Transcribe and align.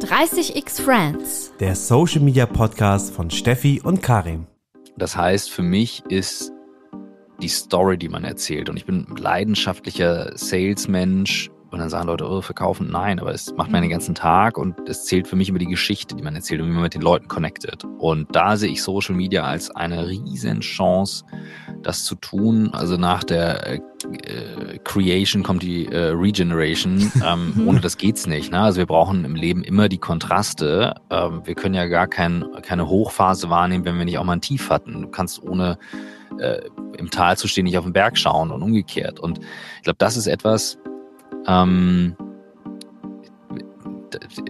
30x 0.00 0.80
Friends. 0.80 1.52
Der 1.58 1.74
Social 1.74 2.20
Media 2.20 2.46
Podcast 2.46 3.12
von 3.12 3.30
Steffi 3.30 3.80
und 3.82 4.00
Karim. 4.00 4.46
Das 4.96 5.16
heißt, 5.16 5.50
für 5.50 5.62
mich 5.62 6.04
ist 6.08 6.52
die 7.42 7.48
Story, 7.48 7.98
die 7.98 8.08
man 8.08 8.22
erzählt. 8.22 8.70
Und 8.70 8.76
ich 8.76 8.86
bin 8.86 9.06
leidenschaftlicher 9.16 10.36
Salesmensch, 10.36 11.50
und 11.70 11.78
dann 11.78 11.90
sagen 11.90 12.06
Leute, 12.06 12.28
oh, 12.28 12.40
verkaufen, 12.40 12.88
nein, 12.90 13.20
aber 13.20 13.32
es 13.32 13.54
macht 13.56 13.70
man 13.70 13.82
den 13.82 13.90
ganzen 13.90 14.14
Tag 14.14 14.56
und 14.56 14.88
es 14.88 15.04
zählt 15.04 15.28
für 15.28 15.36
mich 15.36 15.50
über 15.50 15.58
die 15.58 15.66
Geschichte, 15.66 16.14
die 16.14 16.22
man 16.22 16.34
erzählt 16.34 16.60
und 16.60 16.68
wie 16.68 16.72
man 16.72 16.82
mit 16.82 16.94
den 16.94 17.02
Leuten 17.02 17.28
connectet. 17.28 17.84
Und 17.98 18.34
da 18.34 18.56
sehe 18.56 18.70
ich 18.70 18.82
Social 18.82 19.14
Media 19.14 19.44
als 19.44 19.70
eine 19.70 20.08
riesen 20.08 20.60
Chance, 20.60 21.24
das 21.82 22.04
zu 22.04 22.14
tun. 22.14 22.70
Also 22.72 22.96
nach 22.96 23.22
der 23.22 23.66
äh, 23.66 23.80
Creation 24.84 25.42
kommt 25.42 25.62
die 25.62 25.86
äh, 25.86 26.10
Regeneration. 26.10 27.12
Ähm, 27.28 27.66
ohne 27.66 27.80
das 27.80 27.98
geht's 27.98 28.26
nicht. 28.26 28.52
Ne? 28.52 28.60
Also 28.60 28.78
wir 28.78 28.86
brauchen 28.86 29.24
im 29.24 29.34
Leben 29.34 29.62
immer 29.62 29.88
die 29.88 29.98
Kontraste. 29.98 30.94
Ähm, 31.10 31.42
wir 31.44 31.54
können 31.54 31.74
ja 31.74 31.86
gar 31.86 32.06
kein, 32.06 32.44
keine 32.62 32.88
Hochphase 32.88 33.50
wahrnehmen, 33.50 33.84
wenn 33.84 33.98
wir 33.98 34.04
nicht 34.04 34.18
auch 34.18 34.24
mal 34.24 34.34
ein 34.34 34.40
Tief 34.40 34.70
hatten. 34.70 35.02
Du 35.02 35.08
kannst 35.08 35.42
ohne 35.42 35.78
äh, 36.38 36.60
im 36.96 37.10
Tal 37.10 37.36
zu 37.36 37.48
stehen 37.48 37.64
nicht 37.64 37.76
auf 37.76 37.84
den 37.84 37.92
Berg 37.92 38.16
schauen 38.16 38.50
und 38.50 38.62
umgekehrt. 38.62 39.20
Und 39.20 39.38
ich 39.38 39.82
glaube, 39.82 39.98
das 39.98 40.16
ist 40.16 40.26
etwas, 40.26 40.78
ähm, 41.46 42.16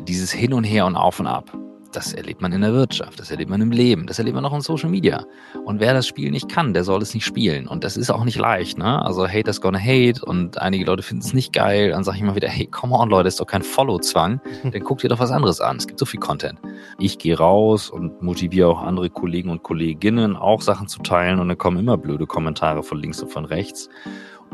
dieses 0.03 0.33
Hin 0.33 0.53
und 0.53 0.65
Her 0.65 0.87
und 0.87 0.97
Auf 0.97 1.21
und 1.21 1.27
Ab, 1.27 1.53
das 1.93 2.13
erlebt 2.13 2.43
man 2.43 2.53
in 2.53 2.61
der 2.61 2.73
Wirtschaft, 2.73 3.19
das 3.19 3.31
erlebt 3.31 3.51
man 3.51 3.61
im 3.61 3.71
Leben, 3.71 4.07
das 4.07 4.19
erlebt 4.19 4.35
man 4.35 4.45
auch 4.45 4.53
in 4.53 4.61
Social 4.61 4.91
Media. 4.91 5.25
Und 5.65 5.81
wer 5.81 5.95
das 5.95 6.07
Spiel 6.07 6.31
nicht 6.31 6.49
kann, 6.49 6.75
der 6.75 6.85
soll 6.85 7.03
es 7.03 7.15
nicht 7.15 7.25
spielen. 7.25 7.67
Und 7.67 7.83
das 7.83 7.97
ist 7.97 8.11
auch 8.11 8.25
nicht 8.25 8.39
leicht, 8.39 8.79
ne? 8.79 9.03
Also 9.05 9.27
Haters 9.27 9.61
gonna 9.61 9.79
hate 9.79 10.25
und 10.25 10.59
einige 10.59 10.85
Leute 10.85 11.03
finden 11.03 11.25
es 11.25 11.33
nicht 11.33 11.53
geil. 11.53 11.91
Dann 11.91 12.05
sage 12.05 12.17
ich 12.19 12.23
immer 12.23 12.37
wieder, 12.37 12.49
hey, 12.49 12.67
come 12.67 12.95
on, 12.95 13.09
Leute, 13.09 13.29
ist 13.29 13.41
doch 13.41 13.47
kein 13.47 13.63
Follow-Zwang. 13.63 14.41
Dann 14.65 14.85
guckt 14.85 15.03
ihr 15.03 15.09
doch 15.09 15.19
was 15.19 15.31
anderes 15.31 15.61
an. 15.61 15.77
Es 15.77 15.87
gibt 15.87 15.99
so 15.99 16.07
viel 16.07 16.21
Content. 16.21 16.61
Ich 16.99 17.19
gehe 17.19 17.37
raus 17.37 17.91
und 17.91 18.23
motiviere 18.23 18.69
auch 18.69 18.83
andere 18.83 19.11
Kollegen 19.11 19.51
und 19.51 19.63
Kolleginnen, 19.63 20.37
auch 20.37 20.63
Sachen 20.63 20.89
zu 20.89 21.01
teilen. 21.01 21.41
Und 21.41 21.49
dann 21.49 21.59
kommen 21.59 21.79
immer 21.79 21.97
blöde 21.97 22.27
Kommentare 22.27 22.83
von 22.83 22.99
links 22.99 23.23
und 23.23 23.31
von 23.31 23.45
rechts. 23.45 23.89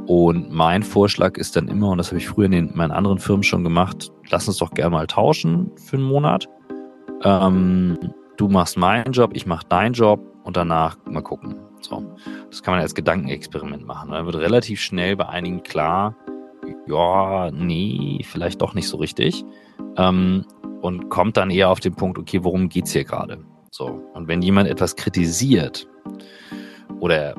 Und 0.06 0.52
mein 0.52 0.82
Vorschlag 0.82 1.36
ist 1.36 1.56
dann 1.56 1.68
immer, 1.68 1.90
und 1.90 1.98
das 1.98 2.08
habe 2.08 2.18
ich 2.18 2.28
früher 2.28 2.46
in 2.46 2.52
den, 2.52 2.76
meinen 2.76 2.90
anderen 2.90 3.18
Firmen 3.18 3.42
schon 3.42 3.64
gemacht, 3.64 4.12
lass 4.30 4.48
uns 4.48 4.58
doch 4.58 4.72
gerne 4.72 4.90
mal 4.90 5.06
tauschen 5.06 5.70
für 5.76 5.96
einen 5.96 6.06
Monat. 6.06 6.48
Ähm, 7.22 7.98
du 8.36 8.48
machst 8.48 8.76
meinen 8.76 9.12
Job, 9.12 9.30
ich 9.34 9.46
mache 9.46 9.66
deinen 9.68 9.94
Job 9.94 10.20
und 10.44 10.56
danach 10.56 10.98
mal 11.06 11.22
gucken. 11.22 11.56
So. 11.80 12.02
Das 12.50 12.62
kann 12.62 12.74
man 12.74 12.82
als 12.82 12.94
Gedankenexperiment 12.94 13.86
machen. 13.86 14.10
Dann 14.10 14.26
wird 14.26 14.36
relativ 14.36 14.80
schnell 14.80 15.16
bei 15.16 15.28
einigen 15.28 15.62
klar, 15.62 16.16
ja, 16.86 17.50
nee, 17.50 18.20
vielleicht 18.24 18.60
doch 18.62 18.74
nicht 18.74 18.88
so 18.88 18.98
richtig. 18.98 19.44
Ähm, 19.96 20.44
und 20.80 21.08
kommt 21.08 21.36
dann 21.36 21.50
eher 21.50 21.70
auf 21.70 21.80
den 21.80 21.94
Punkt, 21.94 22.18
okay, 22.18 22.44
worum 22.44 22.68
geht's 22.68 22.92
hier 22.92 23.04
gerade? 23.04 23.38
So. 23.70 24.02
Und 24.12 24.28
wenn 24.28 24.42
jemand 24.42 24.68
etwas 24.68 24.96
kritisiert 24.96 25.88
oder 27.00 27.34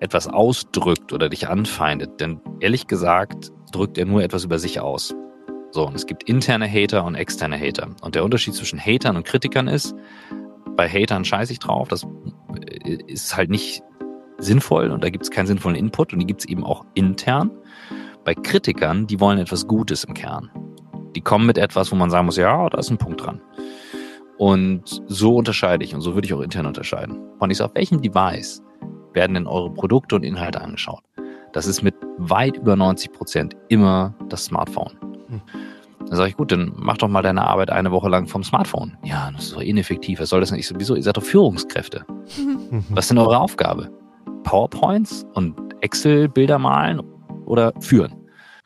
etwas 0.00 0.28
ausdrückt 0.28 1.12
oder 1.12 1.28
dich 1.28 1.48
anfeindet, 1.48 2.20
denn 2.20 2.40
ehrlich 2.60 2.86
gesagt 2.86 3.50
drückt 3.72 3.98
er 3.98 4.06
nur 4.06 4.22
etwas 4.22 4.44
über 4.44 4.58
sich 4.58 4.80
aus. 4.80 5.14
So, 5.70 5.86
und 5.86 5.94
es 5.94 6.06
gibt 6.06 6.22
interne 6.22 6.70
Hater 6.70 7.04
und 7.04 7.14
externe 7.14 7.58
Hater. 7.58 7.88
Und 8.00 8.14
der 8.14 8.24
Unterschied 8.24 8.54
zwischen 8.54 8.80
Hatern 8.80 9.16
und 9.16 9.26
Kritikern 9.26 9.68
ist, 9.68 9.94
bei 10.76 10.88
Hatern 10.88 11.24
scheiße 11.24 11.52
ich 11.52 11.58
drauf, 11.58 11.88
das 11.88 12.06
ist 13.06 13.36
halt 13.36 13.50
nicht 13.50 13.82
sinnvoll 14.38 14.90
und 14.90 15.02
da 15.02 15.10
gibt 15.10 15.24
es 15.24 15.30
keinen 15.30 15.46
sinnvollen 15.46 15.76
Input 15.76 16.12
und 16.12 16.20
die 16.20 16.26
gibt 16.26 16.40
es 16.40 16.48
eben 16.48 16.64
auch 16.64 16.84
intern. 16.94 17.50
Bei 18.24 18.34
Kritikern, 18.34 19.06
die 19.06 19.20
wollen 19.20 19.38
etwas 19.38 19.66
Gutes 19.66 20.04
im 20.04 20.14
Kern. 20.14 20.50
Die 21.16 21.20
kommen 21.20 21.46
mit 21.46 21.58
etwas, 21.58 21.90
wo 21.90 21.96
man 21.96 22.10
sagen 22.10 22.26
muss, 22.26 22.36
ja, 22.36 22.68
da 22.70 22.78
ist 22.78 22.90
ein 22.90 22.98
Punkt 22.98 23.24
dran. 23.24 23.40
Und 24.36 25.02
so 25.06 25.36
unterscheide 25.36 25.84
ich 25.84 25.94
und 25.94 26.00
so 26.00 26.14
würde 26.14 26.26
ich 26.26 26.34
auch 26.34 26.40
intern 26.40 26.66
unterscheiden. 26.66 27.18
Und 27.38 27.50
ich 27.50 27.56
sage, 27.56 27.70
auf 27.70 27.74
welchem 27.74 28.00
Device 28.00 28.62
werden 29.18 29.34
denn 29.34 29.48
eure 29.48 29.70
Produkte 29.70 30.14
und 30.14 30.22
Inhalte 30.22 30.60
angeschaut? 30.60 31.02
Das 31.52 31.66
ist 31.66 31.82
mit 31.82 31.96
weit 32.18 32.56
über 32.56 32.76
90 32.76 33.12
Prozent 33.12 33.56
immer 33.68 34.14
das 34.28 34.44
Smartphone. 34.44 34.92
Hm. 35.28 35.40
Dann 36.06 36.16
sage 36.16 36.30
ich, 36.30 36.36
gut, 36.36 36.52
dann 36.52 36.72
mach 36.76 36.96
doch 36.98 37.08
mal 37.08 37.22
deine 37.22 37.44
Arbeit 37.44 37.70
eine 37.70 37.90
Woche 37.90 38.08
lang 38.08 38.28
vom 38.28 38.44
Smartphone. 38.44 38.96
Ja, 39.02 39.30
das 39.32 39.46
ist 39.46 39.56
doch 39.56 39.60
ineffektiv. 39.60 40.20
Was 40.20 40.28
soll 40.28 40.38
das 40.38 40.52
nicht? 40.52 40.68
Sowieso, 40.68 40.94
ihr 40.94 41.02
seid 41.02 41.16
doch 41.16 41.22
Führungskräfte. 41.22 42.04
Was 42.90 43.06
ist 43.06 43.10
denn 43.10 43.18
eure 43.18 43.40
Aufgabe? 43.40 43.90
PowerPoints 44.44 45.26
und 45.34 45.56
Excel-Bilder 45.80 46.60
malen 46.60 47.02
oder 47.44 47.72
führen? 47.80 48.14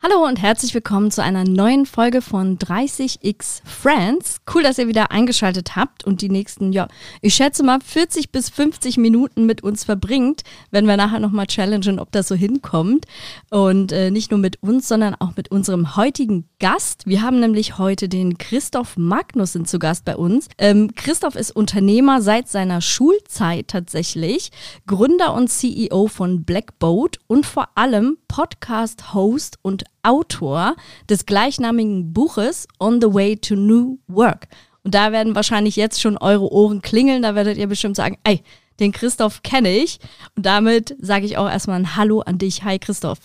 Hallo 0.05 0.27
und 0.27 0.41
herzlich 0.41 0.73
willkommen 0.73 1.11
zu 1.11 1.23
einer 1.23 1.45
neuen 1.45 1.85
Folge 1.85 2.21
von 2.21 2.59
30x 2.59 3.61
Friends. 3.63 4.41
Cool, 4.53 4.61
dass 4.61 4.77
ihr 4.77 4.89
wieder 4.89 5.11
eingeschaltet 5.11 5.77
habt 5.77 6.03
und 6.03 6.21
die 6.21 6.27
nächsten, 6.27 6.73
ja, 6.73 6.89
ich 7.21 7.35
schätze 7.35 7.63
mal 7.63 7.79
40 7.79 8.29
bis 8.29 8.49
50 8.49 8.97
Minuten 8.97 9.45
mit 9.45 9.63
uns 9.63 9.85
verbringt, 9.85 10.41
wenn 10.71 10.87
wir 10.87 10.97
nachher 10.97 11.21
nochmal 11.21 11.47
challengen, 11.47 11.99
ob 11.99 12.11
das 12.11 12.27
so 12.27 12.35
hinkommt. 12.35 13.05
Und 13.49 13.93
äh, 13.93 14.11
nicht 14.11 14.29
nur 14.29 14.41
mit 14.41 14.61
uns, 14.61 14.89
sondern 14.89 15.15
auch 15.15 15.37
mit 15.37 15.51
unserem 15.51 15.95
heutigen 15.95 16.49
Gast. 16.59 17.07
Wir 17.07 17.21
haben 17.21 17.39
nämlich 17.39 17.77
heute 17.77 18.09
den 18.09 18.37
Christoph 18.37 18.97
Magnussen 18.97 19.63
zu 19.63 19.79
Gast 19.79 20.03
bei 20.03 20.17
uns. 20.17 20.49
Ähm, 20.57 20.95
Christoph 20.95 21.35
ist 21.35 21.55
Unternehmer 21.55 22.21
seit 22.21 22.49
seiner 22.49 22.81
Schulzeit 22.81 23.69
tatsächlich, 23.69 24.51
Gründer 24.85 25.33
und 25.33 25.47
CEO 25.47 26.07
von 26.07 26.43
Blackboat 26.43 27.19
und 27.27 27.45
vor 27.45 27.69
allem 27.75 28.17
Podcast-Host 28.27 29.59
und 29.61 29.85
Autor 30.03 30.75
des 31.09 31.25
gleichnamigen 31.25 32.13
Buches 32.13 32.67
On 32.79 33.01
the 33.01 33.13
Way 33.13 33.37
to 33.37 33.55
New 33.55 33.97
Work. 34.07 34.47
Und 34.83 34.93
da 34.93 35.11
werden 35.11 35.35
wahrscheinlich 35.35 35.75
jetzt 35.75 36.01
schon 36.01 36.17
eure 36.17 36.51
Ohren 36.51 36.81
klingeln. 36.81 37.23
Da 37.23 37.35
werdet 37.35 37.57
ihr 37.57 37.67
bestimmt 37.67 37.95
sagen, 37.95 38.17
ey, 38.23 38.43
den 38.79 38.91
Christoph 38.91 39.43
kenne 39.43 39.75
ich. 39.75 39.99
Und 40.35 40.45
damit 40.45 40.95
sage 40.99 41.25
ich 41.25 41.37
auch 41.37 41.49
erstmal 41.49 41.79
ein 41.79 41.95
Hallo 41.95 42.21
an 42.21 42.37
dich. 42.37 42.63
Hi 42.63 42.79
Christoph. 42.79 43.19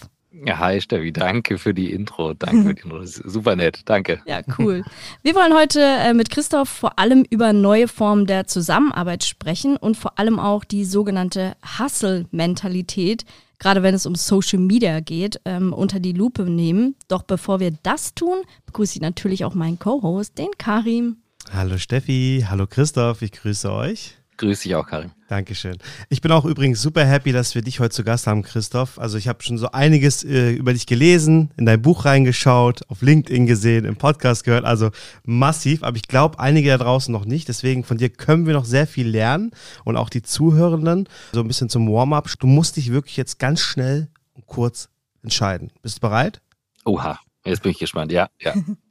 Ja, 0.45 0.59
hi 0.59 0.81
Steffi, 0.81 1.13
danke 1.13 1.59
für 1.59 1.75
die 1.75 1.91
Intro. 1.93 2.35
Danke 2.35 2.63
für 2.63 2.75
die 2.75 2.83
Intro. 2.83 3.05
Super 3.05 3.57
nett, 3.57 3.81
danke. 3.87 4.21
Ja, 4.27 4.41
cool. 4.59 4.85
Wir 5.23 5.35
wollen 5.35 5.55
heute 5.55 5.81
äh, 5.81 6.15
mit 6.15 6.31
Christoph 6.31 6.69
vor 6.69 6.99
allem 6.99 7.25
über 7.29 7.53
neue 7.53 7.89
Formen 7.89 8.27
der 8.27 8.47
Zusammenarbeit 8.47 9.25
sprechen 9.25 9.77
und 9.77 9.97
vor 9.97 10.19
allem 10.19 10.39
auch 10.39 10.65
die 10.65 10.85
sogenannte 10.85 11.57
Hustle-Mentalität, 11.79 13.25
gerade 13.59 13.83
wenn 13.83 13.95
es 13.95 14.07
um 14.07 14.15
Social 14.15 14.61
Media 14.61 15.01
geht, 15.01 15.41
ähm, 15.45 15.73
unter 15.73 16.01
die 16.01 16.13
Lupe 16.13 16.45
nehmen. 16.45 16.95
Doch 17.09 17.23
bevor 17.23 17.61
wir 17.61 17.73
das 17.83 18.15
tun, 18.15 18.39
begrüße 18.67 18.97
ich 18.97 19.01
natürlich 19.01 19.45
auch 19.45 19.55
meinen 19.55 19.79
Co-Host, 19.79 20.39
den 20.39 20.51
Karim. 20.59 21.19
Hallo 21.53 21.79
Steffi, 21.79 22.45
hallo 22.49 22.67
Christoph, 22.67 23.23
ich 23.23 23.33
grüße 23.33 23.73
euch. 23.73 24.19
Grüß 24.39 24.61
dich 24.61 24.77
auch, 24.77 24.87
Karim. 24.87 25.11
Dankeschön. 25.27 25.79
Ich 26.09 26.21
bin 26.21 26.31
auch 26.31 26.45
übrigens 26.45 26.81
super 26.81 27.05
happy, 27.05 27.33
dass 27.33 27.57
wir 27.57 27.63
dich 27.63 27.81
heute 27.81 27.91
zu 27.91 28.05
Gast 28.05 28.29
haben, 28.29 28.43
Christoph. 28.43 28.97
Also 28.99 29.19
ich 29.19 29.27
habe 29.27 29.43
schon 29.43 29.59
so 29.59 29.73
einiges 29.73 30.23
äh, 30.23 30.53
über 30.53 30.73
dich 30.73 30.87
gelesen, 30.87 31.51
in 31.57 31.67
dein 31.67 31.83
Buch 31.83 32.05
reingeschaut, 32.05 32.89
auf 32.89 33.03
LinkedIn 33.03 33.47
gesehen, 33.47 33.85
im 33.85 33.97
Podcast 33.97 34.45
gehört, 34.45 34.65
also 34.65 34.91
massiv. 35.25 35.83
Aber 35.83 35.97
ich 35.97 36.07
glaube, 36.07 36.39
einige 36.39 36.71
da 36.71 36.79
draußen 36.79 37.13
noch 37.13 37.25
nicht. 37.25 37.49
Deswegen 37.49 37.83
von 37.83 37.99
dir 37.99 38.11
können 38.11 38.47
wir 38.47 38.55
noch 38.55 38.65
sehr 38.65 38.87
viel 38.87 39.09
lernen 39.09 39.51
und 39.85 39.97
auch 39.97 40.09
die 40.09 40.23
Zuhörenden. 40.23 41.09
So 41.33 41.41
ein 41.41 41.49
bisschen 41.49 41.69
zum 41.69 41.93
Warm-up. 41.93 42.29
Du 42.39 42.47
musst 42.47 42.77
dich 42.77 42.93
wirklich 42.93 43.17
jetzt 43.17 43.41
ganz 43.41 43.61
schnell 43.61 44.09
und 44.35 44.47
kurz 44.47 44.89
entscheiden. 45.25 45.73
Bist 45.83 45.97
du 45.97 46.01
bereit? 46.01 46.41
Oha, 46.85 47.19
jetzt 47.45 47.63
bin 47.65 47.73
ich 47.73 47.79
gespannt. 47.81 48.13
Ja, 48.13 48.29
ja. 48.41 48.55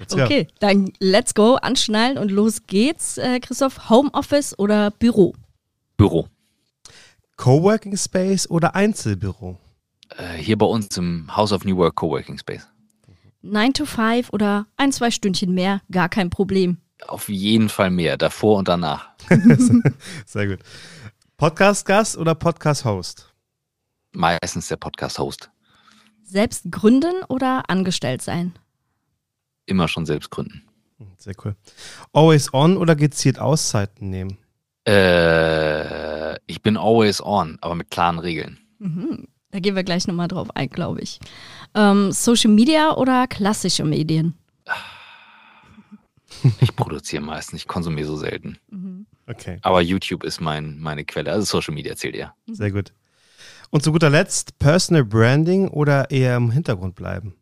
Okay, 0.00 0.48
dann 0.58 0.92
let's 0.98 1.34
go, 1.34 1.54
anschnallen 1.54 2.18
und 2.18 2.30
los 2.30 2.66
geht's. 2.66 3.18
Äh, 3.18 3.40
Christoph, 3.40 3.88
Homeoffice 3.88 4.58
oder 4.58 4.90
Büro? 4.90 5.34
Büro. 5.96 6.28
Coworking 7.36 7.96
Space 7.96 8.48
oder 8.48 8.74
Einzelbüro? 8.74 9.58
Äh, 10.16 10.34
hier 10.34 10.58
bei 10.58 10.66
uns 10.66 10.96
im 10.96 11.34
House 11.34 11.52
of 11.52 11.64
New 11.64 11.76
Work 11.76 11.96
Coworking 11.96 12.38
Space. 12.38 12.66
9 13.42 13.74
to 13.74 13.84
5 13.84 14.30
oder 14.32 14.66
ein, 14.76 14.90
zwei 14.92 15.10
Stündchen 15.10 15.52
mehr, 15.52 15.82
gar 15.90 16.08
kein 16.08 16.30
Problem. 16.30 16.78
Auf 17.06 17.28
jeden 17.28 17.68
Fall 17.68 17.90
mehr, 17.90 18.16
davor 18.16 18.58
und 18.58 18.68
danach. 18.68 19.08
Sehr 20.26 20.46
gut. 20.46 20.60
Podcast-Gast 21.36 22.16
oder 22.16 22.34
Podcast-Host? 22.34 23.34
Meistens 24.12 24.68
der 24.68 24.76
Podcast-Host. 24.76 25.50
Selbst 26.22 26.70
gründen 26.70 27.22
oder 27.28 27.68
angestellt 27.68 28.22
sein? 28.22 28.54
Immer 29.66 29.88
schon 29.88 30.06
selbst 30.06 30.30
gründen. 30.30 30.62
Sehr 31.18 31.34
cool. 31.44 31.56
Always 32.12 32.52
on 32.52 32.76
oder 32.76 32.96
gezielt 32.96 33.38
Auszeiten 33.38 34.10
nehmen? 34.10 34.38
Äh, 34.86 36.34
ich 36.46 36.62
bin 36.62 36.76
always 36.76 37.22
on, 37.22 37.58
aber 37.60 37.74
mit 37.74 37.90
klaren 37.90 38.18
Regeln. 38.18 38.58
Mhm. 38.78 39.28
Da 39.50 39.60
gehen 39.60 39.76
wir 39.76 39.84
gleich 39.84 40.06
nochmal 40.06 40.28
drauf 40.28 40.48
ein, 40.54 40.68
glaube 40.68 41.00
ich. 41.00 41.20
Ähm, 41.74 42.12
Social 42.12 42.50
Media 42.50 42.94
oder 42.96 43.26
klassische 43.26 43.84
Medien? 43.84 44.34
Ich 46.60 46.76
produziere 46.76 47.22
meistens, 47.22 47.60
ich 47.60 47.68
konsumiere 47.68 48.06
so 48.06 48.16
selten. 48.16 48.58
Mhm. 48.68 49.06
Okay. 49.26 49.58
Aber 49.62 49.80
YouTube 49.80 50.24
ist 50.24 50.40
mein, 50.40 50.78
meine 50.78 51.04
Quelle, 51.06 51.32
also 51.32 51.44
Social 51.44 51.72
Media 51.72 51.96
zählt 51.96 52.16
ja. 52.16 52.34
Sehr 52.46 52.70
gut. 52.70 52.92
Und 53.70 53.82
zu 53.82 53.92
guter 53.92 54.10
Letzt, 54.10 54.58
Personal 54.58 55.04
Branding 55.04 55.68
oder 55.68 56.10
eher 56.10 56.36
im 56.36 56.50
Hintergrund 56.50 56.96
bleiben? 56.96 57.34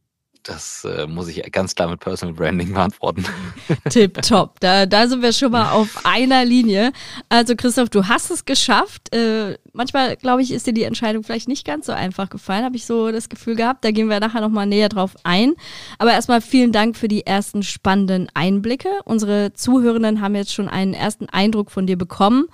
Das 0.43 0.85
äh, 0.85 1.07
muss 1.07 1.29
ich 1.29 1.41
ganz 1.53 1.75
klar 1.77 1.89
mit 1.89 2.01
Personal 2.01 2.35
Branding 2.35 2.73
beantworten. 2.73 3.25
Tipptopp. 3.89 4.59
Da, 4.59 4.87
da 4.87 5.07
sind 5.07 5.23
wir 5.23 5.33
schon 5.33 5.53
mal 5.53 5.71
auf 5.71 6.05
einer 6.05 6.45
Linie. 6.45 6.93
Also 7.29 7.55
Christoph, 7.55 7.91
du 7.91 8.09
hast 8.09 8.31
es 8.31 8.45
geschafft. 8.45 9.15
Äh, 9.15 9.57
manchmal, 9.73 10.17
glaube 10.17 10.43
ich, 10.43 10.51
ist 10.51 10.67
dir 10.67 10.73
die 10.73 10.83
Entscheidung 10.83 11.23
vielleicht 11.23 11.47
nicht 11.47 11.65
ganz 11.65 11.87
so 11.87 11.93
einfach 11.93 12.29
gefallen, 12.29 12.65
habe 12.65 12.75
ich 12.75 12.87
so 12.87 13.13
das 13.13 13.29
Gefühl 13.29 13.55
gehabt. 13.55 13.85
Da 13.85 13.93
gehen 13.93 14.09
wir 14.09 14.19
nachher 14.19 14.41
nochmal 14.41 14.67
näher 14.67 14.89
drauf 14.89 15.15
ein. 15.23 15.55
Aber 15.99 16.13
erstmal 16.13 16.41
vielen 16.41 16.73
Dank 16.73 16.97
für 16.97 17.09
die 17.09 17.25
ersten 17.25 17.63
spannenden 17.63 18.29
Einblicke. 18.35 18.89
Unsere 19.05 19.53
Zuhörenden 19.53 20.21
haben 20.21 20.35
jetzt 20.35 20.53
schon 20.53 20.69
einen 20.69 20.93
ersten 20.93 21.29
Eindruck 21.29 21.71
von 21.71 21.87
dir 21.87 21.97
bekommen. 21.97 22.47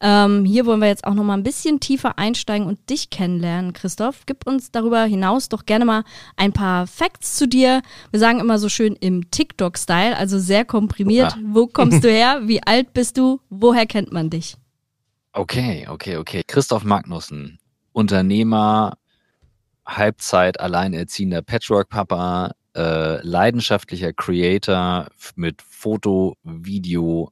Ähm, 0.00 0.44
hier 0.44 0.66
wollen 0.66 0.80
wir 0.80 0.88
jetzt 0.88 1.04
auch 1.06 1.14
noch 1.14 1.24
mal 1.24 1.34
ein 1.34 1.42
bisschen 1.42 1.80
tiefer 1.80 2.18
einsteigen 2.18 2.66
und 2.66 2.90
dich 2.90 3.08
kennenlernen, 3.08 3.72
Christoph. 3.72 4.24
Gib 4.26 4.46
uns 4.46 4.70
darüber 4.70 5.04
hinaus 5.04 5.48
doch 5.48 5.64
gerne 5.64 5.86
mal 5.86 6.04
ein 6.36 6.52
paar 6.52 6.86
Facts 6.86 7.36
zu 7.36 7.48
dir. 7.48 7.80
Wir 8.10 8.20
sagen 8.20 8.40
immer 8.40 8.58
so 8.58 8.68
schön 8.68 8.94
im 8.96 9.30
TikTok-Style, 9.30 10.16
also 10.16 10.38
sehr 10.38 10.64
komprimiert. 10.64 11.32
Ja. 11.32 11.42
Wo 11.44 11.66
kommst 11.66 12.04
du 12.04 12.10
her? 12.10 12.42
Wie 12.44 12.62
alt 12.62 12.92
bist 12.92 13.16
du? 13.16 13.40
Woher 13.48 13.86
kennt 13.86 14.12
man 14.12 14.28
dich? 14.28 14.56
Okay, 15.32 15.86
okay, 15.88 16.16
okay. 16.16 16.42
Christoph 16.46 16.84
Magnussen, 16.84 17.58
Unternehmer, 17.92 18.98
Halbzeit 19.86 20.60
alleinerziehender 20.60 21.42
Patchwork-Papa, 21.42 22.52
äh, 22.76 23.22
leidenschaftlicher 23.26 24.12
Creator 24.12 25.08
mit 25.36 25.62
Foto, 25.62 26.36
Video, 26.42 27.30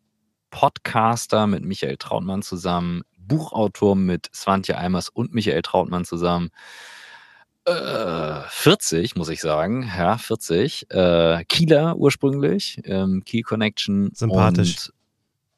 Podcaster 0.55 1.49
mit 1.49 1.65
Michael 1.65 1.97
Trautmann 1.97 2.43
zusammen, 2.43 3.03
Buchautor 3.19 3.97
mit 3.97 4.31
Svantje 4.33 4.79
Eimers 4.79 5.09
und 5.09 5.35
Michael 5.35 5.63
Trautmann 5.63 6.05
zusammen. 6.05 6.51
Äh, 7.65 8.41
40, 8.49 9.17
muss 9.17 9.29
ich 9.31 9.41
sagen. 9.41 9.91
Ja, 9.99 10.17
40. 10.17 10.87
Äh, 10.91 11.45
Kieler 11.49 11.97
ursprünglich, 11.97 12.81
ähm, 12.85 13.25
Kiel 13.25 13.43
Connection. 13.43 14.13
Sympathisch. 14.15 14.93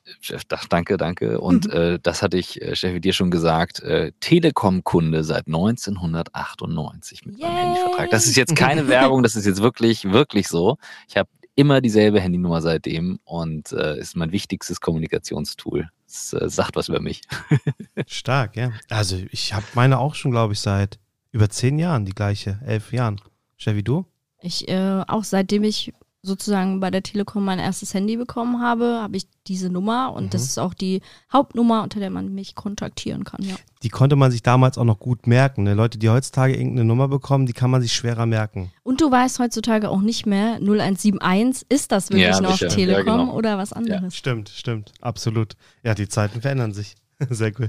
Und, 0.06 0.30
äh, 0.30 0.38
danke, 0.70 0.96
danke. 0.96 1.40
Und 1.40 1.66
mhm. 1.66 1.72
äh, 1.78 1.98
das 2.02 2.22
hatte 2.22 2.38
ich, 2.38 2.62
äh, 2.62 2.74
Steffi, 2.74 2.98
dir 2.98 3.12
schon 3.12 3.30
gesagt, 3.30 3.80
äh, 3.80 4.12
Telekom-Kunde 4.20 5.24
seit 5.24 5.46
1998 5.46 7.26
mit 7.26 7.38
Yay. 7.38 7.46
meinem 7.46 7.56
Handyvertrag. 7.58 8.08
Das 8.10 8.26
ist 8.26 8.36
jetzt 8.36 8.56
keine 8.56 8.88
Werbung, 8.88 9.22
das 9.22 9.36
ist 9.36 9.44
jetzt 9.44 9.60
wirklich, 9.60 10.10
wirklich 10.10 10.48
so. 10.48 10.78
Ich 11.06 11.18
habe 11.18 11.28
immer 11.56 11.80
dieselbe 11.80 12.20
Handynummer 12.20 12.60
seitdem 12.60 13.18
und 13.24 13.72
äh, 13.72 13.98
ist 13.98 14.14
mein 14.14 14.30
wichtigstes 14.30 14.80
Kommunikationstool. 14.80 15.88
Es 16.06 16.32
äh, 16.32 16.48
sagt 16.48 16.76
was 16.76 16.88
über 16.88 17.00
mich. 17.00 17.22
Stark, 18.06 18.56
ja. 18.56 18.72
Also 18.88 19.16
ich 19.32 19.52
habe 19.54 19.66
meine 19.74 19.98
auch 19.98 20.14
schon, 20.14 20.30
glaube 20.30 20.52
ich, 20.52 20.60
seit 20.60 21.00
über 21.32 21.48
zehn 21.48 21.78
Jahren 21.78 22.04
die 22.04 22.14
gleiche, 22.14 22.60
elf 22.64 22.92
Jahren. 22.92 23.20
Stell 23.56 23.74
wie 23.74 23.82
du? 23.82 24.04
Ich 24.40 24.68
äh, 24.68 25.02
auch 25.08 25.24
seitdem 25.24 25.64
ich 25.64 25.92
sozusagen 26.22 26.80
bei 26.80 26.90
der 26.90 27.02
Telekom 27.02 27.44
mein 27.44 27.58
erstes 27.58 27.94
Handy 27.94 28.16
bekommen 28.16 28.60
habe, 28.60 28.98
habe 29.00 29.16
ich 29.16 29.28
diese 29.46 29.70
Nummer 29.70 30.12
und 30.12 30.24
mhm. 30.24 30.30
das 30.30 30.42
ist 30.42 30.58
auch 30.58 30.74
die 30.74 31.00
Hauptnummer, 31.32 31.82
unter 31.82 32.00
der 32.00 32.10
man 32.10 32.34
mich 32.34 32.54
kontaktieren 32.54 33.24
kann, 33.24 33.42
ja. 33.42 33.54
Die 33.82 33.88
konnte 33.88 34.16
man 34.16 34.32
sich 34.32 34.42
damals 34.42 34.78
auch 34.78 34.84
noch 34.84 34.98
gut 34.98 35.26
merken. 35.28 35.62
Ne? 35.62 35.74
Leute, 35.74 35.98
die 35.98 36.08
heutzutage 36.08 36.54
irgendeine 36.56 36.84
Nummer 36.84 37.06
bekommen, 37.06 37.46
die 37.46 37.52
kann 37.52 37.70
man 37.70 37.82
sich 37.82 37.92
schwerer 37.92 38.26
merken. 38.26 38.72
Und 38.82 39.00
du 39.00 39.10
weißt 39.10 39.38
heutzutage 39.38 39.90
auch 39.90 40.00
nicht 40.00 40.26
mehr, 40.26 40.56
0171, 40.56 41.66
ist 41.68 41.92
das 41.92 42.10
wirklich 42.10 42.26
ja, 42.26 42.40
noch 42.40 42.52
sicher. 42.52 42.68
Telekom 42.68 43.06
ja, 43.06 43.24
genau. 43.24 43.34
oder 43.34 43.58
was 43.58 43.72
anderes? 43.72 44.02
Ja. 44.02 44.10
Stimmt, 44.10 44.48
stimmt, 44.48 44.92
absolut. 45.00 45.54
Ja, 45.84 45.94
die 45.94 46.08
Zeiten 46.08 46.40
verändern 46.40 46.72
sich. 46.72 46.96
Sehr 47.30 47.52
cool. 47.60 47.68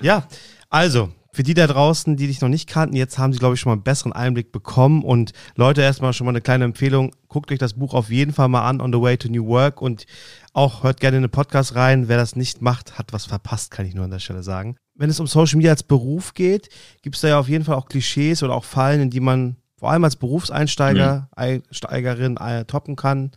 Ja, 0.00 0.26
also, 0.68 1.10
für 1.34 1.42
die 1.42 1.54
da 1.54 1.66
draußen, 1.66 2.16
die 2.16 2.26
dich 2.26 2.42
noch 2.42 2.50
nicht 2.50 2.68
kannten, 2.68 2.94
jetzt 2.94 3.16
haben 3.16 3.32
sie, 3.32 3.38
glaube 3.38 3.54
ich, 3.54 3.60
schon 3.60 3.70
mal 3.70 3.74
einen 3.74 3.82
besseren 3.82 4.12
Einblick 4.12 4.52
bekommen. 4.52 5.02
Und 5.02 5.32
Leute, 5.56 5.80
erstmal 5.80 6.12
schon 6.12 6.26
mal 6.26 6.32
eine 6.32 6.42
kleine 6.42 6.64
Empfehlung. 6.64 7.14
Guckt 7.28 7.50
euch 7.50 7.58
das 7.58 7.72
Buch 7.72 7.94
auf 7.94 8.10
jeden 8.10 8.34
Fall 8.34 8.48
mal 8.48 8.68
an, 8.68 8.82
On 8.82 8.92
the 8.92 9.00
Way 9.00 9.16
to 9.16 9.28
New 9.28 9.46
Work. 9.46 9.80
Und 9.80 10.04
auch 10.52 10.82
hört 10.82 11.00
gerne 11.00 11.16
in 11.16 11.22
den 11.22 11.30
Podcast 11.30 11.74
rein. 11.74 12.08
Wer 12.08 12.18
das 12.18 12.36
nicht 12.36 12.60
macht, 12.60 12.98
hat 12.98 13.14
was 13.14 13.24
verpasst, 13.24 13.70
kann 13.70 13.86
ich 13.86 13.94
nur 13.94 14.04
an 14.04 14.10
der 14.10 14.18
Stelle 14.18 14.42
sagen. 14.42 14.76
Wenn 14.94 15.08
es 15.08 15.20
um 15.20 15.26
Social 15.26 15.56
Media 15.56 15.70
als 15.70 15.82
Beruf 15.82 16.34
geht, 16.34 16.68
gibt 17.00 17.16
es 17.16 17.22
da 17.22 17.28
ja 17.28 17.38
auf 17.38 17.48
jeden 17.48 17.64
Fall 17.64 17.76
auch 17.76 17.88
Klischees 17.88 18.42
oder 18.42 18.54
auch 18.54 18.64
Fallen, 18.64 19.00
in 19.00 19.10
die 19.10 19.20
man 19.20 19.56
vor 19.78 19.90
allem 19.90 20.04
als 20.04 20.16
Berufseinsteiger, 20.16 21.20
mhm. 21.20 21.26
Einsteigerin 21.34 22.36
äh, 22.36 22.66
toppen 22.66 22.94
kann. 22.94 23.32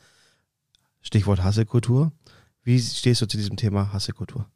Stichwort 1.02 1.44
Hasselkultur. 1.44 2.12
Wie 2.62 2.78
stehst 2.78 3.22
du 3.22 3.26
zu 3.26 3.38
diesem 3.38 3.56
Thema 3.56 3.94
Hasselkultur? 3.94 4.48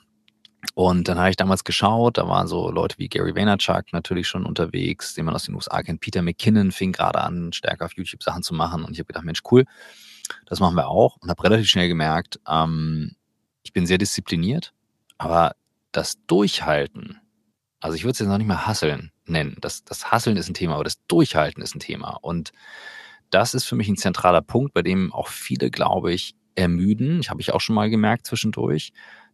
Und 0.75 1.09
dann 1.09 1.19
habe 1.19 1.31
ich 1.31 1.37
damals 1.37 1.65
geschaut, 1.65 2.19
da 2.19 2.29
waren 2.29 2.47
so 2.47 2.71
Leute 2.71 2.97
wie 2.99 3.09
Gary 3.09 3.35
Vaynerchuk 3.35 3.93
natürlich 3.93 4.29
schon 4.29 4.47
unterwegs, 4.47 5.15
den 5.15 5.25
man 5.25 5.35
aus 5.35 5.45
den 5.45 5.55
USA 5.55 5.83
kennt. 5.83 6.01
Peter 6.01 6.23
McKinnon 6.23 6.71
fing 6.71 6.93
gerade 6.93 7.21
an, 7.21 7.53
stärker 7.53 7.85
auf 7.85 7.97
YouTube 7.97 8.23
Sachen 8.23 8.43
zu 8.43 8.55
machen. 8.55 8.85
Und 8.85 8.93
ich 8.93 8.99
habe 8.99 9.09
gedacht, 9.09 9.25
Mensch, 9.25 9.43
cool, 9.51 9.65
das 10.47 10.61
machen 10.61 10.77
wir 10.77 10.89
auch. 10.89 11.17
Und 11.19 11.31
habe 11.31 11.43
relativ 11.43 11.69
schnell 11.69 11.89
gemerkt, 11.89 12.41
ähm, 12.49 13.17
ich 13.65 13.73
bin 13.73 13.87
sehr 13.87 13.99
diszipliniert, 13.99 14.73
aber 15.19 15.53
das 15.93 16.17
Durchhalten, 16.27 17.21
also 17.81 17.97
ich 17.97 18.05
würde 18.05 18.13
es 18.13 18.19
jetzt 18.21 18.29
noch 18.29 18.39
nicht 18.39 18.47
mal 18.47 18.67
hasseln, 18.67 19.12
nennen. 19.27 19.57
Das, 19.61 19.85
das 19.85 20.11
Hasseln 20.11 20.37
ist 20.37 20.49
ein 20.49 20.55
Thema, 20.55 20.75
aber 20.75 20.85
das 20.85 21.05
Durchhalten 21.07 21.63
ist 21.63 21.75
ein 21.75 21.81
Thema. 21.81 22.19
Und 22.21 22.53
das 23.31 23.55
ist 23.55 23.65
für 23.65 23.77
mich 23.77 23.89
ein 23.89 23.97
zentraler 23.97 24.43
Punkt, 24.43 24.75
bei 24.75 24.83
dem 24.83 25.13
auch 25.13 25.29
viele, 25.29 25.71
glaube 25.71 26.13
ich, 26.13 26.35
ermüden. 26.55 27.21
Ich 27.21 27.31
habe 27.31 27.41
ich 27.41 27.53
auch 27.53 27.61
schon 27.61 27.75
mal 27.75 27.91
gemerkt 27.91 28.27
zwischendurch, 28.27 28.93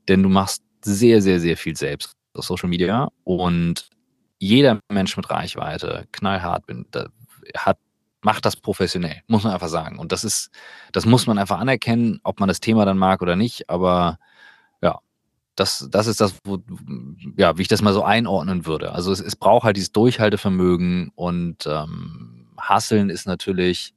denn 0.08 0.22
du 0.22 0.28
machst 0.28 0.62
sehr, 0.84 1.20
sehr, 1.20 1.40
sehr 1.40 1.56
viel 1.56 1.76
selbst 1.76 2.12
auf 2.34 2.44
Social 2.44 2.68
Media 2.68 3.08
und 3.24 3.90
jeder 4.38 4.78
Mensch 4.88 5.16
mit 5.16 5.28
Reichweite, 5.28 6.06
knallhart 6.12 6.66
bin, 6.66 6.86
hat 7.56 7.78
macht 8.22 8.44
das 8.44 8.56
professionell, 8.56 9.22
muss 9.26 9.44
man 9.44 9.52
einfach 9.52 9.68
sagen. 9.68 9.98
Und 9.98 10.12
das 10.12 10.24
ist, 10.24 10.50
das 10.92 11.06
muss 11.06 11.26
man 11.26 11.38
einfach 11.38 11.58
anerkennen, 11.58 12.20
ob 12.24 12.40
man 12.40 12.48
das 12.48 12.60
Thema 12.60 12.84
dann 12.84 12.98
mag 12.98 13.22
oder 13.22 13.36
nicht. 13.36 13.70
Aber 13.70 14.18
das, 15.58 15.88
das 15.90 16.06
ist 16.06 16.20
das, 16.20 16.34
wo, 16.44 16.58
ja, 17.36 17.58
wie 17.58 17.62
ich 17.62 17.68
das 17.68 17.82
mal 17.82 17.92
so 17.92 18.04
einordnen 18.04 18.66
würde. 18.66 18.92
Also 18.92 19.10
es, 19.10 19.20
es 19.20 19.34
braucht 19.34 19.64
halt 19.64 19.76
dieses 19.76 19.92
Durchhaltevermögen 19.92 21.10
und 21.14 21.66
ähm, 21.66 22.46
Hasseln 22.56 23.10
ist 23.10 23.26
natürlich 23.26 23.94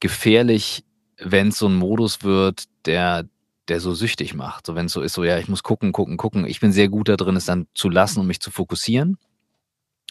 gefährlich, 0.00 0.84
wenn 1.18 1.48
es 1.48 1.58
so 1.58 1.68
ein 1.68 1.74
Modus 1.74 2.22
wird, 2.22 2.64
der, 2.86 3.28
der 3.68 3.80
so 3.80 3.94
süchtig 3.94 4.34
macht. 4.34 4.66
So 4.66 4.74
wenn 4.74 4.86
es 4.86 4.92
so 4.92 5.02
ist, 5.02 5.12
so 5.12 5.24
ja, 5.24 5.38
ich 5.38 5.48
muss 5.48 5.62
gucken, 5.62 5.92
gucken, 5.92 6.16
gucken. 6.16 6.46
Ich 6.46 6.60
bin 6.60 6.72
sehr 6.72 6.88
gut 6.88 7.08
da 7.08 7.16
drin, 7.16 7.36
es 7.36 7.44
dann 7.44 7.66
zu 7.74 7.90
lassen 7.90 8.20
und 8.20 8.26
mich 8.26 8.40
zu 8.40 8.50
fokussieren. 8.50 9.18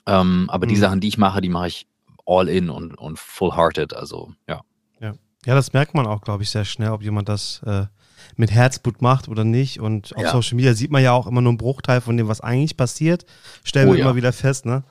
Ähm, 0.05 0.45
aber 0.49 0.67
mhm. 0.67 0.69
die 0.69 0.75
Sachen, 0.75 0.99
die 0.99 1.07
ich 1.07 1.17
mache, 1.17 1.41
die 1.41 1.49
mache 1.49 1.67
ich 1.67 1.87
all 2.27 2.47
in 2.47 2.69
und, 2.69 2.95
und 2.95 3.17
full-hearted. 3.17 3.95
Also 3.95 4.33
ja. 4.47 4.61
ja. 4.99 5.15
Ja, 5.45 5.55
das 5.55 5.73
merkt 5.73 5.95
man 5.95 6.05
auch, 6.05 6.21
glaube 6.21 6.43
ich, 6.43 6.51
sehr 6.51 6.65
schnell, 6.65 6.91
ob 6.91 7.01
jemand 7.01 7.27
das 7.27 7.63
äh, 7.65 7.87
mit 8.35 8.51
Herzblut 8.51 9.01
macht 9.01 9.27
oder 9.27 9.43
nicht. 9.43 9.79
Und 9.79 10.15
auf 10.15 10.23
ja. 10.23 10.31
Social 10.31 10.55
Media 10.55 10.73
sieht 10.73 10.91
man 10.91 11.03
ja 11.03 11.11
auch 11.11 11.27
immer 11.27 11.41
nur 11.41 11.51
einen 11.51 11.57
Bruchteil 11.57 12.01
von 12.01 12.17
dem, 12.17 12.27
was 12.27 12.41
eigentlich 12.41 12.77
passiert. 12.77 13.25
Stellen 13.63 13.89
oh, 13.89 13.91
wir 13.93 13.99
ja. 13.99 14.05
immer 14.05 14.15
wieder 14.15 14.33
fest, 14.33 14.65
ne? 14.65 14.83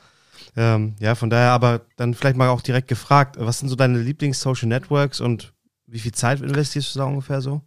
Ähm, 0.56 0.94
ja, 0.99 1.14
von 1.14 1.30
daher 1.30 1.52
aber 1.52 1.82
dann 1.97 2.14
vielleicht 2.14 2.37
mal 2.37 2.49
auch 2.49 2.62
direkt 2.62 2.88
gefragt, 2.88 3.37
was 3.38 3.58
sind 3.61 3.68
so 3.68 3.76
deine 3.76 3.99
Lieblings-Social 3.99 4.68
Networks 4.68 5.20
und 5.20 5.52
wie 5.87 5.99
viel 5.99 6.12
Zeit 6.12 6.40
investierst 6.40 6.94
du 6.94 7.00
da 7.00 7.04
ungefähr 7.04 7.40
so? 7.40 7.62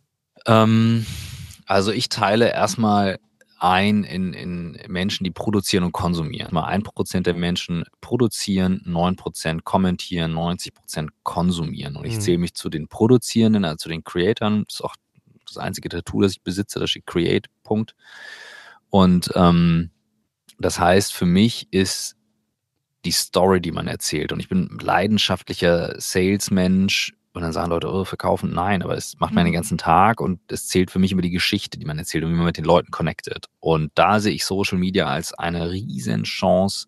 Ähm, 0.46 1.06
also 1.66 1.92
ich 1.92 2.10
teile 2.10 2.52
erstmal 2.52 3.18
ein 3.62 4.04
in, 4.04 4.34
in 4.34 4.78
Menschen, 4.88 5.24
die 5.24 5.30
produzieren 5.32 5.84
und 5.84 5.92
konsumieren. 5.92 6.50
Mal 6.52 6.66
ein 6.66 6.82
Prozent 6.82 7.28
der 7.28 7.36
Menschen 7.36 7.84
produzieren, 8.02 8.82
neun 8.86 9.16
Prozent 9.16 9.64
kommentieren, 9.64 10.34
90 10.34 10.74
Prozent 10.74 11.12
konsumieren. 11.22 11.96
Und 11.96 12.06
ich 12.06 12.16
mhm. 12.16 12.22
zähle 12.22 12.38
mich 12.40 12.56
zu 12.56 12.70
den 12.70 12.88
Produzierenden, 12.88 13.64
also 13.64 13.78
zu 13.78 13.90
den 13.90 14.04
Creatoren. 14.04 14.64
Das 14.68 14.76
ist 14.76 14.82
auch 14.82 14.96
das 15.56 15.64
einzige 15.64 15.90
Tattoo, 15.90 16.22
das 16.22 16.34
ich 16.34 16.42
besitze, 16.42 16.80
da 16.80 16.88
steht 16.88 17.06
Create, 17.06 17.48
Punkt. 17.64 17.96
Und 18.90 19.32
ähm, 19.36 19.92
das 20.60 20.80
heißt, 20.80 21.14
für 21.14 21.26
mich 21.26 21.72
ist 21.72 22.16
die 23.06 23.12
Story, 23.12 23.62
die 23.62 23.72
man 23.72 23.88
erzählt. 23.88 24.32
Und 24.32 24.40
ich 24.40 24.50
bin 24.50 24.78
leidenschaftlicher 24.80 25.96
Salesmensch, 26.00 27.14
Und 27.34 27.42
dann 27.42 27.54
sagen 27.54 27.70
Leute, 27.70 27.90
oh, 27.92 28.04
verkaufen, 28.04 28.52
nein, 28.54 28.84
aber 28.84 28.96
es 28.96 29.18
macht 29.20 29.34
man 29.34 29.46
den 29.46 29.52
mhm. 29.52 29.56
ganzen 29.56 29.78
Tag 29.78 30.20
und 30.20 30.40
es 30.52 30.68
zählt 30.68 30.92
für 30.92 31.00
mich 31.00 31.14
über 31.14 31.22
die 31.22 31.32
Geschichte, 31.32 31.80
die 31.80 31.86
man 31.86 31.98
erzählt 31.98 32.24
und 32.26 32.32
wie 32.32 32.36
man 32.36 32.46
mit 32.46 32.58
den 32.58 32.66
Leuten 32.66 32.92
connectet. 32.92 33.48
Und 33.60 33.92
da 33.96 34.20
sehe 34.20 34.34
ich 34.34 34.46
Social 34.46 34.78
Media 34.78 35.08
als 35.08 35.34
eine 35.34 35.72
riesen 35.72 36.24
Chance, 36.24 36.88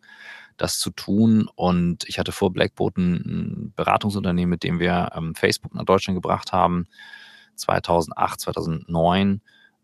das 0.58 0.79
zu 0.79 0.91
tun. 0.91 1.50
Und 1.55 2.03
ich 2.08 2.20
hatte 2.20 2.34
vor 2.34 2.51
Blackboat 2.51 2.98
ein 2.98 3.74
Beratungsunternehmen, 3.75 4.50
mit 4.50 4.63
dem 4.63 4.79
wir 4.79 5.12
ähm, 5.15 5.34
Facebook 5.34 5.74
nach 5.74 5.86
Deutschland 5.86 6.17
gebracht 6.17 6.51
haben, 6.51 6.88
2008, 7.55 8.39
2009. 8.39 9.41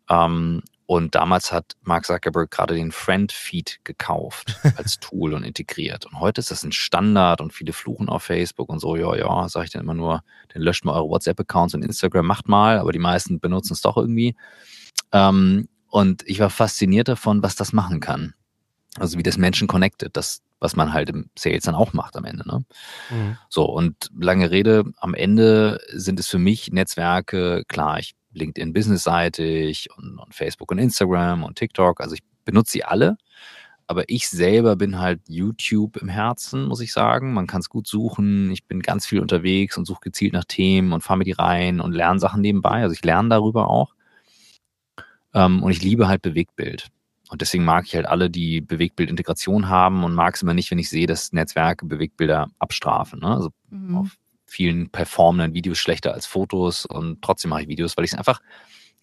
Ähm, 0.10 0.64
und 0.86 1.14
damals 1.14 1.52
hat 1.52 1.74
Mark 1.84 2.06
Zuckerberg 2.06 2.50
gerade 2.50 2.74
den 2.74 2.92
Friend-Feed 2.92 3.82
gekauft 3.84 4.56
als 4.76 5.00
Tool 5.00 5.36
und 5.36 5.44
integriert. 5.44 6.08
Und 6.08 6.20
heute 6.20 6.40
ist 6.40 6.50
das 6.50 6.64
ein 6.64 6.72
Standard 6.72 7.42
und 7.42 7.54
viele 7.54 7.74
fluchen 7.74 8.10
auf 8.10 8.24
Facebook 8.24 8.70
und 8.70 8.80
so, 8.80 8.96
ja, 8.96 9.16
ja, 9.16 9.48
sage 9.50 9.66
ich 9.66 9.72
dann 9.72 9.84
immer 9.84 9.94
nur, 9.94 10.24
dann 10.52 10.64
löscht 10.64 10.86
mal 10.86 10.94
eure 10.94 11.10
WhatsApp-Accounts 11.10 11.76
und 11.76 11.84
Instagram, 11.84 12.26
macht 12.26 12.48
mal, 12.48 12.80
aber 12.80 12.92
die 12.92 12.98
meisten 12.98 13.40
benutzen 13.40 13.74
es 13.74 13.82
doch 13.82 13.98
irgendwie. 13.98 14.36
Ähm, 15.12 15.68
und 15.90 16.24
ich 16.28 16.40
war 16.40 16.50
fasziniert 16.50 17.08
davon, 17.08 17.44
was 17.44 17.56
das 17.56 17.72
machen 17.72 18.00
kann. 18.00 18.34
Also 19.00 19.18
wie 19.18 19.24
das 19.24 19.38
Menschen 19.38 19.68
connected, 19.68 20.16
das, 20.16 20.42
was 20.60 20.76
man 20.76 20.94
halt 20.94 21.10
im 21.10 21.30
Sales 21.38 21.64
dann 21.64 21.76
auch 21.76 21.94
macht 21.94 22.16
am 22.18 22.26
Ende. 22.26 22.48
Ne? 22.48 22.66
Mhm. 23.10 23.38
So, 23.50 23.66
und 23.66 24.10
lange 24.18 24.52
Rede, 24.52 24.86
am 24.98 25.14
Ende 25.14 25.80
sind 25.92 26.20
es 26.20 26.28
für 26.28 26.40
mich 26.40 26.72
Netzwerke, 26.72 27.64
klar, 27.68 28.00
ich 28.00 28.16
LinkedIn 28.34 28.74
businessseitig 28.74 29.90
und, 29.98 30.20
und 30.20 30.36
Facebook 30.36 30.72
und 30.72 30.78
Instagram 30.78 31.44
und 31.44 31.58
TikTok. 31.58 32.02
Also 32.02 32.16
ich 32.16 32.22
benutze 32.46 32.72
sie 32.74 32.84
alle. 32.84 33.18
Aber 33.88 34.04
ich 34.08 34.30
selber 34.30 34.76
bin 34.76 35.00
halt 35.00 35.22
YouTube 35.28 35.98
im 35.98 36.10
Herzen, 36.10 36.68
muss 36.68 36.80
ich 36.80 36.94
sagen. 36.94 37.34
Man 37.34 37.48
kann 37.48 37.62
es 37.62 37.70
gut 37.70 37.88
suchen. 37.88 38.52
Ich 38.52 38.66
bin 38.66 38.82
ganz 38.82 39.08
viel 39.08 39.20
unterwegs 39.20 39.78
und 39.78 39.86
suche 39.86 40.02
gezielt 40.02 40.34
nach 40.34 40.46
Themen 40.46 40.94
und 40.94 41.02
fahre 41.02 41.18
mir 41.18 41.24
die 41.24 41.32
rein 41.32 41.80
und 41.80 41.94
lerne 41.94 42.20
Sachen 42.20 42.42
nebenbei. 42.42 42.84
Also 42.84 42.94
ich 42.94 43.04
lerne 43.04 43.30
darüber 43.30 43.68
auch. 43.68 43.96
Ähm, 45.34 45.64
und 45.64 45.72
ich 45.72 45.82
liebe 45.82 46.08
halt 46.08 46.22
Bewegtbild. 46.22 46.90
Und 47.30 47.42
deswegen 47.42 47.64
mag 47.64 47.86
ich 47.86 47.96
halt 47.96 48.08
alle, 48.08 48.30
die 48.30 48.60
Bewegtbildintegration 48.60 49.70
haben 49.70 50.04
und 50.04 50.16
mag 50.16 50.36
es 50.36 50.42
immer 50.42 50.56
nicht, 50.56 50.72
wenn 50.72 50.80
ich 50.80 50.90
sehe, 50.90 51.06
dass 51.06 51.32
Netzwerke 51.32 51.86
Bewegtbilder 51.86 52.50
abstrafen. 52.58 53.20
Ne? 53.20 53.28
Also 53.28 53.50
mhm. 53.70 53.98
auf 53.98 54.18
vielen 54.48 54.90
performenden 54.90 55.54
Videos 55.54 55.78
schlechter 55.78 56.14
als 56.14 56.26
Fotos 56.26 56.88
und 56.88 57.22
trotzdem 57.22 57.50
mache 57.50 57.62
ich 57.62 57.68
Videos, 57.68 57.96
weil 57.96 58.04
ich 58.04 58.14
es 58.14 58.18
einfach 58.18 58.42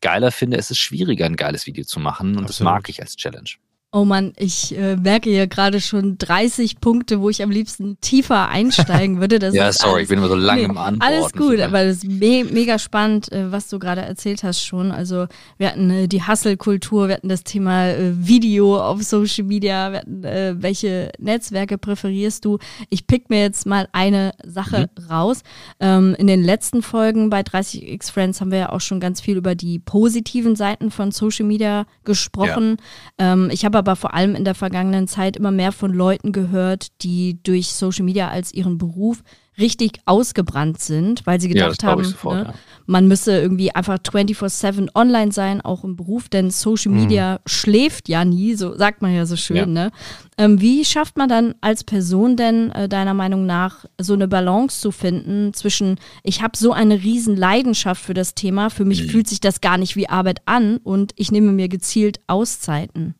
geiler 0.00 0.32
finde. 0.32 0.56
Es 0.56 0.72
ist 0.72 0.78
schwieriger, 0.78 1.24
ein 1.24 1.36
geiles 1.36 1.66
Video 1.66 1.84
zu 1.84 2.00
machen 2.00 2.30
und 2.30 2.44
Absolut. 2.44 2.50
das 2.50 2.60
mag 2.60 2.88
ich 2.88 3.00
als 3.00 3.14
Challenge. 3.14 3.48
Oh 3.96 4.04
Mann, 4.04 4.34
ich 4.36 4.76
äh, 4.76 4.94
merke 4.96 5.30
hier 5.30 5.46
gerade 5.46 5.80
schon 5.80 6.18
30 6.18 6.80
Punkte, 6.80 7.22
wo 7.22 7.30
ich 7.30 7.42
am 7.42 7.50
liebsten 7.50 7.98
tiefer 8.02 8.50
einsteigen 8.50 9.20
würde. 9.20 9.38
Das 9.38 9.54
ja, 9.54 9.72
sorry, 9.72 9.92
alles, 9.92 10.02
ich 10.02 10.08
bin 10.10 10.18
immer 10.18 10.28
so 10.28 10.34
lange 10.34 10.60
nee, 10.60 10.66
im 10.66 10.76
Antworten. 10.76 11.00
Alles 11.00 11.32
gut, 11.32 11.58
aber 11.60 11.82
das 11.82 11.96
ist 11.96 12.04
me 12.04 12.44
mega 12.44 12.78
spannend, 12.78 13.32
äh, 13.32 13.50
was 13.50 13.68
du 13.68 13.78
gerade 13.78 14.02
erzählt 14.02 14.42
hast 14.42 14.62
schon. 14.62 14.92
Also 14.92 15.28
wir 15.56 15.68
hatten 15.68 15.88
äh, 15.88 16.08
die 16.08 16.22
Hustle-Kultur, 16.22 17.08
wir 17.08 17.14
hatten 17.14 17.30
das 17.30 17.42
Thema 17.42 17.88
äh, 17.88 18.12
Video 18.14 18.78
auf 18.78 19.02
Social 19.02 19.44
Media, 19.44 19.92
wir 19.92 20.00
hatten, 20.00 20.24
äh, 20.24 20.54
welche 20.58 21.10
Netzwerke 21.18 21.78
präferierst 21.78 22.44
du? 22.44 22.58
Ich 22.90 23.06
pick 23.06 23.30
mir 23.30 23.40
jetzt 23.40 23.64
mal 23.64 23.88
eine 23.92 24.32
Sache 24.44 24.90
mhm. 24.94 25.06
raus. 25.06 25.40
Ähm, 25.80 26.14
in 26.18 26.26
den 26.26 26.42
letzten 26.42 26.82
Folgen 26.82 27.30
bei 27.30 27.40
30x 27.40 28.12
Friends 28.12 28.42
haben 28.42 28.50
wir 28.50 28.58
ja 28.58 28.72
auch 28.72 28.82
schon 28.82 29.00
ganz 29.00 29.22
viel 29.22 29.38
über 29.38 29.54
die 29.54 29.78
positiven 29.78 30.54
Seiten 30.54 30.90
von 30.90 31.12
Social 31.12 31.46
Media 31.46 31.86
gesprochen. 32.04 32.76
Ja. 33.18 33.32
Ähm, 33.32 33.48
ich 33.50 33.64
habe 33.64 33.78
aber 33.78 33.85
vor 33.94 34.14
allem 34.14 34.34
in 34.34 34.44
der 34.44 34.56
vergangenen 34.56 35.06
Zeit 35.06 35.36
immer 35.36 35.52
mehr 35.52 35.70
von 35.70 35.92
Leuten 35.92 36.32
gehört, 36.32 36.88
die 37.02 37.40
durch 37.42 37.68
Social 37.68 38.04
Media 38.04 38.28
als 38.28 38.52
ihren 38.52 38.78
Beruf 38.78 39.22
richtig 39.58 40.00
ausgebrannt 40.04 40.80
sind, 40.80 41.26
weil 41.26 41.40
sie 41.40 41.48
gedacht 41.48 41.82
ja, 41.82 41.88
haben, 41.88 42.04
sofort, 42.04 42.36
ne, 42.36 42.44
ja. 42.44 42.54
man 42.86 43.08
müsse 43.08 43.38
irgendwie 43.38 43.74
einfach 43.74 43.98
24-7 43.98 44.88
online 44.94 45.32
sein, 45.32 45.60
auch 45.62 45.82
im 45.84 45.96
Beruf, 45.96 46.28
denn 46.28 46.50
Social 46.50 46.92
mhm. 46.92 47.00
Media 47.00 47.34
mhm. 47.34 47.38
schläft 47.46 48.08
ja 48.08 48.24
nie, 48.24 48.54
so 48.54 48.76
sagt 48.76 49.02
man 49.02 49.14
ja 49.14 49.24
so 49.24 49.36
schön. 49.36 49.56
Ja. 49.56 49.66
Ne? 49.66 49.90
Ähm, 50.36 50.60
wie 50.60 50.84
schafft 50.84 51.16
man 51.16 51.28
dann 51.28 51.54
als 51.60 51.84
Person 51.84 52.36
denn 52.36 52.70
äh, 52.72 52.88
deiner 52.88 53.14
Meinung 53.14 53.46
nach 53.46 53.86
so 53.98 54.12
eine 54.12 54.28
Balance 54.28 54.80
zu 54.80 54.90
finden 54.90 55.54
zwischen, 55.54 55.96
ich 56.22 56.42
habe 56.42 56.56
so 56.56 56.72
eine 56.72 57.02
riesen 57.02 57.36
Leidenschaft 57.36 58.02
für 58.02 58.14
das 58.14 58.34
Thema, 58.34 58.68
für 58.68 58.84
mich 58.84 59.04
mhm. 59.04 59.08
fühlt 59.08 59.28
sich 59.28 59.40
das 59.40 59.62
gar 59.62 59.78
nicht 59.78 59.96
wie 59.96 60.08
Arbeit 60.08 60.42
an 60.44 60.78
und 60.78 61.12
ich 61.16 61.32
nehme 61.32 61.52
mir 61.52 61.68
gezielt 61.68 62.20
Auszeiten? 62.26 63.14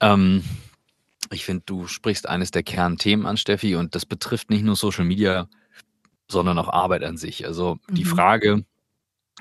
Ähm, 0.00 0.44
ich 1.30 1.44
finde, 1.44 1.62
du 1.66 1.86
sprichst 1.86 2.28
eines 2.28 2.50
der 2.50 2.62
Kernthemen 2.62 3.26
an, 3.26 3.36
Steffi, 3.36 3.74
und 3.76 3.94
das 3.94 4.06
betrifft 4.06 4.50
nicht 4.50 4.62
nur 4.62 4.76
Social 4.76 5.04
Media, 5.04 5.48
sondern 6.28 6.58
auch 6.58 6.68
Arbeit 6.68 7.04
an 7.04 7.16
sich. 7.16 7.46
Also 7.46 7.78
mhm. 7.88 7.94
die 7.94 8.04
Frage, 8.04 8.64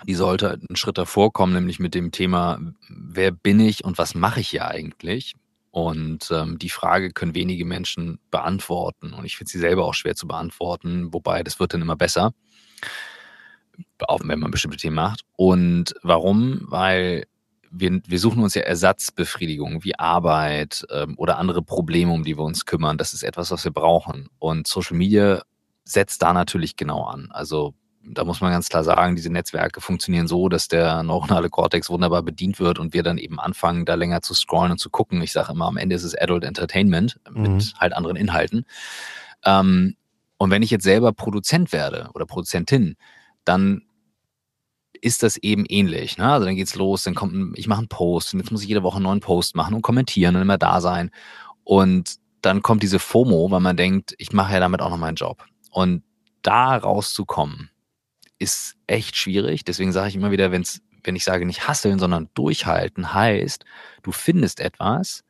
die 0.03 0.15
sollte 0.15 0.51
einen 0.51 0.75
Schritt 0.75 0.97
davor 0.97 1.31
kommen, 1.31 1.53
nämlich 1.53 1.79
mit 1.79 1.95
dem 1.95 2.11
Thema, 2.11 2.59
wer 2.89 3.31
bin 3.31 3.59
ich 3.59 3.83
und 3.83 3.97
was 3.97 4.15
mache 4.15 4.41
ich 4.41 4.49
hier 4.49 4.67
eigentlich? 4.67 5.35
Und 5.71 6.31
ähm, 6.31 6.57
die 6.57 6.69
Frage 6.69 7.11
können 7.11 7.35
wenige 7.35 7.65
Menschen 7.65 8.19
beantworten. 8.31 9.13
Und 9.13 9.25
ich 9.25 9.35
finde 9.35 9.51
sie 9.51 9.59
selber 9.59 9.85
auch 9.85 9.93
schwer 9.93 10.15
zu 10.15 10.27
beantworten, 10.27 11.13
wobei 11.13 11.43
das 11.43 11.59
wird 11.59 11.73
dann 11.73 11.81
immer 11.81 11.97
besser, 11.97 12.33
auch 14.07 14.21
wenn 14.23 14.39
man 14.39 14.51
bestimmte 14.51 14.77
Themen 14.77 14.95
macht. 14.95 15.21
Und 15.35 15.93
warum? 16.01 16.61
Weil 16.61 17.25
wir, 17.77 18.01
wir 18.07 18.19
suchen 18.19 18.41
uns 18.41 18.55
ja 18.55 18.61
Ersatzbefriedigung 18.61 19.83
wie 19.83 19.97
Arbeit 19.97 20.85
ähm, 20.91 21.15
oder 21.17 21.37
andere 21.37 21.61
Probleme, 21.61 22.11
um 22.11 22.23
die 22.23 22.37
wir 22.37 22.43
uns 22.43 22.65
kümmern. 22.65 22.97
Das 22.97 23.13
ist 23.13 23.23
etwas, 23.23 23.51
was 23.51 23.63
wir 23.65 23.71
brauchen. 23.71 24.29
Und 24.39 24.67
Social 24.67 24.97
Media 24.97 25.41
setzt 25.83 26.21
da 26.21 26.33
natürlich 26.33 26.75
genau 26.77 27.03
an. 27.03 27.29
Also 27.31 27.73
da 28.07 28.23
muss 28.23 28.39
man 28.39 28.51
ganz 28.51 28.69
klar 28.69 28.83
sagen, 28.83 29.15
diese 29.15 29.31
Netzwerke 29.31 29.81
funktionieren 29.81 30.27
so, 30.27 30.47
dass 30.47 30.67
der 30.67 31.03
neuronale 31.03 31.49
Cortex 31.49 31.89
wunderbar 31.89 32.23
bedient 32.23 32.59
wird 32.59 32.79
und 32.79 32.93
wir 32.93 33.03
dann 33.03 33.17
eben 33.17 33.39
anfangen, 33.39 33.85
da 33.85 33.95
länger 33.95 34.21
zu 34.21 34.33
scrollen 34.33 34.71
und 34.71 34.77
zu 34.77 34.89
gucken. 34.89 35.21
Ich 35.21 35.31
sage 35.31 35.51
immer, 35.51 35.65
am 35.65 35.77
Ende 35.77 35.95
ist 35.95 36.03
es 36.03 36.15
Adult 36.17 36.43
Entertainment 36.43 37.19
mit 37.29 37.51
mhm. 37.51 37.61
halt 37.77 37.93
anderen 37.93 38.15
Inhalten. 38.15 38.65
Ähm, 39.43 39.95
und 40.37 40.51
wenn 40.51 40.61
ich 40.61 40.69
jetzt 40.69 40.83
selber 40.83 41.13
Produzent 41.13 41.71
werde 41.71 42.09
oder 42.13 42.25
Produzentin, 42.25 42.95
dann 43.43 43.83
ist 45.05 45.21
das 45.21 45.37
eben 45.37 45.65
ähnlich. 45.67 46.17
Ne? 46.17 46.27
Also 46.27 46.47
dann 46.47 46.55
geht's 46.55 46.73
los, 46.73 47.03
dann 47.03 47.13
kommt, 47.13 47.33
ein, 47.33 47.53
ich 47.55 47.67
mache 47.67 47.77
einen 47.77 47.87
Post 47.87 48.33
und 48.33 48.39
jetzt 48.39 48.51
muss 48.51 48.63
ich 48.63 48.67
jede 48.67 48.81
Woche 48.81 48.95
einen 48.95 49.03
neuen 49.03 49.19
Post 49.19 49.55
machen 49.55 49.75
und 49.75 49.83
kommentieren 49.83 50.35
und 50.35 50.41
immer 50.41 50.57
da 50.57 50.81
sein. 50.81 51.11
Und 51.63 52.15
dann 52.41 52.63
kommt 52.63 52.81
diese 52.81 52.97
FOMO, 52.97 53.51
weil 53.51 53.59
man 53.59 53.77
denkt, 53.77 54.15
ich 54.17 54.33
mache 54.33 54.53
ja 54.53 54.59
damit 54.59 54.81
auch 54.81 54.89
noch 54.89 54.97
meinen 54.97 55.13
Job. 55.13 55.45
Und 55.69 56.01
da 56.41 56.75
rauszukommen, 56.75 57.69
ist 58.39 58.77
echt 58.87 59.15
schwierig. 59.15 59.63
Deswegen 59.63 59.91
sage 59.91 60.09
ich 60.09 60.15
immer 60.15 60.31
wieder, 60.31 60.51
wenn's, 60.51 60.81
wenn 61.03 61.15
ich 61.15 61.23
sage 61.23 61.45
nicht 61.45 61.67
hasseln, 61.67 61.99
sondern 61.99 62.29
durchhalten, 62.33 63.13
heißt, 63.13 63.63
du 64.01 64.11
findest 64.11 64.59
etwas, 64.59 65.23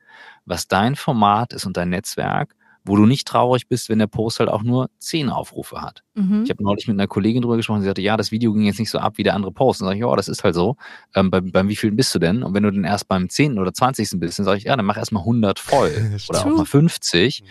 was 0.46 0.70
dein 0.70 0.96
Format 0.96 1.52
ist 1.52 1.66
und 1.66 1.76
dein 1.76 1.90
Netzwerk 1.90 2.56
wo 2.86 2.96
du 2.96 3.06
nicht 3.06 3.28
traurig 3.28 3.68
bist, 3.68 3.90
wenn 3.90 4.00
der 4.00 4.08
Post 4.08 4.40
halt 4.40 4.50
auch 4.50 4.62
nur 4.62 4.90
zehn 5.00 5.30
Aufrufe 5.30 5.82
hat. 5.82 6.04
Mhm. 6.14 6.44
Ich 6.44 6.52
habe 6.52 6.64
neulich 6.64 6.88
mit 6.88 6.96
einer 6.96 7.08
Kollegin 7.08 7.42
drüber 7.42 7.58
gesprochen, 7.58 7.82
sie 7.82 7.88
sagte, 7.88 8.02
ja, 8.02 8.16
das 8.16 8.32
Video 8.32 8.54
ging 8.54 8.64
jetzt 8.66 8.80
nicht 8.80 8.92
so 8.92 9.00
ab 9.00 9.18
wie 9.18 9.24
der 9.24 9.34
andere 9.34 9.52
Post. 9.52 9.82
Und 9.82 9.86
dann 9.86 9.94
sage 9.94 10.00
ich, 10.00 10.10
ja, 10.10 10.16
das 10.16 10.28
ist 10.28 10.44
halt 10.44 10.54
so. 10.54 10.78
Ähm, 11.16 11.32
beim, 11.32 11.52
beim 11.52 11.68
wie 11.68 11.76
vielen 11.76 11.96
bist 11.96 12.14
du 12.14 12.20
denn? 12.20 12.44
Und 12.44 12.54
wenn 12.54 12.64
du 12.64 12.72
dann 12.72 12.84
erst 12.84 13.08
beim 13.08 13.28
zehnten 13.30 13.58
oder 13.58 13.74
zwanzigsten 13.74 14.20
bist, 14.20 14.38
dann 14.38 14.46
sage 14.46 14.60
ich, 14.60 14.66
ja, 14.66 14.76
dann 14.76 14.86
mach 14.86 14.98
erst 14.98 15.12
mal 15.12 15.22
100 15.22 15.58
voll 15.58 15.92
oder 16.30 16.42
auch 16.42 16.46
mal 16.46 16.66
50 16.66 17.44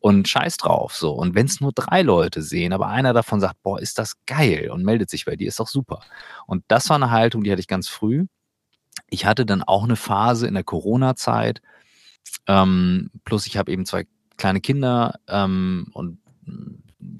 und 0.00 0.26
scheiß 0.26 0.56
drauf 0.56 0.94
so. 0.94 1.12
Und 1.12 1.34
wenn 1.34 1.46
es 1.46 1.60
nur 1.60 1.72
drei 1.72 2.02
Leute 2.02 2.42
sehen, 2.42 2.72
aber 2.72 2.88
einer 2.88 3.12
davon 3.12 3.40
sagt, 3.40 3.62
boah, 3.62 3.80
ist 3.80 3.98
das 3.98 4.14
geil 4.26 4.70
und 4.70 4.84
meldet 4.84 5.10
sich 5.10 5.26
bei 5.26 5.36
dir, 5.36 5.48
ist 5.48 5.60
doch 5.60 5.68
super. 5.68 6.00
Und 6.46 6.64
das 6.68 6.88
war 6.88 6.96
eine 6.96 7.10
Haltung, 7.10 7.44
die 7.44 7.50
hatte 7.50 7.60
ich 7.60 7.68
ganz 7.68 7.88
früh. 7.88 8.26
Ich 9.10 9.26
hatte 9.26 9.44
dann 9.44 9.62
auch 9.62 9.84
eine 9.84 9.96
Phase 9.96 10.46
in 10.46 10.54
der 10.54 10.64
Corona-Zeit, 10.64 11.60
ähm, 12.46 13.10
plus 13.24 13.46
ich 13.46 13.56
habe 13.56 13.72
eben 13.72 13.86
zwei 13.86 14.06
kleine 14.38 14.60
Kinder 14.60 15.20
ähm, 15.28 15.90
und 15.92 16.18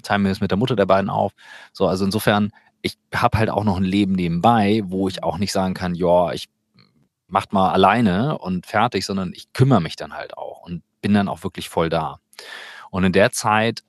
teilen 0.01 0.23
mir 0.23 0.29
das 0.29 0.41
mit 0.41 0.51
der 0.51 0.57
Mutter 0.57 0.75
der 0.75 0.85
beiden 0.85 1.09
auf. 1.09 1.33
So, 1.73 1.87
also 1.87 2.05
insofern, 2.05 2.51
ich 2.81 2.97
habe 3.13 3.37
halt 3.37 3.49
auch 3.49 3.63
noch 3.63 3.77
ein 3.77 3.83
Leben 3.83 4.13
nebenbei, 4.13 4.81
wo 4.85 5.07
ich 5.07 5.23
auch 5.23 5.37
nicht 5.37 5.51
sagen 5.51 5.73
kann, 5.73 5.95
ja, 5.95 6.31
ich 6.31 6.49
macht 7.27 7.53
mal 7.53 7.71
alleine 7.71 8.37
und 8.39 8.65
fertig, 8.65 9.05
sondern 9.05 9.33
ich 9.35 9.53
kümmere 9.53 9.81
mich 9.81 9.95
dann 9.95 10.13
halt 10.13 10.37
auch 10.37 10.61
und 10.61 10.81
bin 11.01 11.13
dann 11.13 11.27
auch 11.27 11.43
wirklich 11.43 11.69
voll 11.69 11.89
da. 11.89 12.19
Und 12.89 13.03
in 13.03 13.13
der 13.13 13.31
Zeit 13.31 13.83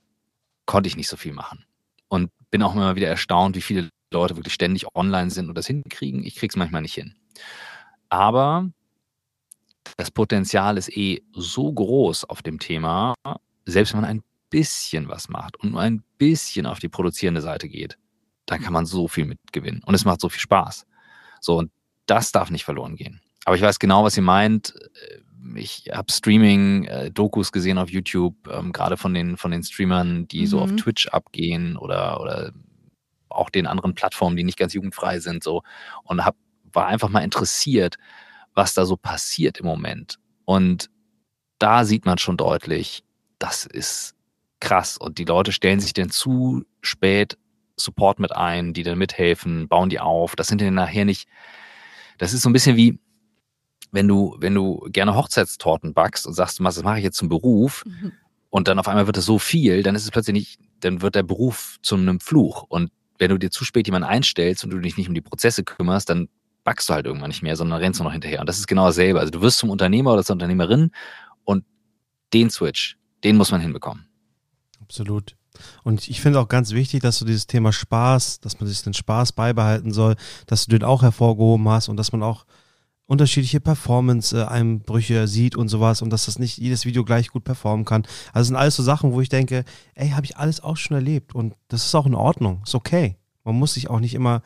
konnte 0.66 0.88
ich 0.88 0.96
nicht 0.96 1.08
so 1.08 1.16
viel 1.16 1.32
machen 1.32 1.64
und 2.08 2.30
bin 2.50 2.62
auch 2.62 2.74
immer 2.74 2.96
wieder 2.96 3.08
erstaunt, 3.08 3.56
wie 3.56 3.62
viele 3.62 3.88
Leute 4.12 4.36
wirklich 4.36 4.54
ständig 4.54 4.94
online 4.94 5.30
sind 5.30 5.48
und 5.48 5.56
das 5.56 5.66
hinkriegen. 5.66 6.24
Ich 6.24 6.36
kriege 6.36 6.50
es 6.50 6.56
manchmal 6.56 6.82
nicht 6.82 6.94
hin. 6.94 7.14
Aber 8.08 8.70
das 9.96 10.10
Potenzial 10.10 10.78
ist 10.78 10.94
eh 10.96 11.22
so 11.32 11.72
groß 11.72 12.24
auf 12.24 12.42
dem 12.42 12.58
Thema, 12.58 13.14
selbst 13.66 13.92
wenn 13.92 14.00
man 14.00 14.10
ein 14.10 14.22
bisschen 14.50 15.08
was 15.08 15.28
macht 15.28 15.56
und 15.58 15.72
nur 15.72 15.80
ein 15.80 16.02
bisschen 16.18 16.66
auf 16.66 16.78
die 16.78 16.88
produzierende 16.88 17.40
Seite 17.40 17.68
geht, 17.68 17.96
dann 18.46 18.60
kann 18.60 18.72
man 18.72 18.86
so 18.86 19.08
viel 19.08 19.24
mitgewinnen. 19.24 19.82
Und 19.84 19.94
es 19.94 20.04
macht 20.04 20.20
so 20.20 20.28
viel 20.28 20.40
Spaß. 20.40 20.86
So, 21.40 21.56
und 21.56 21.70
das 22.06 22.32
darf 22.32 22.50
nicht 22.50 22.64
verloren 22.64 22.96
gehen. 22.96 23.20
Aber 23.44 23.56
ich 23.56 23.62
weiß 23.62 23.78
genau, 23.78 24.04
was 24.04 24.16
ihr 24.16 24.22
meint. 24.22 24.74
Ich 25.54 25.86
habe 25.92 26.12
Streaming-Dokus 26.12 27.48
äh, 27.48 27.52
gesehen 27.52 27.78
auf 27.78 27.90
YouTube, 27.90 28.34
ähm, 28.48 28.72
gerade 28.72 28.96
von 28.96 29.14
den, 29.14 29.36
von 29.36 29.50
den 29.50 29.62
Streamern, 29.62 30.28
die 30.28 30.42
mhm. 30.42 30.46
so 30.46 30.60
auf 30.60 30.70
mhm. 30.70 30.76
Twitch 30.76 31.06
abgehen 31.08 31.76
oder, 31.76 32.20
oder 32.20 32.52
auch 33.28 33.48
den 33.48 33.66
anderen 33.66 33.94
Plattformen, 33.94 34.36
die 34.36 34.44
nicht 34.44 34.58
ganz 34.58 34.74
jugendfrei 34.74 35.20
sind, 35.20 35.42
so 35.42 35.62
und 36.02 36.24
hab, 36.24 36.36
war 36.72 36.86
einfach 36.88 37.08
mal 37.08 37.20
interessiert, 37.20 37.96
was 38.54 38.74
da 38.74 38.84
so 38.84 38.96
passiert 38.96 39.58
im 39.58 39.66
Moment. 39.66 40.18
Und 40.44 40.90
da 41.58 41.84
sieht 41.84 42.06
man 42.06 42.18
schon 42.18 42.36
deutlich, 42.36 43.04
das 43.38 43.66
ist 43.66 44.14
krass. 44.60 44.96
Und 44.96 45.18
die 45.18 45.24
Leute 45.24 45.52
stellen 45.52 45.80
sich 45.80 45.92
dann 45.92 46.10
zu 46.10 46.64
spät 46.82 47.36
Support 47.76 48.18
mit 48.18 48.32
ein, 48.32 48.74
die 48.74 48.82
dann 48.82 48.98
mithelfen, 48.98 49.68
bauen 49.68 49.88
die 49.88 50.00
auf. 50.00 50.36
Das 50.36 50.48
sind 50.48 50.60
dann 50.60 50.74
nachher 50.74 51.04
nicht, 51.04 51.28
das 52.18 52.32
ist 52.32 52.42
so 52.42 52.50
ein 52.50 52.52
bisschen 52.52 52.76
wie, 52.76 52.98
wenn 53.90 54.06
du, 54.06 54.36
wenn 54.38 54.54
du 54.54 54.86
gerne 54.90 55.16
Hochzeitstorten 55.16 55.94
backst 55.94 56.26
und 56.26 56.34
sagst, 56.34 56.60
das 56.60 56.82
mache 56.82 56.98
ich 56.98 57.04
jetzt 57.04 57.16
zum 57.16 57.28
Beruf 57.28 57.84
mhm. 57.86 58.12
und 58.50 58.68
dann 58.68 58.78
auf 58.78 58.86
einmal 58.86 59.06
wird 59.06 59.16
es 59.16 59.24
so 59.24 59.38
viel, 59.38 59.82
dann 59.82 59.94
ist 59.94 60.04
es 60.04 60.10
plötzlich 60.10 60.34
nicht, 60.34 60.60
dann 60.80 61.02
wird 61.02 61.14
der 61.14 61.22
Beruf 61.22 61.78
zu 61.82 61.96
einem 61.96 62.20
Fluch. 62.20 62.64
Und 62.68 62.90
wenn 63.18 63.30
du 63.30 63.38
dir 63.38 63.50
zu 63.50 63.64
spät 63.64 63.86
jemanden 63.86 64.08
einstellst 64.08 64.62
und 64.64 64.70
du 64.70 64.78
dich 64.78 64.96
nicht 64.96 65.08
um 65.08 65.14
die 65.14 65.20
Prozesse 65.20 65.64
kümmerst, 65.64 66.10
dann 66.10 66.28
backst 66.70 66.88
du 66.88 66.94
halt 66.94 67.04
irgendwann 67.04 67.30
nicht 67.30 67.42
mehr, 67.42 67.56
sondern 67.56 67.80
rennst 67.80 67.98
du 67.98 68.04
noch 68.04 68.12
hinterher. 68.12 68.38
Und 68.38 68.48
das 68.48 68.58
ist 68.58 68.68
genau 68.68 68.86
dasselbe. 68.86 69.18
Also 69.18 69.32
du 69.32 69.40
wirst 69.40 69.58
zum 69.58 69.70
Unternehmer 69.70 70.12
oder 70.12 70.22
zur 70.22 70.34
Unternehmerin 70.34 70.92
und 71.42 71.64
den 72.32 72.48
Switch, 72.48 72.96
den 73.24 73.36
muss 73.36 73.50
man 73.50 73.60
hinbekommen. 73.60 74.06
Absolut. 74.80 75.34
Und 75.82 76.06
ich 76.06 76.20
finde 76.20 76.38
auch 76.38 76.46
ganz 76.46 76.70
wichtig, 76.70 77.02
dass 77.02 77.18
du 77.18 77.24
dieses 77.24 77.48
Thema 77.48 77.72
Spaß, 77.72 78.38
dass 78.38 78.60
man 78.60 78.68
sich 78.68 78.82
den 78.82 78.94
Spaß 78.94 79.32
beibehalten 79.32 79.92
soll, 79.92 80.14
dass 80.46 80.66
du 80.66 80.70
den 80.70 80.84
auch 80.84 81.02
hervorgehoben 81.02 81.68
hast 81.68 81.88
und 81.88 81.96
dass 81.96 82.12
man 82.12 82.22
auch 82.22 82.46
unterschiedliche 83.06 83.58
Performance-Einbrüche 83.58 85.26
sieht 85.26 85.56
und 85.56 85.66
sowas 85.66 86.02
und 86.02 86.10
dass 86.10 86.26
das 86.26 86.38
nicht 86.38 86.56
jedes 86.58 86.84
Video 86.84 87.04
gleich 87.04 87.30
gut 87.30 87.42
performen 87.42 87.84
kann. 87.84 88.02
Also 88.28 88.42
das 88.42 88.46
sind 88.46 88.56
alles 88.56 88.76
so 88.76 88.84
Sachen, 88.84 89.12
wo 89.12 89.20
ich 89.20 89.28
denke, 89.28 89.64
ey, 89.96 90.10
habe 90.10 90.24
ich 90.24 90.36
alles 90.36 90.60
auch 90.62 90.76
schon 90.76 90.94
erlebt 90.94 91.34
und 91.34 91.56
das 91.66 91.84
ist 91.84 91.96
auch 91.96 92.06
in 92.06 92.14
Ordnung, 92.14 92.62
ist 92.64 92.76
okay. 92.76 93.16
Man 93.42 93.56
muss 93.56 93.74
sich 93.74 93.90
auch 93.90 93.98
nicht 93.98 94.14
immer 94.14 94.42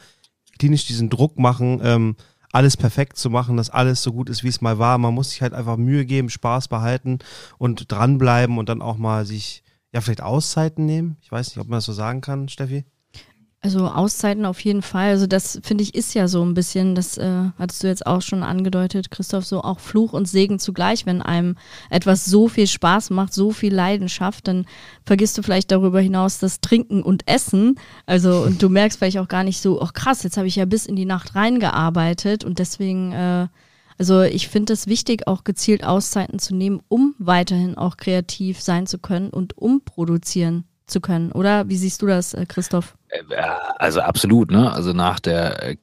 klinisch 0.58 0.86
diesen 0.86 1.10
Druck 1.10 1.38
machen, 1.38 1.80
ähm, 1.82 2.16
alles 2.52 2.76
perfekt 2.76 3.16
zu 3.16 3.30
machen, 3.30 3.56
dass 3.56 3.70
alles 3.70 4.02
so 4.02 4.12
gut 4.12 4.30
ist, 4.30 4.44
wie 4.44 4.48
es 4.48 4.60
mal 4.60 4.78
war. 4.78 4.96
Man 4.98 5.12
muss 5.12 5.30
sich 5.30 5.42
halt 5.42 5.54
einfach 5.54 5.76
Mühe 5.76 6.06
geben, 6.06 6.30
Spaß 6.30 6.68
behalten 6.68 7.18
und 7.58 7.90
dranbleiben 7.90 8.58
und 8.58 8.68
dann 8.68 8.80
auch 8.80 8.96
mal 8.96 9.26
sich, 9.26 9.64
ja, 9.92 10.00
vielleicht 10.00 10.22
Auszeiten 10.22 10.86
nehmen. 10.86 11.16
Ich 11.20 11.32
weiß 11.32 11.48
nicht, 11.48 11.58
ob 11.58 11.68
man 11.68 11.78
das 11.78 11.84
so 11.84 11.92
sagen 11.92 12.20
kann, 12.20 12.48
Steffi. 12.48 12.84
Also 13.64 13.88
Auszeiten 13.88 14.44
auf 14.44 14.60
jeden 14.60 14.82
Fall. 14.82 15.08
Also 15.08 15.26
das 15.26 15.58
finde 15.62 15.84
ich 15.84 15.94
ist 15.94 16.12
ja 16.12 16.28
so 16.28 16.44
ein 16.44 16.52
bisschen, 16.52 16.94
das 16.94 17.16
äh, 17.16 17.44
hattest 17.58 17.82
du 17.82 17.86
jetzt 17.86 18.06
auch 18.06 18.20
schon 18.20 18.42
angedeutet, 18.42 19.10
Christoph, 19.10 19.46
so 19.46 19.62
auch 19.62 19.80
Fluch 19.80 20.12
und 20.12 20.28
Segen 20.28 20.58
zugleich. 20.58 21.06
Wenn 21.06 21.22
einem 21.22 21.56
etwas 21.88 22.26
so 22.26 22.48
viel 22.48 22.66
Spaß 22.66 23.08
macht, 23.08 23.32
so 23.32 23.52
viel 23.52 23.74
Leidenschaft, 23.74 24.48
dann 24.48 24.66
vergisst 25.06 25.38
du 25.38 25.42
vielleicht 25.42 25.70
darüber 25.70 25.98
hinaus 25.98 26.40
das 26.40 26.60
Trinken 26.60 27.02
und 27.02 27.26
Essen. 27.26 27.76
Also 28.04 28.42
und 28.42 28.62
du 28.62 28.68
merkst 28.68 28.98
vielleicht 28.98 29.16
auch 29.16 29.28
gar 29.28 29.44
nicht 29.44 29.62
so, 29.62 29.80
ach 29.80 29.94
krass, 29.94 30.24
jetzt 30.24 30.36
habe 30.36 30.46
ich 30.46 30.56
ja 30.56 30.66
bis 30.66 30.84
in 30.84 30.94
die 30.94 31.06
Nacht 31.06 31.34
reingearbeitet 31.34 32.44
und 32.44 32.58
deswegen, 32.58 33.12
äh, 33.12 33.48
also 33.96 34.20
ich 34.20 34.48
finde 34.48 34.74
es 34.74 34.88
wichtig, 34.88 35.26
auch 35.26 35.42
gezielt 35.42 35.84
Auszeiten 35.84 36.38
zu 36.38 36.54
nehmen, 36.54 36.82
um 36.88 37.14
weiterhin 37.18 37.78
auch 37.78 37.96
kreativ 37.96 38.60
sein 38.60 38.86
zu 38.86 38.98
können 38.98 39.30
und 39.30 39.56
um 39.56 39.80
produzieren 39.80 40.64
zu 40.86 41.00
können, 41.00 41.32
oder? 41.32 41.66
Wie 41.70 41.76
siehst 41.78 42.02
du 42.02 42.06
das, 42.06 42.34
äh, 42.34 42.44
Christoph? 42.46 42.94
Äh, 43.14 43.42
also 43.76 44.00
absolut, 44.00 44.50
ne? 44.50 44.72
Also 44.72 44.92
nach 44.92 45.20
der 45.20 45.70
äh, 45.70 45.76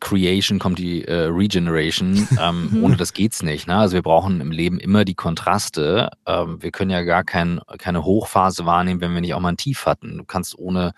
Creation 0.00 0.58
kommt 0.58 0.78
die 0.78 1.04
äh, 1.04 1.26
Regeneration. 1.26 2.28
Ähm, 2.40 2.82
ohne 2.82 2.96
das 2.96 3.12
geht's 3.12 3.42
nicht. 3.42 3.68
Ne? 3.68 3.76
Also 3.76 3.94
wir 3.94 4.02
brauchen 4.02 4.40
im 4.40 4.50
Leben 4.50 4.78
immer 4.78 5.04
die 5.04 5.14
Kontraste. 5.14 6.10
Ähm, 6.26 6.60
wir 6.62 6.72
können 6.72 6.90
ja 6.90 7.02
gar 7.02 7.24
kein, 7.24 7.60
keine 7.78 8.04
Hochphase 8.04 8.66
wahrnehmen, 8.66 9.00
wenn 9.00 9.14
wir 9.14 9.20
nicht 9.20 9.34
auch 9.34 9.40
mal 9.40 9.50
ein 9.50 9.56
Tief 9.56 9.86
hatten. 9.86 10.18
Du 10.18 10.24
kannst 10.24 10.58
ohne 10.58 10.92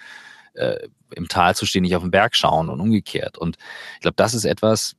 äh, 0.54 0.88
im 1.14 1.28
Tal 1.28 1.54
zu 1.54 1.66
stehen 1.66 1.82
nicht 1.82 1.94
auf 1.94 2.02
den 2.02 2.10
Berg 2.10 2.34
schauen 2.34 2.68
und 2.68 2.80
umgekehrt. 2.80 3.38
Und 3.38 3.58
ich 3.94 4.00
glaube, 4.00 4.16
das 4.16 4.34
ist 4.34 4.44
etwas, 4.44 4.96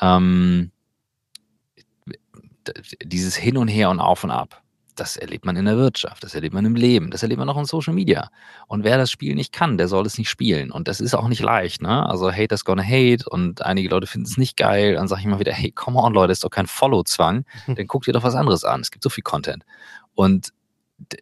ähm, 0.00 0.70
dieses 3.02 3.34
Hin 3.34 3.56
und 3.56 3.68
Her 3.68 3.90
und 3.90 3.98
Auf 3.98 4.22
und 4.22 4.30
Ab 4.30 4.62
das 5.02 5.16
erlebt 5.16 5.44
man 5.44 5.56
in 5.56 5.64
der 5.64 5.76
Wirtschaft, 5.76 6.22
das 6.22 6.32
erlebt 6.36 6.54
man 6.54 6.64
im 6.64 6.76
Leben, 6.76 7.10
das 7.10 7.24
erlebt 7.24 7.40
man 7.40 7.48
auch 7.48 7.58
in 7.58 7.64
Social 7.64 7.92
Media. 7.92 8.30
Und 8.68 8.84
wer 8.84 8.98
das 8.98 9.10
Spiel 9.10 9.34
nicht 9.34 9.52
kann, 9.52 9.76
der 9.76 9.88
soll 9.88 10.06
es 10.06 10.16
nicht 10.16 10.28
spielen. 10.28 10.70
Und 10.70 10.86
das 10.86 11.00
ist 11.00 11.12
auch 11.14 11.26
nicht 11.26 11.42
leicht, 11.42 11.82
ne? 11.82 12.06
Also 12.08 12.30
Haters 12.30 12.64
gonna 12.64 12.84
hate 12.84 13.28
und 13.28 13.62
einige 13.62 13.88
Leute 13.88 14.06
finden 14.06 14.28
es 14.28 14.36
nicht 14.36 14.56
geil. 14.56 14.94
Dann 14.94 15.08
sage 15.08 15.22
ich 15.22 15.26
immer 15.26 15.40
wieder, 15.40 15.52
hey, 15.52 15.72
come 15.72 15.98
on, 15.98 16.14
Leute, 16.14 16.32
ist 16.32 16.44
doch 16.44 16.50
kein 16.50 16.68
Follow-Zwang. 16.68 17.44
Dann 17.66 17.86
guckt 17.88 18.06
ihr 18.06 18.12
doch 18.12 18.22
was 18.22 18.36
anderes 18.36 18.62
an. 18.62 18.80
Es 18.80 18.92
gibt 18.92 19.02
so 19.02 19.10
viel 19.10 19.24
Content. 19.24 19.64
Und 20.14 20.50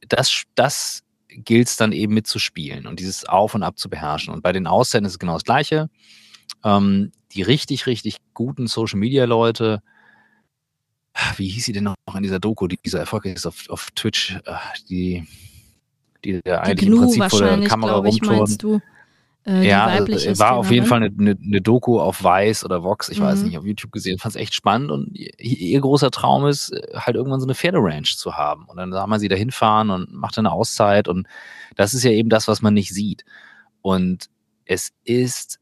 das, 0.09 0.43
das 0.55 1.03
gilt 1.29 1.69
es 1.69 1.77
dann 1.79 1.93
eben 1.93 2.13
mitzuspielen 2.13 2.87
und 2.87 3.01
dieses 3.01 3.25
Auf 3.25 3.55
und 3.55 3.63
Ab 3.63 3.79
zu 3.79 3.89
beherrschen. 3.89 4.35
Und 4.35 4.43
bei 4.43 4.53
den 4.53 4.67
Auszeiten 4.67 5.07
ist 5.07 5.13
es 5.13 5.19
genau 5.19 5.35
das 5.35 5.45
Gleiche. 5.45 5.89
Ähm, 6.65 7.13
die 7.33 7.41
richtig, 7.41 7.87
richtig 7.87 8.19
guten 8.35 8.67
Social 8.67 8.99
Media 8.99 9.25
Leute, 9.25 9.81
wie 11.37 11.49
hieß 11.49 11.65
sie 11.65 11.73
denn 11.73 11.85
noch 11.85 11.97
in 12.15 12.23
dieser 12.23 12.39
Doku, 12.39 12.67
die 12.67 12.79
dieser 12.85 13.01
erfolgreich 13.01 13.35
ist 13.35 13.47
auf, 13.47 13.69
auf 13.69 13.91
Twitch, 13.95 14.37
äh, 14.45 14.55
die, 14.89 15.27
die 16.25 16.41
der 16.43 16.63
eigentlich 16.63 16.89
im 16.89 16.99
Prinzip 16.99 17.31
vor 17.31 17.41
der 17.41 17.61
Kamera 17.67 17.97
rumturnt. 17.97 18.65
Äh, 19.47 19.67
ja, 19.67 19.87
also, 19.87 20.39
war 20.39 20.57
auf 20.57 20.71
jeden 20.71 20.87
Fall 20.87 21.03
eine, 21.03 21.15
eine, 21.19 21.39
eine, 21.43 21.61
Doku 21.63 21.99
auf 21.99 22.23
Weiß 22.23 22.63
oder 22.63 22.83
Vox, 22.85 23.09
ich 23.09 23.21
mhm. 23.21 23.25
weiß 23.25 23.43
nicht, 23.43 23.57
auf 23.57 23.65
YouTube 23.65 23.91
gesehen, 23.91 24.19
fand 24.19 24.35
es 24.35 24.41
echt 24.41 24.53
spannend 24.53 24.91
und 24.91 25.17
ihr, 25.17 25.33
ihr, 25.39 25.81
großer 25.81 26.11
Traum 26.11 26.47
ist, 26.47 26.75
halt 26.95 27.17
irgendwann 27.17 27.41
so 27.41 27.47
eine 27.47 27.55
Pferderanch 27.55 28.19
zu 28.19 28.35
haben. 28.35 28.67
Und 28.67 28.77
dann 28.77 28.93
sah 28.93 29.07
man 29.07 29.19
sie 29.19 29.29
da 29.29 29.37
hinfahren 29.37 29.89
und 29.89 30.13
macht 30.13 30.39
eine 30.39 30.53
Auszeit. 30.53 31.09
Und 31.09 31.27
das 31.75 31.95
ist 31.95 32.05
ja 32.05 32.11
eben 32.11 32.29
das, 32.29 32.49
was 32.49 32.61
man 32.61 32.75
nicht 32.75 32.93
sieht. 32.93 33.25
Und 33.81 34.27
es 34.67 34.93
ist 35.05 35.59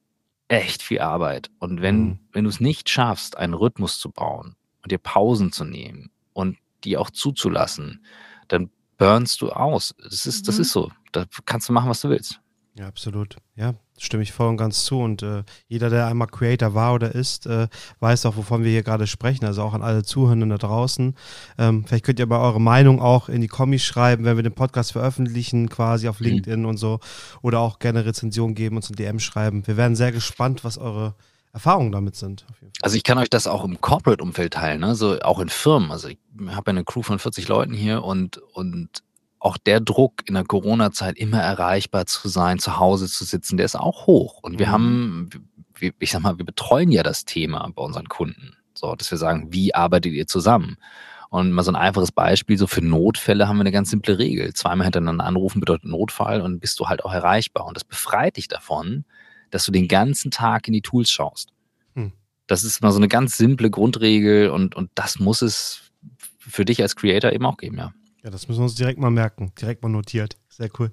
echt 0.49 0.83
viel 0.83 0.99
Arbeit. 0.99 1.49
Und 1.61 1.81
wenn, 1.81 2.01
mhm. 2.01 2.19
wenn 2.33 2.45
du 2.45 2.51
es 2.51 2.59
nicht 2.59 2.91
schaffst, 2.91 3.39
einen 3.39 3.55
Rhythmus 3.55 4.01
zu 4.01 4.11
bauen 4.11 4.57
und 4.89 4.93
dir 4.93 4.99
Pausen 4.99 5.53
zu 5.53 5.65
nehmen 5.65 6.11
und 6.33 6.57
die 6.85 6.97
auch 6.97 7.11
zuzulassen, 7.11 8.03
dann 8.49 8.71
burnst 8.97 9.43
du 9.43 9.51
aus. 9.51 9.95
Das 10.03 10.25
ist, 10.25 10.43
mhm. 10.43 10.47
das 10.47 10.59
ist 10.59 10.73
so. 10.73 10.91
Da 11.13 11.27
kannst 11.45 11.69
du 11.69 11.75
machen, 11.75 11.91
was 11.91 12.01
du 12.01 12.09
willst. 12.09 12.41
Ja, 12.75 12.87
absolut. 12.87 13.37
Ja, 13.57 13.75
stimme 13.99 14.23
ich 14.23 14.33
voll 14.33 14.49
und 14.49 14.57
ganz 14.57 14.85
zu. 14.85 15.01
Und 15.01 15.23
äh, 15.23 15.43
jeder, 15.67 15.91
der 15.91 16.07
einmal 16.07 16.29
Creator 16.29 16.75
war 16.75 16.95
oder 16.95 17.13
ist, 17.13 17.47
äh, 17.47 17.67
weiß 17.99 18.25
auch, 18.25 18.37
wovon 18.37 18.63
wir 18.63 18.71
hier 18.71 18.85
gerade 18.85 19.07
sprechen. 19.09 19.45
Also 19.45 19.63
auch 19.63 19.75
an 19.75 19.83
alle 19.83 20.05
Zuhörenden 20.05 20.51
da 20.51 20.59
draußen. 20.59 21.15
Ähm, 21.59 21.85
vielleicht 21.85 22.05
könnt 22.05 22.21
ihr 22.21 22.27
mal 22.27 22.41
eure 22.41 22.61
Meinung 22.61 23.01
auch 23.01 23.29
in 23.29 23.41
die 23.41 23.49
Kommis 23.49 23.83
schreiben, 23.83 24.25
wenn 24.25 24.37
wir 24.37 24.45
den 24.45 24.55
Podcast 24.55 24.93
veröffentlichen, 24.93 25.69
quasi 25.69 26.09
auf 26.09 26.21
mhm. 26.21 26.27
LinkedIn 26.27 26.61
mhm. 26.61 26.67
und 26.67 26.77
so. 26.77 27.01
Oder 27.43 27.59
auch 27.61 27.81
gerne 27.81 28.07
Rezension 28.07 28.55
geben, 28.55 28.77
uns 28.77 28.89
ein 28.89 28.97
DM 28.97 29.19
schreiben. 29.19 29.67
Wir 29.67 29.77
werden 29.77 29.97
sehr 29.97 30.13
gespannt, 30.13 30.63
was 30.63 30.79
eure 30.79 31.15
Erfahrungen 31.53 31.93
damit 31.93 32.17
sind. 32.17 32.47
Also 32.83 32.97
ich 32.97 33.05
kann 33.05 33.19
euch 33.19 33.31
das 33.31 33.47
auch 33.47 33.65
im 33.65 33.81
Corporate-Umfeld 33.81 34.55
teilen, 34.55 34.81
ne? 34.81 34.95
so 34.95 35.19
auch 35.21 35.41
in 35.41 35.49
Firmen. 35.49 35.91
Also 35.91 36.09
ich 36.09 36.19
habe 36.49 36.71
eine 36.71 36.85
Crew 36.85 37.03
von 37.03 37.19
40 37.19 37.49
Leuten 37.49 37.73
hier 37.73 38.05
und, 38.05 38.39
und 38.39 39.03
auch 39.41 39.57
der 39.57 39.81
Druck 39.81 40.23
in 40.27 40.35
der 40.35 40.45
Corona-Zeit 40.45 41.17
immer 41.17 41.41
erreichbar 41.41 42.07
zu 42.07 42.29
sein, 42.29 42.59
zu 42.59 42.79
Hause 42.79 43.09
zu 43.09 43.25
sitzen, 43.25 43.57
der 43.57 43.67
ist 43.67 43.77
auch 43.77 44.07
hoch. 44.07 44.41
Und 44.43 44.59
wir 44.59 44.69
mhm. 44.69 44.73
haben, 44.73 45.31
ich 45.99 46.11
sag 46.11 46.23
mal, 46.23 46.39
wir 46.39 46.45
betreuen 46.45 46.91
ja 46.91 47.03
das 47.03 47.25
Thema 47.25 47.71
bei 47.75 47.83
unseren 47.83 48.09
Kunden. 48.09 48.57
So, 48.75 48.95
dass 48.95 49.11
wir 49.11 49.19
sagen, 49.19 49.49
wie 49.51 49.75
arbeitet 49.75 50.13
ihr 50.13 50.27
zusammen? 50.27 50.77
Und 51.31 51.53
mal 51.53 51.63
so 51.63 51.71
ein 51.71 51.77
einfaches 51.77 52.11
Beispiel, 52.11 52.57
so 52.57 52.67
für 52.67 52.81
Notfälle 52.81 53.49
haben 53.49 53.59
wir 53.59 53.63
eine 53.63 53.73
ganz 53.73 53.91
simple 53.91 54.19
Regel. 54.19 54.55
Zweimal 54.55 54.87
hintereinander 54.87 55.25
anrufen 55.25 55.61
bedeutet 55.61 55.85
Notfall 55.85 56.41
und 56.41 56.61
bist 56.61 56.81
du 56.81 56.89
halt 56.89 57.05
auch 57.05 57.13
erreichbar. 57.13 57.67
Und 57.67 57.77
das 57.77 57.85
befreit 57.85 58.39
dich 58.39 58.49
davon, 58.49 59.05
dass 59.51 59.65
du 59.65 59.73
den 59.73 59.89
ganzen 59.89 60.31
Tag 60.31 60.67
in 60.69 60.75
die 60.75 60.83
Tools 60.83 61.11
schaust. 61.11 61.51
Hm. 61.95 62.13
Das 62.47 62.65
ist 62.65 62.83
mal 62.83 62.93
so 62.93 62.99
eine 62.99 63.09
ganz 63.09 63.37
simple 63.37 63.71
Grundregel 63.71 64.51
und, 64.51 64.75
und 64.77 64.91
das 64.95 65.19
muss 65.19 65.43
es 65.43 65.83
für 66.39 66.65
dich 66.65 66.81
als 66.83 66.97
Creator 66.97 67.33
eben 67.33 67.45
auch 67.47 67.57
geben, 67.57 67.79
ja. 67.79 67.93
Ja, 68.25 68.31
das 68.31 68.49
müssen 68.49 68.61
wir 68.61 68.65
uns 68.65 68.75
direkt 68.75 68.99
mal 68.99 69.11
merken, 69.11 69.53
direkt 69.61 69.83
mal 69.83 69.89
notiert. 69.89 70.37
Sehr 70.49 70.71
cool. 70.79 70.93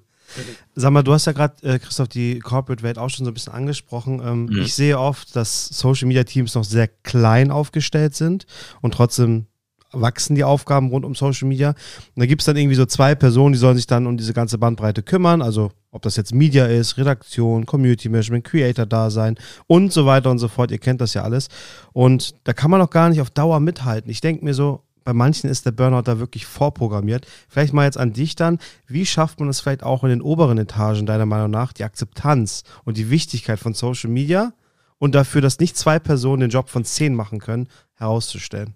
Sag 0.74 0.90
mal, 0.90 1.02
du 1.02 1.12
hast 1.12 1.26
ja 1.26 1.32
gerade, 1.32 1.54
äh, 1.62 1.78
Christoph, 1.78 2.08
die 2.08 2.40
Corporate-Welt 2.40 2.98
auch 2.98 3.08
schon 3.10 3.24
so 3.24 3.30
ein 3.30 3.34
bisschen 3.34 3.52
angesprochen. 3.52 4.20
Ähm, 4.24 4.46
mhm. 4.46 4.62
Ich 4.62 4.74
sehe 4.74 4.98
oft, 4.98 5.34
dass 5.36 5.68
Social-Media-Teams 5.68 6.54
noch 6.54 6.64
sehr 6.64 6.88
klein 6.88 7.50
aufgestellt 7.50 8.14
sind 8.14 8.46
und 8.80 8.94
trotzdem 8.94 9.46
wachsen 9.92 10.34
die 10.34 10.44
Aufgaben 10.44 10.88
rund 10.90 11.04
um 11.04 11.14
Social 11.14 11.48
Media. 11.48 11.70
Und 11.70 12.20
da 12.20 12.26
gibt 12.26 12.42
es 12.42 12.46
dann 12.46 12.56
irgendwie 12.56 12.74
so 12.74 12.86
zwei 12.86 13.14
Personen, 13.14 13.52
die 13.52 13.58
sollen 13.58 13.76
sich 13.76 13.86
dann 13.86 14.06
um 14.06 14.16
diese 14.16 14.34
ganze 14.34 14.58
Bandbreite 14.58 15.02
kümmern. 15.02 15.42
Also 15.42 15.72
ob 15.96 16.02
das 16.02 16.16
jetzt 16.16 16.34
Media 16.34 16.66
ist, 16.66 16.98
Redaktion, 16.98 17.66
Community 17.66 18.08
Management, 18.08 18.44
Creator 18.44 18.86
da 18.86 19.10
sein 19.10 19.36
und 19.66 19.92
so 19.92 20.06
weiter 20.06 20.30
und 20.30 20.38
so 20.38 20.46
fort. 20.46 20.70
Ihr 20.70 20.78
kennt 20.78 21.00
das 21.00 21.14
ja 21.14 21.22
alles. 21.22 21.48
Und 21.92 22.34
da 22.44 22.52
kann 22.52 22.70
man 22.70 22.82
auch 22.82 22.90
gar 22.90 23.08
nicht 23.08 23.20
auf 23.20 23.30
Dauer 23.30 23.60
mithalten. 23.60 24.10
Ich 24.10 24.20
denke 24.20 24.44
mir 24.44 24.54
so, 24.54 24.82
bei 25.04 25.14
manchen 25.14 25.48
ist 25.48 25.64
der 25.64 25.72
Burnout 25.72 26.02
da 26.02 26.18
wirklich 26.18 26.46
vorprogrammiert. 26.46 27.26
Vielleicht 27.48 27.72
mal 27.72 27.84
jetzt 27.84 27.96
an 27.96 28.12
dich 28.12 28.36
dann. 28.36 28.58
Wie 28.86 29.06
schafft 29.06 29.40
man 29.40 29.48
es 29.48 29.60
vielleicht 29.60 29.84
auch 29.84 30.04
in 30.04 30.10
den 30.10 30.20
oberen 30.20 30.58
Etagen 30.58 31.06
deiner 31.06 31.26
Meinung 31.26 31.50
nach, 31.50 31.72
die 31.72 31.84
Akzeptanz 31.84 32.64
und 32.84 32.98
die 32.98 33.08
Wichtigkeit 33.08 33.58
von 33.58 33.72
Social 33.72 34.10
Media 34.10 34.52
und 34.98 35.14
dafür, 35.14 35.40
dass 35.40 35.60
nicht 35.60 35.76
zwei 35.76 35.98
Personen 35.98 36.40
den 36.40 36.50
Job 36.50 36.68
von 36.68 36.84
zehn 36.84 37.14
machen 37.14 37.38
können, 37.38 37.68
herauszustellen? 37.94 38.74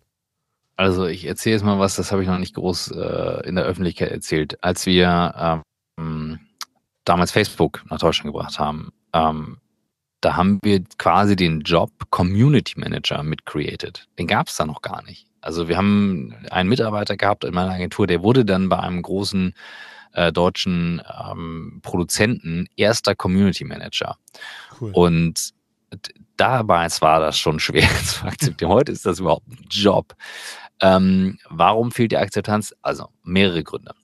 Also 0.76 1.06
ich 1.06 1.26
erzähle 1.26 1.56
jetzt 1.56 1.64
mal 1.64 1.78
was, 1.78 1.96
das 1.96 2.12
habe 2.12 2.22
ich 2.22 2.28
noch 2.28 2.38
nicht 2.38 2.54
groß 2.54 2.92
äh, 2.92 3.46
in 3.46 3.56
der 3.56 3.64
Öffentlichkeit 3.64 4.10
erzählt. 4.10 4.64
Als 4.64 4.86
wir 4.86 5.62
ähm, 5.98 6.38
damals 7.10 7.32
Facebook 7.32 7.82
nach 7.90 7.98
Deutschland 7.98 8.32
gebracht 8.32 8.60
haben, 8.60 8.92
ähm, 9.12 9.58
da 10.20 10.36
haben 10.36 10.60
wir 10.62 10.84
quasi 10.96 11.34
den 11.34 11.60
Job 11.62 11.90
Community 12.10 12.78
Manager 12.78 13.24
mit 13.24 13.46
created. 13.46 14.06
Den 14.18 14.28
gab 14.28 14.46
es 14.46 14.56
da 14.56 14.64
noch 14.64 14.80
gar 14.80 15.02
nicht. 15.02 15.26
Also 15.40 15.66
wir 15.68 15.76
haben 15.76 16.34
einen 16.50 16.68
Mitarbeiter 16.68 17.16
gehabt 17.16 17.42
in 17.44 17.52
meiner 17.52 17.72
Agentur, 17.72 18.06
der 18.06 18.22
wurde 18.22 18.44
dann 18.44 18.68
bei 18.68 18.78
einem 18.78 19.02
großen 19.02 19.54
äh, 20.12 20.32
deutschen 20.32 21.02
ähm, 21.28 21.80
Produzenten 21.82 22.68
erster 22.76 23.16
Community 23.16 23.64
Manager. 23.64 24.16
Cool. 24.80 24.92
Und 24.92 25.50
damals 26.36 27.02
war 27.02 27.18
das 27.18 27.38
schon 27.38 27.58
schwer 27.58 27.88
zu 28.04 28.24
akzeptieren. 28.24 28.70
Heute 28.70 28.92
ist 28.92 29.04
das 29.04 29.18
überhaupt 29.18 29.48
ein 29.48 29.66
Job. 29.68 30.14
Ähm, 30.80 31.38
warum 31.48 31.90
fehlt 31.90 32.12
die 32.12 32.18
Akzeptanz? 32.18 32.74
Also 32.82 33.08
mehrere 33.24 33.64
Gründe. 33.64 33.94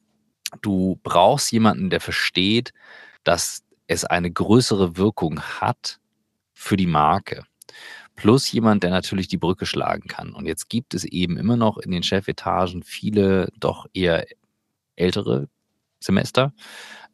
Du 0.60 0.98
brauchst 1.02 1.50
jemanden, 1.52 1.90
der 1.90 2.00
versteht, 2.00 2.72
dass 3.24 3.64
es 3.86 4.04
eine 4.04 4.30
größere 4.30 4.96
Wirkung 4.96 5.40
hat 5.40 5.98
für 6.52 6.76
die 6.76 6.86
Marke. 6.86 7.44
Plus 8.14 8.50
jemand, 8.50 8.82
der 8.82 8.90
natürlich 8.90 9.28
die 9.28 9.36
Brücke 9.36 9.66
schlagen 9.66 10.08
kann. 10.08 10.32
Und 10.32 10.46
jetzt 10.46 10.70
gibt 10.70 10.94
es 10.94 11.04
eben 11.04 11.36
immer 11.36 11.56
noch 11.56 11.76
in 11.76 11.90
den 11.90 12.02
Chefetagen 12.02 12.82
viele 12.82 13.52
doch 13.58 13.86
eher 13.92 14.26
ältere 14.96 15.48
Semester, 16.00 16.54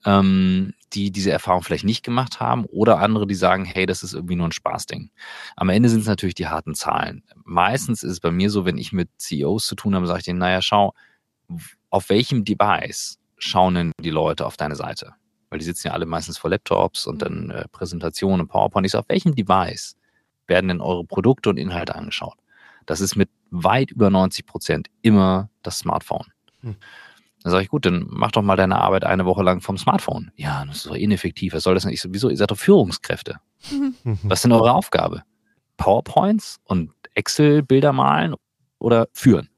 ähm, 0.04 0.74
die 0.92 1.10
diese 1.10 1.32
Erfahrung 1.32 1.62
vielleicht 1.62 1.84
nicht 1.84 2.04
gemacht 2.04 2.40
haben 2.40 2.64
oder 2.66 2.98
andere, 2.98 3.26
die 3.26 3.34
sagen, 3.34 3.64
hey, 3.64 3.86
das 3.86 4.02
ist 4.02 4.14
irgendwie 4.14 4.36
nur 4.36 4.48
ein 4.48 4.52
Spaßding. 4.52 5.10
Am 5.56 5.68
Ende 5.68 5.88
sind 5.88 6.00
es 6.00 6.06
natürlich 6.06 6.34
die 6.34 6.48
harten 6.48 6.74
Zahlen. 6.74 7.24
Meistens 7.44 8.02
ist 8.02 8.12
es 8.12 8.20
bei 8.20 8.30
mir 8.30 8.50
so, 8.50 8.64
wenn 8.64 8.78
ich 8.78 8.92
mit 8.92 9.08
CEOs 9.18 9.66
zu 9.66 9.74
tun 9.74 9.94
habe, 9.94 10.06
sage 10.06 10.20
ich 10.20 10.24
denen, 10.24 10.38
naja, 10.38 10.62
schau, 10.62 10.94
auf 11.90 12.08
welchem 12.08 12.44
Device 12.44 13.18
schauen 13.42 13.74
denn 13.74 13.92
die 14.00 14.10
Leute 14.10 14.46
auf 14.46 14.56
deine 14.56 14.76
Seite? 14.76 15.14
Weil 15.50 15.58
die 15.58 15.64
sitzen 15.64 15.88
ja 15.88 15.92
alle 15.92 16.06
meistens 16.06 16.38
vor 16.38 16.50
Laptops 16.50 17.06
und 17.06 17.20
dann 17.22 17.50
äh, 17.50 17.68
Präsentationen 17.68 18.42
und 18.42 18.48
PowerPoint. 18.48 18.86
Ich 18.86 18.92
sage, 18.92 19.04
auf 19.04 19.08
welchem 19.08 19.34
Device 19.34 19.96
werden 20.46 20.68
denn 20.68 20.80
eure 20.80 21.04
Produkte 21.04 21.50
und 21.50 21.58
Inhalte 21.58 21.94
angeschaut? 21.94 22.36
Das 22.86 23.00
ist 23.00 23.16
mit 23.16 23.30
weit 23.50 23.90
über 23.90 24.10
90 24.10 24.46
Prozent 24.46 24.88
immer 25.02 25.50
das 25.62 25.78
Smartphone. 25.78 26.26
Hm. 26.60 26.76
Dann 27.42 27.50
sage 27.50 27.64
ich, 27.64 27.68
gut, 27.70 27.84
dann 27.86 28.06
mach 28.08 28.30
doch 28.30 28.42
mal 28.42 28.56
deine 28.56 28.80
Arbeit 28.80 29.04
eine 29.04 29.26
Woche 29.26 29.42
lang 29.42 29.60
vom 29.60 29.76
Smartphone. 29.76 30.30
Ja, 30.36 30.64
das 30.64 30.78
ist 30.78 30.86
doch 30.86 30.94
ineffektiv. 30.94 31.54
Was 31.54 31.64
soll 31.64 31.74
das 31.74 31.82
denn? 31.82 31.92
Ich 31.92 32.00
so, 32.00 32.08
wieso? 32.12 32.30
Ihr 32.30 32.36
seid 32.36 32.50
doch 32.50 32.58
Führungskräfte. 32.58 33.38
Mhm. 33.70 34.18
Was 34.22 34.38
ist 34.38 34.44
denn 34.44 34.52
eure 34.52 34.72
Aufgabe? 34.72 35.22
PowerPoints 35.76 36.60
und 36.64 36.92
Excel-Bilder 37.14 37.92
malen 37.92 38.34
oder 38.78 39.08
führen? 39.12 39.48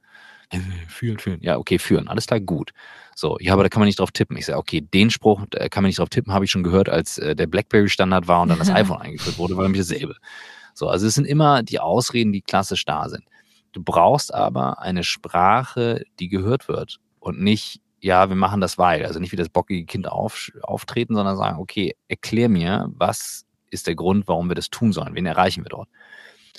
Äh, 0.50 0.58
führen, 0.88 1.18
führen. 1.18 1.40
Ja, 1.42 1.58
okay, 1.58 1.78
führen. 1.78 2.08
Alles 2.08 2.26
klar, 2.26 2.40
gut. 2.40 2.72
So, 3.16 3.38
ja, 3.40 3.52
aber 3.52 3.62
da 3.62 3.68
kann 3.68 3.80
man 3.80 3.86
nicht 3.86 4.00
drauf 4.00 4.10
tippen. 4.10 4.36
Ich 4.36 4.46
sage, 4.46 4.58
okay, 4.58 4.80
den 4.80 5.10
Spruch 5.10 5.44
da 5.50 5.68
kann 5.68 5.82
man 5.82 5.88
nicht 5.88 5.98
drauf 5.98 6.08
tippen, 6.08 6.32
habe 6.32 6.44
ich 6.44 6.50
schon 6.50 6.64
gehört, 6.64 6.88
als 6.88 7.18
äh, 7.18 7.36
der 7.36 7.46
BlackBerry-Standard 7.46 8.26
war 8.26 8.42
und 8.42 8.48
dann 8.48 8.58
das 8.58 8.70
iPhone 8.74 9.00
eingeführt 9.00 9.38
wurde, 9.38 9.56
war 9.56 9.64
nämlich 9.64 9.86
dasselbe. 9.86 10.16
So, 10.74 10.88
also 10.88 11.06
es 11.06 11.14
sind 11.14 11.26
immer 11.26 11.62
die 11.62 11.78
Ausreden, 11.78 12.32
die 12.32 12.42
klassisch 12.42 12.84
da 12.84 13.08
sind. 13.08 13.24
Du 13.72 13.82
brauchst 13.82 14.34
aber 14.34 14.80
eine 14.80 15.04
Sprache, 15.04 16.04
die 16.18 16.28
gehört 16.28 16.68
wird 16.68 17.00
und 17.20 17.40
nicht, 17.40 17.80
ja, 18.00 18.28
wir 18.28 18.36
machen 18.36 18.60
das 18.60 18.78
weil. 18.78 19.04
Also 19.04 19.18
nicht 19.20 19.32
wie 19.32 19.36
das 19.36 19.48
bockige 19.48 19.84
Kind 19.84 20.08
auf, 20.08 20.50
auftreten, 20.62 21.14
sondern 21.14 21.36
sagen, 21.36 21.58
okay, 21.58 21.96
erklär 22.08 22.48
mir, 22.48 22.88
was 22.94 23.46
ist 23.70 23.86
der 23.86 23.94
Grund, 23.94 24.28
warum 24.28 24.48
wir 24.48 24.54
das 24.54 24.70
tun 24.70 24.92
sollen? 24.92 25.14
Wen 25.14 25.26
erreichen 25.26 25.64
wir 25.64 25.70
dort? 25.70 25.88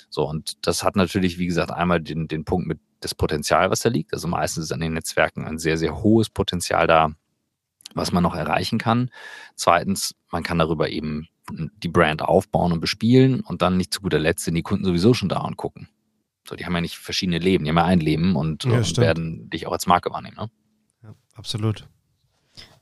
So, 0.08 0.28
und 0.28 0.66
das 0.66 0.82
hat 0.82 0.96
natürlich, 0.96 1.38
wie 1.38 1.46
gesagt, 1.46 1.70
einmal 1.70 2.00
den, 2.00 2.28
den 2.28 2.44
Punkt 2.44 2.66
mit 2.66 2.78
das 3.00 3.14
Potenzial, 3.14 3.70
was 3.70 3.80
da 3.80 3.88
liegt. 3.88 4.12
Also 4.12 4.28
meistens 4.28 4.64
ist 4.64 4.72
an 4.72 4.80
den 4.80 4.94
Netzwerken 4.94 5.44
ein 5.46 5.58
sehr, 5.58 5.78
sehr 5.78 6.02
hohes 6.02 6.30
Potenzial 6.30 6.86
da, 6.86 7.12
was 7.94 8.12
man 8.12 8.22
noch 8.22 8.34
erreichen 8.34 8.78
kann. 8.78 9.10
Zweitens, 9.54 10.14
man 10.30 10.42
kann 10.42 10.58
darüber 10.58 10.88
eben 10.88 11.28
die 11.50 11.88
Brand 11.88 12.22
aufbauen 12.22 12.72
und 12.72 12.80
bespielen 12.80 13.40
und 13.40 13.62
dann 13.62 13.76
nicht 13.76 13.94
zu 13.94 14.00
guter 14.00 14.18
Letzt 14.18 14.44
sind 14.44 14.54
die 14.54 14.62
Kunden 14.62 14.84
sowieso 14.84 15.14
schon 15.14 15.28
da 15.28 15.40
und 15.40 15.56
gucken. 15.56 15.88
So, 16.48 16.56
die 16.56 16.64
haben 16.64 16.74
ja 16.74 16.80
nicht 16.80 16.96
verschiedene 16.96 17.38
Leben, 17.38 17.64
die 17.64 17.70
haben 17.70 17.76
ja 17.76 17.84
ein 17.84 18.00
Leben 18.00 18.36
und, 18.36 18.64
ja, 18.64 18.78
und 18.78 18.96
werden 18.98 19.50
dich 19.50 19.66
auch 19.66 19.72
als 19.72 19.86
Marke 19.86 20.10
wahrnehmen. 20.10 20.36
Ne? 20.36 20.50
Ja, 21.02 21.14
absolut. 21.34 21.88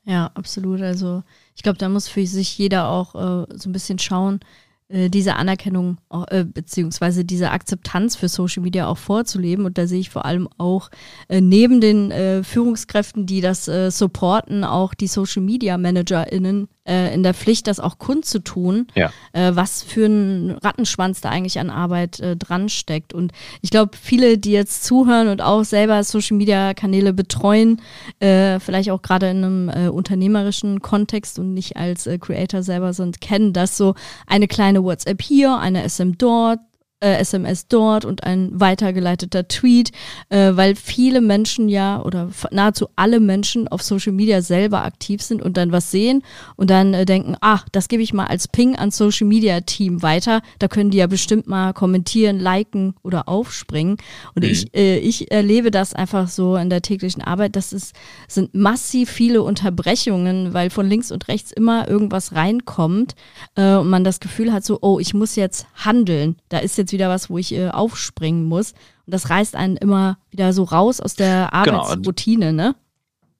Ja, 0.04 0.30
absolut. 0.34 0.82
Also 0.82 1.22
ich 1.54 1.62
glaube, 1.62 1.78
da 1.78 1.88
muss 1.88 2.08
für 2.08 2.26
sich 2.26 2.58
jeder 2.58 2.88
auch 2.88 3.14
äh, 3.14 3.56
so 3.56 3.68
ein 3.68 3.72
bisschen 3.72 3.98
schauen, 3.98 4.40
äh, 4.40 4.44
diese 4.88 5.36
Anerkennung 5.36 5.98
äh, 6.28 6.44
beziehungsweise 6.44 7.24
diese 7.24 7.50
Akzeptanz 7.50 8.16
für 8.16 8.28
Social 8.28 8.62
Media 8.62 8.86
auch 8.86 8.98
vorzuleben. 8.98 9.64
Und 9.64 9.78
da 9.78 9.86
sehe 9.86 10.00
ich 10.00 10.10
vor 10.10 10.24
allem 10.26 10.48
auch 10.58 10.90
äh, 11.28 11.40
neben 11.40 11.80
den 11.80 12.10
äh, 12.10 12.44
Führungskräften, 12.44 13.26
die 13.26 13.40
das 13.40 13.66
äh, 13.66 13.90
supporten, 13.90 14.62
auch 14.62 14.94
die 14.94 15.06
Social 15.06 15.42
Media 15.42 15.78
ManagerInnen 15.78 16.68
äh, 16.86 17.14
in 17.14 17.22
der 17.22 17.34
Pflicht, 17.34 17.66
das 17.66 17.80
auch 17.80 17.98
kundzutun, 17.98 18.88
ja. 18.94 19.10
äh, 19.32 19.52
was 19.54 19.82
für 19.82 20.06
ein 20.06 20.50
Rattenschwanz 20.50 21.20
da 21.20 21.30
eigentlich 21.30 21.58
an 21.58 21.70
Arbeit 21.70 22.20
äh, 22.20 22.36
dran 22.36 22.68
steckt. 22.68 23.14
Und 23.14 23.32
ich 23.62 23.70
glaube, 23.70 23.96
viele, 24.00 24.38
die 24.38 24.52
jetzt 24.52 24.84
zuhören 24.84 25.28
und 25.28 25.40
auch 25.40 25.64
selber 25.64 26.02
Social 26.04 26.36
Media 26.36 26.74
Kanäle 26.74 27.12
betreuen, 27.12 27.80
äh, 28.20 28.60
vielleicht 28.60 28.90
auch 28.90 29.02
gerade 29.02 29.30
in 29.30 29.44
einem 29.44 29.68
äh, 29.68 29.88
unternehmerischen 29.88 30.80
Kontext 30.80 31.38
und 31.38 31.54
nicht 31.54 31.76
als 31.76 32.06
äh, 32.06 32.18
Creator 32.18 32.62
selber 32.62 32.92
sind, 32.92 33.20
kennen 33.20 33.52
das 33.52 33.76
so 33.76 33.94
eine 34.26 34.48
kleine 34.48 34.82
WhatsApp 34.82 35.22
hier, 35.22 35.58
eine 35.58 35.88
SM 35.88 36.12
dort, 36.18 36.60
äh, 37.04 37.18
SMS 37.18 37.68
dort 37.68 38.04
und 38.04 38.24
ein 38.24 38.48
weitergeleiteter 38.52 39.46
Tweet, 39.46 39.90
äh, 40.30 40.52
weil 40.54 40.74
viele 40.74 41.20
Menschen 41.20 41.68
ja 41.68 42.00
oder 42.02 42.30
nahezu 42.50 42.88
alle 42.96 43.20
Menschen 43.20 43.68
auf 43.68 43.82
Social 43.82 44.12
Media 44.12 44.40
selber 44.40 44.84
aktiv 44.84 45.20
sind 45.20 45.42
und 45.42 45.58
dann 45.58 45.70
was 45.70 45.90
sehen 45.90 46.22
und 46.56 46.70
dann 46.70 46.94
äh, 46.94 47.04
denken, 47.04 47.36
ach, 47.40 47.66
das 47.72 47.88
gebe 47.88 48.02
ich 48.02 48.14
mal 48.14 48.26
als 48.26 48.48
Ping 48.48 48.76
an 48.76 48.90
Social 48.90 49.26
Media 49.26 49.60
Team 49.60 50.02
weiter. 50.02 50.40
Da 50.58 50.68
können 50.68 50.90
die 50.90 50.98
ja 50.98 51.06
bestimmt 51.06 51.46
mal 51.46 51.74
kommentieren, 51.74 52.38
liken 52.38 52.94
oder 53.02 53.28
aufspringen. 53.28 53.98
Und 54.34 54.44
mhm. 54.44 54.50
ich, 54.50 54.74
äh, 54.74 54.98
ich 54.98 55.30
erlebe 55.30 55.70
das 55.70 55.92
einfach 55.92 56.28
so 56.28 56.56
in 56.56 56.70
der 56.70 56.80
täglichen 56.80 57.22
Arbeit. 57.22 57.54
Das 57.54 57.74
ist, 57.74 57.94
sind 58.28 58.54
massiv 58.54 59.10
viele 59.10 59.42
Unterbrechungen, 59.42 60.54
weil 60.54 60.70
von 60.70 60.88
links 60.88 61.12
und 61.12 61.28
rechts 61.28 61.52
immer 61.52 61.86
irgendwas 61.86 62.34
reinkommt 62.34 63.14
äh, 63.56 63.74
und 63.74 63.90
man 63.90 64.04
das 64.04 64.20
Gefühl 64.20 64.52
hat, 64.54 64.64
so, 64.64 64.78
oh, 64.80 64.98
ich 64.98 65.12
muss 65.12 65.36
jetzt 65.36 65.66
handeln. 65.74 66.36
Da 66.48 66.58
ist 66.58 66.78
jetzt 66.78 66.93
wieder 66.94 67.08
was, 67.08 67.28
wo 67.28 67.38
ich 67.38 67.52
äh, 67.52 67.68
aufspringen 67.68 68.44
muss. 68.44 68.72
Und 69.06 69.12
das 69.12 69.28
reißt 69.28 69.54
einen 69.56 69.76
immer 69.76 70.18
wieder 70.30 70.52
so 70.52 70.64
raus 70.64 71.00
aus 71.00 71.14
der 71.14 71.50
genau, 71.64 71.82
Arbeitsroutine, 71.82 72.46
genau. 72.46 72.62
ne? 72.68 72.74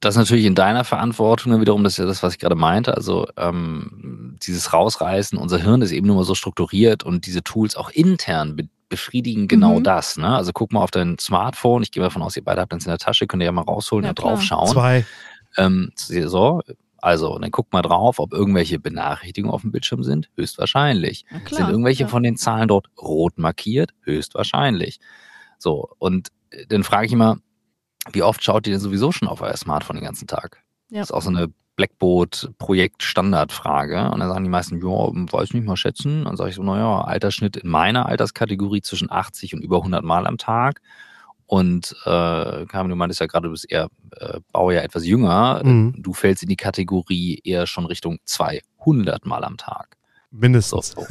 Das 0.00 0.16
ist 0.16 0.18
natürlich 0.18 0.44
in 0.44 0.54
deiner 0.54 0.84
Verantwortung 0.84 1.58
wiederum, 1.62 1.82
das 1.82 1.94
ist 1.94 1.98
ja 1.98 2.04
das, 2.04 2.22
was 2.22 2.34
ich 2.34 2.38
gerade 2.38 2.56
meinte. 2.56 2.94
Also 2.94 3.26
ähm, 3.38 4.36
dieses 4.42 4.74
Rausreißen, 4.74 5.38
unser 5.38 5.56
Hirn 5.56 5.80
ist 5.80 5.92
eben 5.92 6.06
nur 6.06 6.16
mal 6.16 6.24
so 6.24 6.34
strukturiert 6.34 7.04
und 7.04 7.24
diese 7.24 7.42
Tools 7.42 7.74
auch 7.76 7.90
intern 7.90 8.56
be 8.56 8.68
befriedigen 8.90 9.48
genau 9.48 9.78
mhm. 9.78 9.82
das. 9.82 10.18
Ne? 10.18 10.36
Also 10.36 10.52
guck 10.52 10.72
mal 10.72 10.80
auf 10.80 10.90
dein 10.90 11.18
Smartphone. 11.18 11.82
Ich 11.82 11.90
gehe 11.90 12.02
mal 12.02 12.08
davon 12.08 12.22
aus, 12.22 12.36
ihr 12.36 12.44
beide 12.44 12.60
habt 12.60 12.72
eins 12.72 12.84
in 12.84 12.90
der 12.90 12.98
Tasche, 12.98 13.26
könnt 13.26 13.42
ihr 13.42 13.46
ja 13.46 13.52
mal 13.52 13.62
rausholen 13.62 14.04
ja, 14.04 14.10
und 14.10 14.18
drauf 14.20 14.42
schauen. 14.42 14.68
Zwei. 14.68 15.06
Ähm, 15.56 15.90
so, 15.96 16.60
also, 17.04 17.38
dann 17.38 17.50
guck 17.50 17.70
mal 17.70 17.82
drauf, 17.82 18.18
ob 18.18 18.32
irgendwelche 18.32 18.78
Benachrichtigungen 18.78 19.52
auf 19.52 19.60
dem 19.60 19.72
Bildschirm 19.72 20.02
sind. 20.02 20.30
Höchstwahrscheinlich. 20.36 21.26
Klar, 21.44 21.60
sind 21.60 21.68
irgendwelche 21.68 22.04
ja. 22.04 22.08
von 22.08 22.22
den 22.22 22.38
Zahlen 22.38 22.66
dort 22.66 22.86
rot 22.98 23.36
markiert? 23.36 23.90
Höchstwahrscheinlich. 24.04 25.00
So, 25.58 25.90
und 25.98 26.28
äh, 26.48 26.64
dann 26.66 26.82
frage 26.82 27.04
ich 27.04 27.12
immer, 27.12 27.36
wie 28.10 28.22
oft 28.22 28.42
schaut 28.42 28.66
ihr 28.66 28.72
denn 28.72 28.80
sowieso 28.80 29.12
schon 29.12 29.28
auf 29.28 29.42
euer 29.42 29.54
Smartphone 29.54 29.96
den 29.96 30.04
ganzen 30.06 30.26
Tag? 30.26 30.62
Ja. 30.88 31.00
Das 31.00 31.10
ist 31.10 31.14
auch 31.14 31.20
so 31.20 31.28
eine 31.28 31.52
Blackboard-Projekt-Standardfrage. 31.76 34.10
Und 34.10 34.20
dann 34.20 34.30
sagen 34.30 34.44
die 34.44 34.50
meisten, 34.50 34.78
ja, 34.78 34.88
weiß 34.88 35.52
nicht 35.52 35.66
mal 35.66 35.76
schätzen. 35.76 36.24
Dann 36.24 36.38
sage 36.38 36.48
ich 36.50 36.56
so, 36.56 36.62
naja, 36.62 37.02
Altersschnitt 37.02 37.58
in 37.58 37.68
meiner 37.68 38.06
Alterskategorie 38.06 38.80
zwischen 38.80 39.12
80 39.12 39.52
und 39.52 39.62
über 39.62 39.76
100 39.76 40.02
Mal 40.02 40.26
am 40.26 40.38
Tag. 40.38 40.80
Und 41.46 41.94
äh, 42.04 42.66
Carmen, 42.66 42.90
du 42.90 42.96
meintest 42.96 43.20
ja 43.20 43.26
gerade, 43.26 43.48
du 43.48 43.52
bist 43.52 43.70
eher 43.70 43.88
äh, 44.16 44.40
Baujahr 44.52 44.84
etwas 44.84 45.06
jünger. 45.06 45.60
Mhm. 45.64 45.94
Du 45.98 46.12
fällst 46.12 46.42
in 46.42 46.48
die 46.48 46.56
Kategorie 46.56 47.40
eher 47.44 47.66
schon 47.66 47.86
Richtung 47.86 48.18
200 48.24 49.26
Mal 49.26 49.44
am 49.44 49.56
Tag. 49.56 49.96
Mindestens. 50.30 50.96
So, 50.96 51.06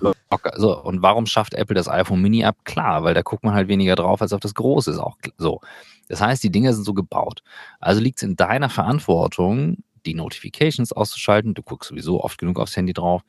so. 0.00 0.14
so, 0.56 0.82
und 0.82 1.00
warum 1.00 1.26
schafft 1.26 1.54
Apple 1.54 1.74
das 1.74 1.88
iPhone 1.88 2.20
Mini 2.20 2.44
ab? 2.44 2.56
Klar, 2.64 3.04
weil 3.04 3.14
da 3.14 3.22
guckt 3.22 3.44
man 3.44 3.54
halt 3.54 3.68
weniger 3.68 3.94
drauf, 3.94 4.20
als 4.20 4.32
auf 4.32 4.40
das 4.40 4.54
Große 4.54 4.90
ist 4.90 4.98
auch 4.98 5.16
so. 5.38 5.60
Das 6.08 6.20
heißt, 6.20 6.42
die 6.42 6.50
Dinger 6.50 6.72
sind 6.72 6.84
so 6.84 6.92
gebaut. 6.92 7.42
Also 7.78 8.00
liegt 8.00 8.18
es 8.18 8.24
in 8.24 8.36
deiner 8.36 8.68
Verantwortung, 8.68 9.78
die 10.04 10.14
Notifications 10.14 10.92
auszuschalten. 10.92 11.54
Du 11.54 11.62
guckst 11.62 11.88
sowieso 11.90 12.22
oft 12.22 12.38
genug 12.38 12.58
aufs 12.58 12.76
Handy 12.76 12.92
drauf 12.92 13.22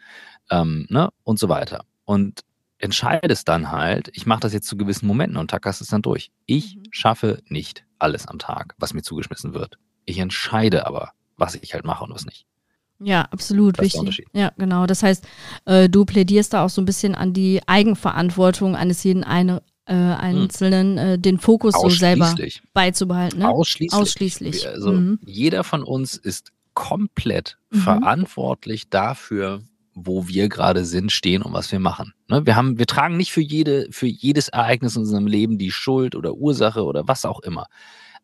ähm, 0.49 0.87
ne? 0.89 1.09
und 1.23 1.37
so 1.37 1.47
weiter. 1.47 1.85
Und 2.05 2.41
entscheidest 2.77 3.47
dann 3.47 3.71
halt, 3.71 4.09
ich 4.13 4.25
mache 4.25 4.41
das 4.41 4.53
jetzt 4.53 4.67
zu 4.67 4.77
gewissen 4.77 5.07
Momenten 5.07 5.37
und 5.37 5.49
tackerst 5.49 5.81
es 5.81 5.87
dann 5.87 6.01
durch. 6.01 6.31
Ich 6.45 6.75
mhm. 6.75 6.83
schaffe 6.91 7.41
nicht 7.47 7.85
alles 7.99 8.27
am 8.27 8.39
Tag, 8.39 8.75
was 8.77 8.93
mir 8.93 9.01
zugeschmissen 9.01 9.53
wird. 9.53 9.77
Ich 10.05 10.19
entscheide 10.19 10.85
aber, 10.85 11.11
was 11.37 11.55
ich 11.55 11.73
halt 11.73 11.85
mache 11.85 12.03
und 12.03 12.13
was 12.13 12.25
nicht. 12.25 12.45
Ja, 12.99 13.23
absolut 13.23 13.77
das 13.77 13.85
wichtig. 13.85 14.25
Ja, 14.33 14.51
genau. 14.57 14.85
Das 14.85 15.03
heißt, 15.03 15.27
äh, 15.65 15.89
du 15.89 16.05
plädierst 16.05 16.53
da 16.53 16.63
auch 16.63 16.69
so 16.69 16.81
ein 16.81 16.85
bisschen 16.85 17.15
an 17.15 17.33
die 17.33 17.61
Eigenverantwortung 17.67 18.75
eines 18.75 19.03
jeden 19.03 19.23
eine, 19.23 19.61
äh, 19.85 19.93
Einzelnen, 19.93 20.97
hm. 20.97 21.07
äh, 21.07 21.17
den 21.17 21.37
Fokus 21.37 21.75
so 21.79 21.89
selber 21.89 22.33
beizubehalten. 22.73 23.39
Ne? 23.39 23.49
Ausschließlich. 23.49 24.01
Ausschließlich. 24.01 24.67
Also 24.67 24.93
mhm. 24.93 25.19
jeder 25.25 25.63
von 25.63 25.83
uns 25.83 26.15
ist 26.15 26.51
komplett 26.73 27.57
mhm. 27.69 27.79
verantwortlich 27.79 28.89
dafür, 28.89 29.61
wo 29.95 30.27
wir 30.27 30.49
gerade 30.49 30.83
sind, 30.83 31.11
stehen 31.11 31.41
und 31.41 31.53
was 31.53 31.71
wir 31.71 31.79
machen. 31.79 32.13
Ne? 32.27 32.45
Wir 32.45 32.57
haben, 32.57 32.77
wir 32.77 32.85
tragen 32.85 33.15
nicht 33.15 33.31
für 33.31 33.41
jede, 33.41 33.87
für 33.91 34.07
jedes 34.07 34.49
Ereignis 34.49 34.97
in 34.97 35.03
unserem 35.03 35.25
Leben 35.25 35.57
die 35.57 35.71
Schuld 35.71 36.15
oder 36.15 36.33
Ursache 36.35 36.83
oder 36.83 37.07
was 37.07 37.23
auch 37.23 37.39
immer. 37.39 37.67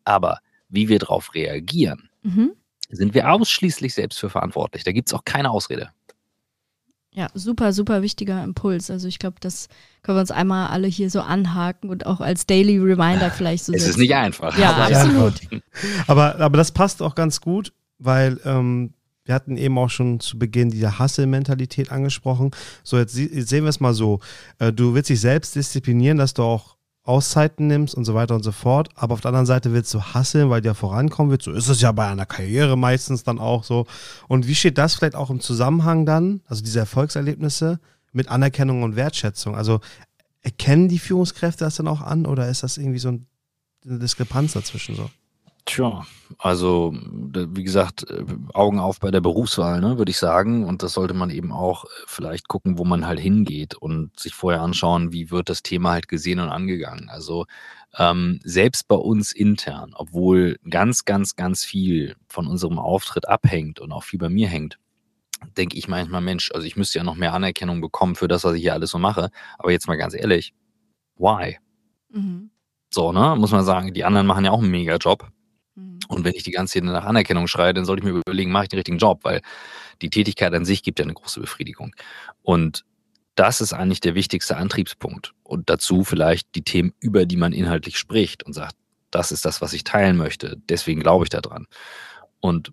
Aber 0.04 0.38
wie 0.68 0.88
wir 0.88 0.98
darauf 0.98 1.34
reagieren, 1.34 2.10
mhm. 2.22 2.52
sind 2.90 3.14
wir 3.14 3.32
ausschließlich 3.32 3.94
selbst 3.94 4.20
für 4.20 4.28
verantwortlich. 4.28 4.84
Da 4.84 4.92
gibt 4.92 5.08
es 5.08 5.14
auch 5.14 5.24
keine 5.24 5.50
Ausrede. 5.50 5.90
Ja, 7.14 7.28
super, 7.34 7.72
super 7.72 8.02
wichtiger 8.02 8.42
Impuls. 8.44 8.90
Also 8.90 9.08
ich 9.08 9.18
glaube, 9.18 9.36
das 9.40 9.68
können 10.02 10.16
wir 10.16 10.20
uns 10.20 10.30
einmal 10.30 10.68
alle 10.68 10.88
hier 10.88 11.10
so 11.10 11.20
anhaken 11.20 11.90
und 11.90 12.06
auch 12.06 12.20
als 12.20 12.46
Daily 12.46 12.78
Reminder 12.78 13.30
vielleicht 13.30 13.64
so. 13.64 13.72
Es 13.72 13.86
ist 13.86 13.98
nicht 13.98 14.14
einfach. 14.14 14.56
Ja, 14.58 14.72
absolut. 14.76 15.34
Aber, 16.06 16.38
aber 16.38 16.56
das 16.56 16.72
passt 16.72 17.02
auch 17.02 17.14
ganz 17.14 17.40
gut, 17.40 17.72
weil 17.98 18.40
ähm, 18.44 18.94
wir 19.32 19.36
hatten 19.36 19.56
eben 19.56 19.78
auch 19.78 19.88
schon 19.88 20.20
zu 20.20 20.38
Beginn 20.38 20.70
diese 20.70 20.98
Hustle-Mentalität 20.98 21.90
angesprochen. 21.90 22.50
So, 22.84 22.98
jetzt, 22.98 23.14
sehen 23.14 23.64
wir 23.64 23.70
es 23.70 23.80
mal 23.80 23.94
so. 23.94 24.20
Äh, 24.58 24.74
du 24.74 24.92
willst 24.92 25.08
dich 25.08 25.20
selbst 25.20 25.56
disziplinieren, 25.56 26.18
dass 26.18 26.34
du 26.34 26.42
auch 26.42 26.76
Auszeiten 27.02 27.66
nimmst 27.66 27.94
und 27.94 28.04
so 28.04 28.14
weiter 28.14 28.34
und 28.34 28.42
so 28.42 28.52
fort. 28.52 28.90
Aber 28.94 29.14
auf 29.14 29.22
der 29.22 29.30
anderen 29.30 29.46
Seite 29.46 29.72
willst 29.72 29.92
du 29.94 30.02
hasseln, 30.02 30.50
weil 30.50 30.60
du 30.60 30.68
ja 30.68 30.74
vorankommen 30.74 31.32
willst. 31.32 31.46
So 31.46 31.52
ist 31.52 31.68
es 31.68 31.80
ja 31.80 31.92
bei 31.92 32.06
einer 32.06 32.26
Karriere 32.26 32.76
meistens 32.76 33.24
dann 33.24 33.38
auch 33.38 33.64
so. 33.64 33.86
Und 34.28 34.46
wie 34.46 34.54
steht 34.54 34.76
das 34.76 34.96
vielleicht 34.96 35.16
auch 35.16 35.30
im 35.30 35.40
Zusammenhang 35.40 36.04
dann, 36.04 36.42
also 36.46 36.62
diese 36.62 36.80
Erfolgserlebnisse, 36.80 37.80
mit 38.12 38.28
Anerkennung 38.28 38.82
und 38.82 38.96
Wertschätzung? 38.96 39.56
Also 39.56 39.80
erkennen 40.42 40.88
die 40.88 40.98
Führungskräfte 40.98 41.64
das 41.64 41.76
dann 41.76 41.88
auch 41.88 42.02
an 42.02 42.26
oder 42.26 42.50
ist 42.50 42.64
das 42.64 42.76
irgendwie 42.76 42.98
so 42.98 43.08
eine 43.08 43.98
Diskrepanz 43.98 44.52
dazwischen 44.52 44.94
so? 44.94 45.08
Tja, 45.64 46.04
also 46.38 46.92
wie 46.92 47.62
gesagt, 47.62 48.10
äh, 48.10 48.24
Augen 48.52 48.80
auf 48.80 48.98
bei 48.98 49.12
der 49.12 49.20
Berufswahl, 49.20 49.80
ne, 49.80 49.96
würde 49.96 50.10
ich 50.10 50.18
sagen. 50.18 50.64
Und 50.64 50.82
das 50.82 50.92
sollte 50.94 51.14
man 51.14 51.30
eben 51.30 51.52
auch 51.52 51.84
äh, 51.84 51.88
vielleicht 52.06 52.48
gucken, 52.48 52.78
wo 52.78 52.84
man 52.84 53.06
halt 53.06 53.20
hingeht 53.20 53.76
und 53.76 54.18
sich 54.18 54.34
vorher 54.34 54.60
anschauen, 54.60 55.12
wie 55.12 55.30
wird 55.30 55.48
das 55.48 55.62
Thema 55.62 55.92
halt 55.92 56.08
gesehen 56.08 56.40
und 56.40 56.48
angegangen. 56.48 57.08
Also 57.08 57.46
ähm, 57.96 58.40
selbst 58.42 58.88
bei 58.88 58.96
uns 58.96 59.32
intern, 59.32 59.92
obwohl 59.94 60.58
ganz, 60.68 61.04
ganz, 61.04 61.36
ganz 61.36 61.64
viel 61.64 62.16
von 62.28 62.48
unserem 62.48 62.78
Auftritt 62.80 63.28
abhängt 63.28 63.78
und 63.78 63.92
auch 63.92 64.02
viel 64.02 64.18
bei 64.18 64.28
mir 64.28 64.48
hängt, 64.48 64.78
denke 65.56 65.76
ich 65.78 65.88
manchmal, 65.88 66.22
Mensch, 66.22 66.50
also 66.54 66.66
ich 66.66 66.76
müsste 66.76 66.98
ja 66.98 67.04
noch 67.04 67.16
mehr 67.16 67.34
Anerkennung 67.34 67.80
bekommen 67.80 68.16
für 68.16 68.28
das, 68.28 68.44
was 68.44 68.54
ich 68.54 68.62
hier 68.62 68.74
alles 68.74 68.90
so 68.90 68.98
mache. 68.98 69.30
Aber 69.58 69.72
jetzt 69.72 69.88
mal 69.88 69.96
ganz 69.96 70.14
ehrlich, 70.14 70.54
why? 71.16 71.58
Mhm. 72.10 72.50
So, 72.90 73.12
ne, 73.12 73.36
muss 73.38 73.52
man 73.52 73.64
sagen, 73.64 73.94
die 73.94 74.04
anderen 74.04 74.26
machen 74.26 74.44
ja 74.44 74.52
auch 74.52 74.60
einen 74.62 74.70
Mega-Job. 74.70 75.31
Mhm. 75.74 75.98
Und 76.08 76.24
wenn 76.24 76.34
ich 76.34 76.42
die 76.42 76.50
ganze 76.50 76.74
Zeit 76.74 76.84
nach 76.84 77.04
Anerkennung 77.04 77.46
schreie, 77.46 77.74
dann 77.74 77.84
sollte 77.84 78.00
ich 78.00 78.12
mir 78.12 78.18
überlegen, 78.18 78.52
mache 78.52 78.64
ich 78.64 78.68
den 78.70 78.78
richtigen 78.78 78.98
Job, 78.98 79.20
weil 79.22 79.40
die 80.00 80.10
Tätigkeit 80.10 80.52
an 80.54 80.64
sich 80.64 80.82
gibt 80.82 80.98
ja 80.98 81.04
eine 81.04 81.14
große 81.14 81.40
Befriedigung. 81.40 81.94
Und 82.42 82.84
das 83.34 83.60
ist 83.60 83.72
eigentlich 83.72 84.00
der 84.00 84.14
wichtigste 84.14 84.56
Antriebspunkt. 84.56 85.32
Und 85.42 85.70
dazu 85.70 86.04
vielleicht 86.04 86.54
die 86.54 86.62
Themen, 86.62 86.92
über 87.00 87.26
die 87.26 87.36
man 87.36 87.52
inhaltlich 87.52 87.98
spricht 87.98 88.42
und 88.42 88.52
sagt, 88.52 88.76
das 89.10 89.32
ist 89.32 89.44
das, 89.44 89.60
was 89.60 89.72
ich 89.72 89.84
teilen 89.84 90.16
möchte. 90.16 90.56
Deswegen 90.68 91.00
glaube 91.00 91.24
ich 91.24 91.30
daran. 91.30 91.66
Und 92.40 92.72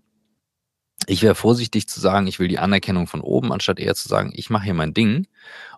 ich 1.06 1.22
wäre 1.22 1.36
vorsichtig 1.36 1.88
zu 1.88 2.00
sagen, 2.00 2.28
ich 2.28 2.40
will 2.40 2.48
die 2.48 2.60
Anerkennung 2.60 3.08
von 3.08 3.22
oben, 3.22 3.54
anstatt 3.54 3.80
eher 3.80 3.96
zu 3.96 4.08
sagen, 4.08 4.32
ich 4.34 4.50
mache 4.50 4.66
hier 4.66 4.74
mein 4.74 4.94
Ding 4.94 5.28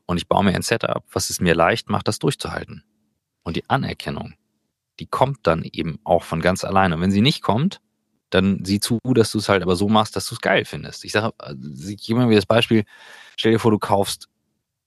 und 0.06 0.18
ich 0.18 0.28
baue 0.28 0.44
mir 0.44 0.56
ein 0.56 0.62
Setup, 0.62 1.04
was 1.12 1.30
es 1.30 1.40
mir 1.40 1.56
leicht 1.56 1.90
macht, 1.90 2.08
das 2.08 2.20
durchzuhalten. 2.20 2.84
Und 3.44 3.56
die 3.56 3.70
Anerkennung, 3.70 4.34
die 5.00 5.08
kommt 5.08 5.40
dann 5.44 5.64
eben 5.64 6.00
auch 6.04 6.24
von 6.24 6.42
ganz 6.42 6.64
alleine. 6.64 6.96
Und 6.96 7.02
wenn 7.02 7.12
sie 7.12 7.22
nicht 7.22 7.42
kommt, 7.42 7.82
dann 8.30 8.64
sieh 8.64 8.80
zu, 8.80 9.00
dass 9.04 9.32
du 9.32 9.40
es 9.40 9.50
halt 9.50 9.62
aber 9.62 9.76
so 9.76 9.90
machst, 9.90 10.16
dass 10.16 10.28
du 10.28 10.36
es 10.36 10.42
geil 10.42 10.66
findest. 10.66 11.04
Ich 11.06 11.12
sage, 11.12 11.34
also, 11.38 11.90
ich 11.90 12.02
gebe 12.02 12.26
mir 12.26 12.36
das 12.36 12.46
Beispiel, 12.46 12.86
stell 13.36 13.52
dir 13.52 13.60
vor, 13.60 13.72
du 13.72 13.80
kaufst 13.80 14.28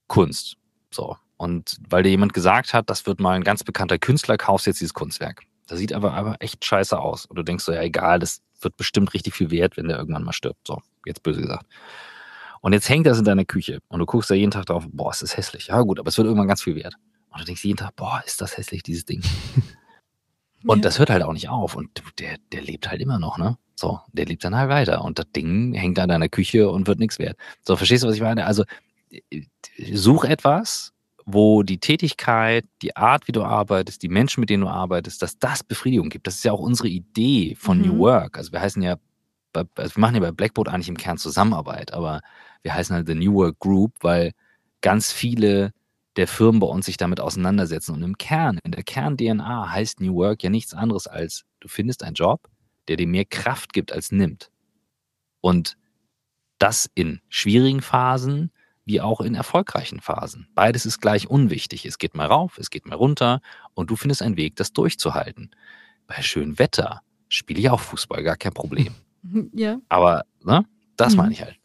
Kunst. 0.07 0.57
So. 0.91 1.17
Und 1.37 1.77
weil 1.89 2.03
dir 2.03 2.09
jemand 2.09 2.33
gesagt 2.33 2.73
hat, 2.73 2.89
das 2.89 3.05
wird 3.05 3.19
mal 3.19 3.33
ein 3.33 3.43
ganz 3.43 3.63
bekannter 3.63 3.99
Künstler, 3.99 4.37
kaufst 4.37 4.67
jetzt 4.67 4.81
dieses 4.81 4.93
Kunstwerk. 4.93 5.43
Das 5.67 5.79
sieht 5.79 5.93
aber, 5.93 6.13
aber 6.13 6.37
echt 6.39 6.63
scheiße 6.63 6.97
aus. 6.97 7.25
Und 7.25 7.35
du 7.37 7.43
denkst 7.43 7.63
so, 7.63 7.71
ja, 7.71 7.81
egal, 7.81 8.19
das 8.19 8.41
wird 8.61 8.77
bestimmt 8.77 9.13
richtig 9.13 9.33
viel 9.33 9.51
wert, 9.51 9.77
wenn 9.77 9.87
der 9.87 9.97
irgendwann 9.97 10.23
mal 10.23 10.33
stirbt. 10.33 10.67
So, 10.67 10.81
jetzt 11.05 11.23
böse 11.23 11.41
gesagt. 11.41 11.65
Und 12.61 12.73
jetzt 12.73 12.89
hängt 12.89 13.05
das 13.05 13.19
in 13.19 13.25
deiner 13.25 13.45
Küche 13.45 13.79
und 13.89 13.99
du 13.99 14.05
guckst 14.05 14.31
da 14.31 14.33
jeden 14.33 14.51
Tag 14.51 14.65
drauf, 14.65 14.87
boah, 14.91 15.11
ist 15.11 15.21
das 15.21 15.37
hässlich. 15.37 15.67
Ja, 15.67 15.81
gut, 15.81 15.99
aber 15.99 16.07
es 16.07 16.17
wird 16.17 16.25
irgendwann 16.25 16.47
ganz 16.47 16.63
viel 16.63 16.75
wert. 16.75 16.95
Und 17.29 17.41
du 17.41 17.45
denkst 17.45 17.63
jeden 17.63 17.77
Tag, 17.77 17.95
boah, 17.95 18.23
ist 18.25 18.41
das 18.41 18.57
hässlich, 18.57 18.81
dieses 18.81 19.05
Ding. 19.05 19.21
Und 20.65 20.79
ja. 20.79 20.83
das 20.83 20.99
hört 20.99 21.09
halt 21.09 21.23
auch 21.23 21.33
nicht 21.33 21.49
auf. 21.49 21.75
Und 21.75 22.01
der, 22.19 22.37
der 22.51 22.61
lebt 22.61 22.89
halt 22.89 23.01
immer 23.01 23.19
noch, 23.19 23.37
ne? 23.37 23.57
So, 23.75 23.99
der 24.13 24.25
lebt 24.25 24.43
dann 24.43 24.55
halt 24.55 24.69
weiter. 24.69 25.03
Und 25.03 25.19
das 25.19 25.31
Ding 25.31 25.73
hängt 25.73 25.99
an 25.99 26.09
deiner 26.09 26.29
Küche 26.29 26.69
und 26.69 26.87
wird 26.87 26.99
nichts 26.99 27.19
wert. 27.19 27.37
So, 27.61 27.75
verstehst 27.75 28.03
du, 28.03 28.07
was 28.07 28.15
ich 28.15 28.21
meine? 28.21 28.45
Also, 28.45 28.63
äh, 29.11 29.41
such 29.91 30.23
etwas, 30.23 30.93
wo 31.25 31.63
die 31.63 31.79
Tätigkeit, 31.79 32.65
die 32.81 32.95
Art, 32.95 33.27
wie 33.27 33.31
du 33.31 33.43
arbeitest, 33.43 34.01
die 34.03 34.09
Menschen, 34.09 34.39
mit 34.39 34.49
denen 34.49 34.61
du 34.61 34.69
arbeitest, 34.69 35.21
dass 35.21 35.39
das 35.39 35.63
Befriedigung 35.63 36.09
gibt. 36.09 36.27
Das 36.27 36.35
ist 36.35 36.45
ja 36.45 36.51
auch 36.51 36.59
unsere 36.59 36.87
Idee 36.87 37.55
von 37.55 37.79
mhm. 37.79 37.87
New 37.87 37.97
Work. 37.99 38.37
Also 38.37 38.51
wir 38.51 38.61
heißen 38.61 38.81
ja, 38.81 38.95
also 39.53 39.95
wir 39.95 40.01
machen 40.01 40.15
ja 40.15 40.21
bei 40.21 40.31
Blackboard 40.31 40.69
eigentlich 40.69 40.89
im 40.89 40.97
Kern 40.97 41.17
Zusammenarbeit, 41.17 41.93
aber 41.93 42.21
wir 42.61 42.73
heißen 42.73 42.95
halt 42.95 43.07
The 43.07 43.15
New 43.15 43.33
Work 43.33 43.59
Group, 43.59 43.93
weil 44.01 44.31
ganz 44.81 45.11
viele 45.11 45.71
der 46.15 46.27
Firmen 46.27 46.59
bei 46.59 46.67
uns 46.67 46.85
sich 46.85 46.97
damit 46.97 47.19
auseinandersetzen. 47.19 47.93
Und 47.93 48.03
im 48.03 48.17
Kern, 48.17 48.59
in 48.63 48.71
der 48.71 48.83
Kern-DNA 48.83 49.71
heißt 49.71 49.99
New 49.99 50.15
Work 50.15 50.43
ja 50.43 50.49
nichts 50.49 50.73
anderes 50.73 51.07
als, 51.07 51.43
du 51.59 51.67
findest 51.67 52.03
einen 52.03 52.15
Job, 52.15 52.49
der 52.87 52.97
dir 52.97 53.07
mehr 53.07 53.25
Kraft 53.25 53.73
gibt 53.73 53.91
als 53.91 54.11
nimmt. 54.11 54.51
Und 55.41 55.77
das 56.59 56.89
in 56.95 57.21
schwierigen 57.29 57.81
Phasen 57.81 58.51
wie 58.85 59.01
auch 59.01 59.19
in 59.19 59.33
erfolgreichen 59.33 59.99
Phasen. 59.99 60.47
Beides 60.53 60.85
ist 60.85 61.01
gleich 61.01 61.27
unwichtig. 61.27 61.85
Es 61.85 61.97
geht 61.97 62.15
mal 62.15 62.27
rauf, 62.27 62.57
es 62.59 62.69
geht 62.69 62.85
mal 62.85 62.95
runter 62.95 63.41
und 63.73 63.89
du 63.89 63.95
findest 63.95 64.21
einen 64.21 64.37
Weg, 64.37 64.55
das 64.55 64.73
durchzuhalten. 64.73 65.51
Bei 66.07 66.21
schönem 66.21 66.59
Wetter 66.59 67.01
spiele 67.27 67.59
ich 67.59 67.69
auch 67.69 67.79
Fußball, 67.79 68.23
gar 68.23 68.37
kein 68.37 68.53
Problem. 68.53 68.93
Ja. 69.53 69.79
Aber 69.89 70.25
ne, 70.43 70.65
das 70.97 71.13
mhm. 71.13 71.17
meine 71.17 71.33
ich 71.33 71.41
halt. 71.41 71.57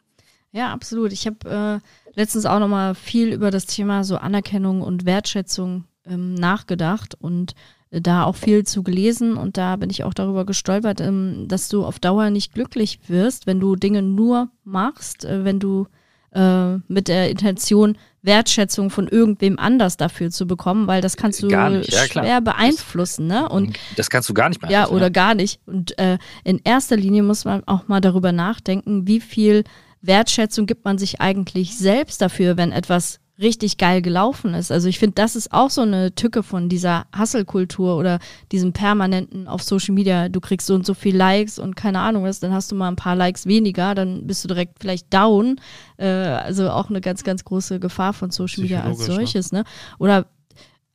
Ja, 0.51 0.73
absolut. 0.73 1.13
Ich 1.13 1.27
habe 1.27 1.81
äh, 1.85 2.00
letztens 2.15 2.47
auch 2.47 2.59
nochmal 2.59 2.95
viel 2.95 3.33
über 3.33 3.51
das 3.51 3.67
Thema 3.67 4.05
so 4.05 4.17
Anerkennung 4.17 4.83
und 4.83 5.05
Wertschätzung 5.05 5.85
ähm, 6.07 6.35
nachgedacht 6.35 7.15
und 7.19 7.55
äh, 7.91 8.01
da 8.01 8.25
auch 8.25 8.37
viel 8.37 8.65
zu 8.65 8.83
gelesen 8.83 9.37
und 9.37 9.57
da 9.57 9.77
bin 9.77 9.91
ich 9.91 10.05
auch 10.05 10.15
darüber 10.15 10.45
gestolpert, 10.45 11.01
ähm, 11.01 11.47
dass 11.49 11.69
du 11.69 11.85
auf 11.85 11.99
Dauer 11.99 12.31
nicht 12.31 12.55
glücklich 12.55 13.01
wirst, 13.09 13.47
wenn 13.47 13.61
du 13.61 13.77
Dinge 13.77 14.03
nur 14.03 14.51
machst, 14.65 15.25
äh, 15.25 15.45
wenn 15.45 15.61
du 15.61 15.87
äh, 16.33 16.77
mit 16.87 17.09
der 17.09 17.31
Intention 17.31 17.97
Wertschätzung 18.23 18.91
von 18.91 19.09
irgendwem 19.09 19.59
anders 19.59 19.97
dafür 19.97 20.31
zu 20.31 20.47
bekommen, 20.47 20.87
weil 20.87 21.01
das 21.01 21.17
kannst 21.17 21.43
du 21.43 21.49
ja, 21.49 21.83
schwer 21.83 22.41
beeinflussen, 22.41 23.27
ne? 23.27 23.49
Und 23.49 23.79
das 23.97 24.11
kannst 24.11 24.29
du 24.29 24.35
gar 24.35 24.49
nicht 24.49 24.61
beeinflussen. 24.61 24.91
Ja, 24.91 24.95
oder 24.95 25.07
ja. 25.07 25.11
gar 25.11 25.35
nicht. 25.35 25.61
Und 25.67 25.99
äh, 25.99 26.19
in 26.45 26.61
erster 26.63 26.97
Linie 26.97 27.23
muss 27.23 27.45
man 27.45 27.65
auch 27.67 27.89
mal 27.89 28.01
darüber 28.01 28.31
nachdenken, 28.31 29.09
wie 29.09 29.21
viel 29.21 29.65
Wertschätzung 30.03 30.67
gibt 30.67 30.85
man 30.85 30.99
sich 30.99 31.21
eigentlich 31.21 31.77
selbst 31.77 32.21
dafür, 32.23 32.57
wenn 32.57 32.73
etwas 32.73 33.21
richtig 33.41 33.79
geil 33.79 34.03
gelaufen 34.03 34.53
ist. 34.55 34.71
Also 34.71 34.89
ich 34.89 34.99
finde, 34.99 35.15
das 35.15 35.35
ist 35.35 35.53
auch 35.53 35.71
so 35.71 35.81
eine 35.81 36.15
Tücke 36.15 36.43
von 36.43 36.69
dieser 36.69 37.07
Hustle-Kultur 37.19 37.97
oder 37.97 38.19
diesem 38.53 38.73
permanenten 38.73 39.49
auf 39.49 39.63
Social 39.63 39.95
Media, 39.95 40.29
du 40.29 40.41
kriegst 40.41 40.67
so 40.67 40.75
und 40.75 40.85
so 40.85 40.93
viel 40.93 41.17
Likes 41.17 41.59
und 41.59 41.75
keine 41.75 42.01
Ahnung 42.01 42.25
was, 42.25 42.41
dann 42.41 42.53
hast 42.53 42.71
du 42.71 42.77
mal 42.77 42.89
ein 42.89 42.97
paar 42.97 43.17
Likes 43.17 43.47
weniger, 43.47 43.95
dann 43.95 44.27
bist 44.27 44.45
du 44.45 44.49
direkt 44.49 44.79
vielleicht 44.81 45.13
down. 45.13 45.59
Äh, 45.97 46.07
also 46.07 46.69
auch 46.71 46.91
eine 46.91 47.01
ganz, 47.01 47.25
ganz 47.25 47.45
große 47.45 47.81
Gefahr 47.81 48.13
von 48.13 48.31
Social 48.31 48.63
Media 48.63 48.83
als 48.83 48.99
ne? 48.99 49.05
solches. 49.05 49.53
Ne? 49.53 49.65
Oder 49.99 50.27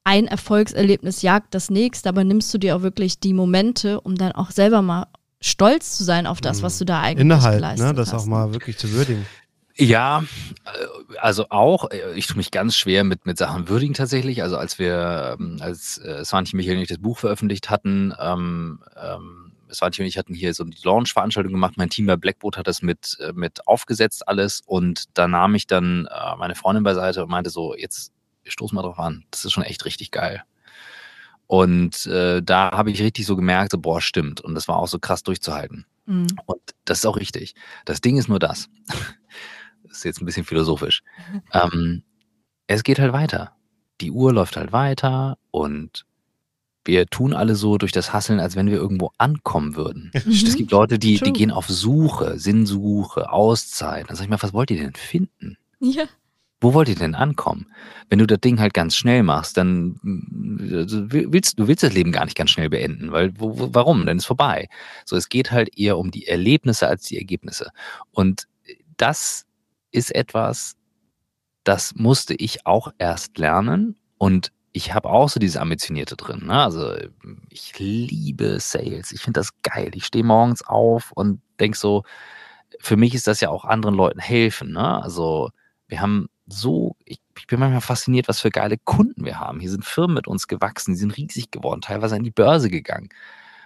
ein 0.04 0.28
Erfolgserlebnis 0.28 1.24
jagt 1.24 1.56
das 1.56 1.72
nächste, 1.72 2.10
aber 2.10 2.24
nimmst 2.24 2.54
du 2.54 2.60
dir 2.60 2.76
auch 2.76 2.84
wirklich 2.84 3.20
die 3.20 3.34
Momente, 3.34 4.00
um 4.02 4.16
dann 4.16 4.34
auch 4.34 4.52
selber 4.52 4.84
mal 4.84 5.08
stolz 5.46 5.98
zu 5.98 6.04
sein 6.04 6.28
auf 6.28 6.42
das, 6.42 6.64
was 6.64 6.78
du 6.78 6.86
da 6.86 7.02
eigentlich 7.02 7.22
Inhalt, 7.22 7.58
geleistet 7.58 7.88
ne? 7.88 7.94
das 7.94 8.14
hast. 8.14 8.24
auch 8.24 8.26
mal 8.26 8.54
wirklich 8.54 8.78
zu 8.78 8.92
würdigen. 8.92 9.26
Ja, 9.78 10.24
also 11.20 11.48
auch, 11.50 11.92
äh, 11.92 12.14
ich 12.16 12.28
tue 12.28 12.38
mich 12.38 12.50
ganz 12.50 12.78
schwer 12.78 13.04
mit, 13.04 13.26
mit 13.26 13.38
Sachen 13.38 13.68
würdigen 13.68 13.94
tatsächlich. 13.94 14.42
Also 14.42 14.58
als 14.58 14.80
wir, 14.80 15.36
ähm, 15.38 15.58
als 15.60 15.98
äh, 15.98 16.24
Svanti 16.24 16.56
Michael 16.56 16.78
und 16.78 16.84
ich 16.84 16.88
das 16.88 16.98
Buch 16.98 17.20
veröffentlicht 17.20 17.70
hatten, 17.70 18.14
ähm, 18.20 18.80
ähm, 18.96 19.52
Svanti 19.72 20.02
und 20.02 20.08
ich 20.08 20.18
hatten 20.18 20.34
hier 20.34 20.54
so 20.54 20.64
die 20.64 20.78
Launch-Veranstaltung 20.84 21.52
gemacht. 21.52 21.74
Mein 21.76 21.90
Team 21.90 22.06
bei 22.06 22.16
Blackboard 22.16 22.58
hat 22.58 22.68
das 22.68 22.82
mit, 22.82 23.18
äh, 23.20 23.34
mit 23.34 23.68
aufgesetzt 23.68 24.28
alles 24.28 24.62
und 24.66 25.06
da 25.14 25.28
nahm 25.28 25.56
ich 25.56 25.68
dann 25.68 26.08
äh, 26.08 26.36
meine 26.38 26.56
Freundin 26.56 26.84
beiseite 26.84 27.24
und 27.24 27.30
meinte 27.30 27.50
so, 27.50 27.76
jetzt 27.76 28.14
stoß 28.46 28.72
mal 28.72 28.82
drauf 28.82 29.00
an, 29.00 29.26
das 29.32 29.44
ist 29.44 29.52
schon 29.52 29.64
echt 29.64 29.86
richtig 29.86 30.12
geil. 30.12 30.44
Und 31.48 32.06
äh, 32.08 32.42
da 32.42 32.72
habe 32.72 32.92
ich 32.92 33.02
richtig 33.02 33.26
so 33.26 33.36
gemerkt, 33.36 33.72
so, 33.72 33.78
boah, 33.78 34.02
stimmt. 34.02 34.42
Und 34.42 34.56
das 34.56 34.68
war 34.68 34.78
auch 34.78 34.88
so 34.88 35.00
krass 35.00 35.24
durchzuhalten. 35.24 35.86
Mhm. 36.06 36.28
Und 36.46 36.62
das 36.86 37.00
ist 37.00 37.06
auch 37.06 37.18
richtig. 37.18 37.56
Das 37.86 38.02
Ding 38.02 38.18
ist 38.18 38.28
nur 38.28 38.40
das. 38.40 38.70
das 39.84 39.92
ist 39.98 40.04
jetzt 40.06 40.22
ein 40.22 40.26
bisschen 40.26 40.46
philosophisch. 40.46 41.04
ähm, 41.54 42.04
es 42.68 42.84
geht 42.84 43.00
halt 43.00 43.14
weiter. 43.14 43.56
Die 44.02 44.12
Uhr 44.12 44.34
läuft 44.34 44.58
halt 44.58 44.72
weiter 44.72 45.38
und 45.52 46.06
wir 46.84 47.08
tun 47.08 47.34
alle 47.34 47.56
so 47.56 47.78
durch 47.78 47.92
das 47.92 48.14
Hasseln, 48.14 48.40
als 48.40 48.56
wenn 48.56 48.68
wir 48.68 48.78
irgendwo 48.78 49.12
ankommen 49.18 49.76
würden. 49.76 50.12
Mhm. 50.14 50.32
Es 50.32 50.56
gibt 50.56 50.72
Leute, 50.72 51.00
die, 51.00 51.20
die 51.20 51.34
gehen 51.34 51.52
auf 51.52 51.68
Suche, 51.68 52.38
Sinnsuche, 52.40 53.32
Auszeit. 53.32 54.10
Dann 54.10 54.16
sag 54.16 54.24
ich 54.26 54.30
mal, 54.30 54.42
was 54.42 54.54
wollt 54.54 54.72
ihr 54.72 54.78
denn 54.78 54.94
finden? 54.94 55.58
Ja. 55.80 56.06
Wo 56.66 56.74
wollt 56.74 56.90
ihr 56.90 56.96
denn 56.96 57.14
ankommen? 57.14 57.68
Wenn 58.10 58.18
du 58.18 58.26
das 58.26 58.40
Ding 58.40 58.60
halt 58.60 58.74
ganz 58.74 58.96
schnell 58.96 59.22
machst, 59.22 59.56
dann 59.56 60.00
also 60.72 61.12
willst 61.12 61.60
du 61.60 61.68
willst 61.68 61.84
das 61.84 61.94
Leben 61.94 62.12
gar 62.12 62.26
nicht 62.26 62.36
ganz 62.36 62.50
schnell 62.50 62.72
beenden, 62.72 63.12
weil 63.12 63.40
wo, 63.40 63.70
warum? 63.72 64.04
Dann 64.08 64.18
ist 64.18 64.26
vorbei. 64.26 64.68
So, 65.06 65.16
es 65.16 65.30
geht 65.30 65.52
halt 65.52 65.78
eher 65.78 66.00
um 66.00 66.10
die 66.10 66.26
Erlebnisse 66.26 66.88
als 66.88 67.04
die 67.04 67.20
Ergebnisse. 67.20 67.70
Und 68.10 68.48
das 68.98 69.46
ist 69.92 70.16
etwas, 70.16 70.76
das 71.64 71.94
musste 71.94 72.34
ich 72.34 72.66
auch 72.66 72.92
erst 72.98 73.38
lernen 73.38 73.96
und 74.18 74.52
ich 74.72 74.92
habe 74.92 75.12
auch 75.12 75.30
so 75.30 75.40
diese 75.40 75.62
Ambitionierte 75.62 76.16
drin. 76.16 76.48
Ne? 76.48 76.64
Also 76.64 76.96
ich 77.52 77.78
liebe 77.78 78.60
Sales. 78.60 79.12
Ich 79.12 79.22
finde 79.22 79.40
das 79.40 79.52
geil. 79.62 79.92
Ich 79.94 80.08
stehe 80.08 80.24
morgens 80.24 80.66
auf 80.66 81.12
und 81.12 81.42
denk 81.60 81.76
so, 81.76 82.06
für 82.80 82.98
mich 82.98 83.14
ist 83.14 83.28
das 83.28 83.40
ja 83.40 83.50
auch 83.50 83.66
anderen 83.66 83.94
Leuten 83.94 84.20
helfen. 84.20 84.72
Ne? 84.72 85.04
Also 85.04 85.52
wir 85.88 86.02
haben 86.02 86.28
so, 86.48 86.96
ich, 87.06 87.20
ich 87.38 87.48
bin 87.48 87.60
manchmal 87.60 87.82
fasziniert, 87.82 88.28
was 88.28 88.40
für 88.40 88.52
geile 88.52 88.78
Kunden 88.78 89.26
wir 89.26 89.40
haben. 89.40 89.60
Hier 89.60 89.72
sind 89.72 89.86
Firmen 89.86 90.16
mit 90.16 90.28
uns 90.28 90.48
gewachsen, 90.48 90.94
die 90.94 91.00
sind 91.00 91.18
riesig 91.18 91.52
geworden, 91.52 91.82
teilweise 91.82 92.16
an 92.16 92.24
die 92.24 92.32
Börse 92.32 92.70
gegangen. 92.70 93.10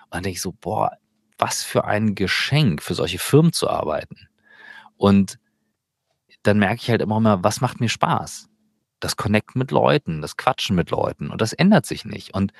Und 0.05 0.13
dann 0.15 0.23
denke 0.23 0.35
ich 0.35 0.41
so, 0.41 0.53
boah, 0.53 0.97
was 1.37 1.63
für 1.63 1.85
ein 1.85 2.15
Geschenk, 2.15 2.81
für 2.81 2.95
solche 2.95 3.19
Firmen 3.19 3.53
zu 3.53 3.69
arbeiten. 3.69 4.27
Und 4.97 5.39
dann 6.43 6.59
merke 6.59 6.81
ich 6.81 6.89
halt 6.89 7.01
immer 7.01 7.19
mal, 7.19 7.43
was 7.43 7.61
macht 7.61 7.79
mir 7.79 7.89
Spaß? 7.89 8.49
Das 8.99 9.15
Connecten 9.15 9.59
mit 9.59 9.71
Leuten, 9.71 10.21
das 10.21 10.37
Quatschen 10.37 10.75
mit 10.75 10.89
Leuten. 10.91 11.29
Und 11.29 11.41
das 11.41 11.53
ändert 11.53 11.85
sich 11.85 12.05
nicht. 12.05 12.33
Und 12.33 12.53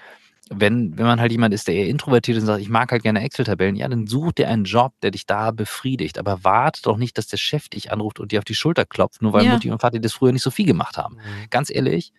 wenn, 0.49 0.97
wenn 0.97 1.05
man 1.05 1.19
halt 1.21 1.31
jemand 1.31 1.53
ist, 1.53 1.67
der 1.67 1.75
eher 1.75 1.87
introvertiert 1.87 2.37
ist 2.37 2.43
und 2.43 2.47
sagt, 2.47 2.61
ich 2.61 2.69
mag 2.69 2.91
halt 2.91 3.03
gerne 3.03 3.21
Excel-Tabellen, 3.21 3.75
ja, 3.75 3.87
dann 3.87 4.07
such 4.07 4.31
dir 4.33 4.47
einen 4.49 4.63
Job, 4.63 4.93
der 5.01 5.11
dich 5.11 5.25
da 5.25 5.51
befriedigt. 5.51 6.17
Aber 6.17 6.43
warte 6.43 6.81
doch 6.81 6.97
nicht, 6.97 7.17
dass 7.17 7.27
der 7.27 7.37
Chef 7.37 7.69
dich 7.69 7.91
anruft 7.91 8.19
und 8.19 8.31
dir 8.31 8.39
auf 8.39 8.45
die 8.45 8.55
Schulter 8.55 8.85
klopft, 8.85 9.21
nur 9.21 9.33
weil 9.33 9.45
Ja. 9.45 9.53
Mutti 9.53 9.69
und 9.69 9.81
Vati 9.81 10.01
das 10.01 10.13
früher 10.13 10.31
nicht 10.31 10.41
so 10.43 10.51
viel 10.51 10.65
gemacht 10.65 10.97
haben. 10.97 11.17
Ganz 11.49 11.69
ehrlich, 11.69 12.11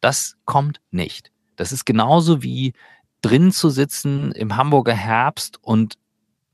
das 0.00 0.36
kommt 0.44 0.80
nicht. 0.90 1.32
Das 1.56 1.72
ist 1.72 1.86
genauso 1.86 2.42
wie 2.42 2.74
drin 3.22 3.50
zu 3.52 3.70
sitzen 3.70 4.32
im 4.32 4.56
Hamburger 4.56 4.94
Herbst 4.94 5.58
und 5.62 5.94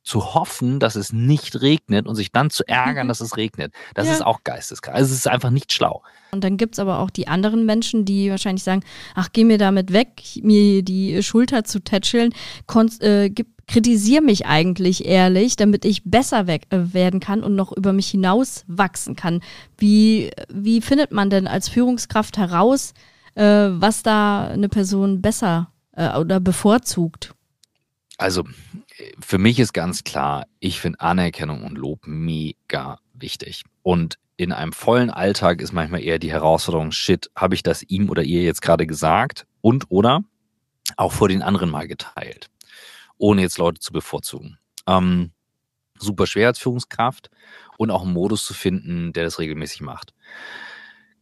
zu 0.04 0.34
hoffen, 0.34 0.78
dass 0.80 0.94
es 0.96 1.12
nicht 1.12 1.62
regnet 1.62 2.06
und 2.06 2.14
sich 2.14 2.30
dann 2.30 2.50
zu 2.50 2.62
ärgern, 2.68 3.06
Mhm. 3.06 3.08
dass 3.08 3.20
es 3.20 3.36
regnet. 3.36 3.72
Das 3.94 4.06
Ja. 4.06 4.12
ist 4.12 4.24
auch 4.24 4.44
geisteskrank. 4.44 4.96
Also 4.96 5.10
es 5.12 5.18
ist 5.18 5.26
einfach 5.28 5.50
nicht 5.50 5.72
schlau. 5.72 6.02
Und 6.30 6.44
dann 6.44 6.56
gibt 6.58 6.74
es 6.74 6.78
aber 6.78 6.98
auch 7.00 7.10
die 7.10 7.26
anderen 7.26 7.64
Menschen, 7.64 8.04
die 8.04 8.30
wahrscheinlich 8.30 8.64
sagen, 8.64 8.82
ach, 9.14 9.28
geh 9.32 9.44
mir 9.44 9.56
damit 9.58 9.92
weg, 9.92 10.22
mir 10.42 10.82
die 10.82 11.22
Schulter 11.22 11.64
zu 11.64 11.80
tätscheln, 11.80 12.34
Kon- 12.66 12.90
äh, 13.00 13.30
gib, 13.30 13.48
kritisier 13.66 14.20
mich 14.20 14.44
eigentlich 14.44 15.06
ehrlich, 15.06 15.56
damit 15.56 15.86
ich 15.86 16.02
besser 16.04 16.46
weg, 16.46 16.66
äh, 16.68 16.92
werden 16.92 17.18
kann 17.18 17.42
und 17.42 17.54
noch 17.54 17.72
über 17.72 17.94
mich 17.94 18.08
hinaus 18.08 18.64
wachsen 18.66 19.16
kann. 19.16 19.40
Wie, 19.78 20.30
wie 20.52 20.82
findet 20.82 21.12
man 21.12 21.30
denn 21.30 21.46
als 21.46 21.70
Führungskraft 21.70 22.36
heraus, 22.36 22.92
äh, 23.36 23.42
was 23.70 24.02
da 24.02 24.48
eine 24.48 24.68
Person 24.68 25.22
besser 25.22 25.70
äh, 25.96 26.14
oder 26.18 26.40
bevorzugt? 26.40 27.32
Also 28.18 28.44
für 29.18 29.38
mich 29.38 29.58
ist 29.58 29.72
ganz 29.72 30.04
klar, 30.04 30.46
ich 30.60 30.80
finde 30.80 31.00
Anerkennung 31.00 31.64
und 31.64 31.76
Lob 31.76 32.06
mega 32.06 32.98
wichtig. 33.12 33.64
Und 33.82 34.18
in 34.36 34.52
einem 34.52 34.72
vollen 34.72 35.10
Alltag 35.10 35.60
ist 35.60 35.72
manchmal 35.72 36.02
eher 36.02 36.18
die 36.18 36.32
Herausforderung, 36.32 36.92
shit, 36.92 37.30
habe 37.36 37.54
ich 37.54 37.62
das 37.62 37.82
ihm 37.82 38.10
oder 38.10 38.22
ihr 38.22 38.42
jetzt 38.42 38.62
gerade 38.62 38.86
gesagt 38.86 39.46
und 39.60 39.86
oder 39.90 40.22
auch 40.96 41.12
vor 41.12 41.28
den 41.28 41.42
anderen 41.42 41.70
mal 41.70 41.88
geteilt, 41.88 42.50
ohne 43.16 43.42
jetzt 43.42 43.58
Leute 43.58 43.80
zu 43.80 43.92
bevorzugen. 43.92 44.58
Ähm, 44.86 45.32
super 45.98 46.26
schwer 46.26 46.48
als 46.48 46.58
Führungskraft 46.58 47.30
und 47.78 47.90
auch 47.90 48.02
einen 48.02 48.12
Modus 48.12 48.44
zu 48.44 48.54
finden, 48.54 49.12
der 49.12 49.24
das 49.24 49.38
regelmäßig 49.38 49.80
macht. 49.80 50.14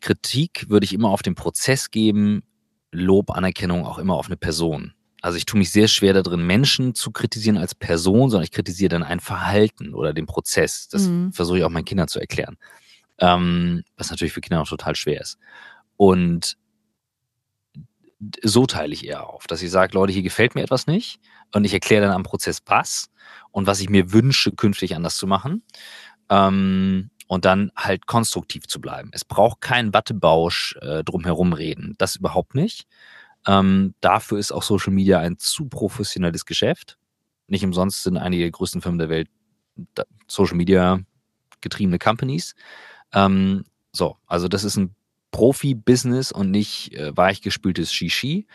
Kritik 0.01 0.69
würde 0.69 0.85
ich 0.85 0.95
immer 0.95 1.11
auf 1.11 1.23
den 1.23 1.35
Prozess 1.35 1.91
geben, 1.91 2.43
Lob, 2.91 3.31
Anerkennung 3.31 3.87
auch 3.87 3.99
immer 3.99 4.15
auf 4.15 4.27
eine 4.27 4.37
Person. 4.37 4.95
Also 5.23 5.39
ich 5.39 5.47
tue 5.47 5.59
mich 5.59 5.71
sehr 5.71 5.89
schwer 5.89 6.13
darin, 6.13 6.47
Menschen 6.47 6.95
zu 6.95 7.13
kritisieren 7.13 7.57
als 7.57 7.75
Person, 7.75 8.29
sondern 8.29 8.45
ich 8.45 8.51
kritisiere 8.51 8.91
dann 8.91 9.03
ein 9.05 9.21
Verhalten 9.21 9.95
oder 9.95 10.13
den 10.13 10.27
Prozess. 10.27 10.89
Das 10.89 11.09
Mhm. 11.09 11.33
versuche 11.33 11.59
ich 11.59 11.65
auch 11.65 11.71
meinen 11.71 11.85
Kindern 11.85 12.09
zu 12.09 12.21
erklären. 12.21 12.59
Ähm, 13.19 13.85
was 13.97 14.11
natürlich 14.11 14.33
für 14.33 14.41
Kinder 14.41 14.61
auch 14.61 14.69
total 14.69 14.97
schwer 14.97 15.21
ist. 15.21 15.39
Und 15.97 16.57
so 18.43 18.67
teile 18.67 18.93
ich 18.93 19.07
eher 19.07 19.29
auf, 19.29 19.47
dass 19.47 19.63
ich 19.63 19.71
sage, 19.71 19.95
Leute, 19.95 20.13
hier 20.13 20.23
gefällt 20.23 20.55
mir 20.55 20.63
etwas 20.63 20.87
nicht 20.87 21.19
und 21.53 21.65
ich 21.65 21.73
erkläre 21.73 22.03
dann 22.07 22.15
am 22.15 22.23
Prozess 22.23 22.61
was 22.67 23.11
und 23.51 23.67
was 23.67 23.81
ich 23.81 23.89
mir 23.89 24.13
wünsche, 24.13 24.53
künftig 24.53 24.95
anders 24.95 25.17
zu 25.17 25.27
machen. 25.27 25.63
Ähm, 26.31 27.11
und 27.29 27.47
dann 27.47 27.71
halt 27.75 28.07
konstruktiv 28.07 28.67
zu 28.67 28.79
bleiben. 28.81 29.09
Es 29.13 29.25
braucht 29.25 29.63
keinen 29.63 29.95
Wattebausch 29.95 30.77
äh, 30.83 31.03
drumherum 31.03 31.55
reden. 31.55 31.95
Das 31.97 32.17
überhaupt 32.17 32.55
nicht. 32.55 32.87
Ähm, 33.47 33.95
dafür 34.01 34.39
ist 34.39 34.53
auch 34.53 34.63
Social 34.63 34.93
Media 34.93 35.19
ein 35.19 35.39
zu 35.39 35.67
professionelles 35.67 36.47
Geschäft. 36.47 36.99
Nicht 37.47 37.65
umsonst 37.65 38.03
sind 38.03 38.17
einige 38.17 38.45
der 38.45 38.51
größten 38.51 38.81
Firmen 38.81 38.99
der 38.99 39.09
Welt 39.09 39.29
Social 40.27 40.57
Media 40.57 41.01
getriebene 41.61 41.99
Companies. 41.99 42.55
Ähm, 43.13 43.65
so, 43.93 44.17
also 44.27 44.49
das 44.49 44.65
ist 44.65 44.77
ein 44.77 44.95
Profi-Business 45.31 46.33
und 46.33 46.51
nicht 46.51 46.95
äh, 46.95 47.17
weichgespültes 47.17 47.93
Shishi. 47.93 48.47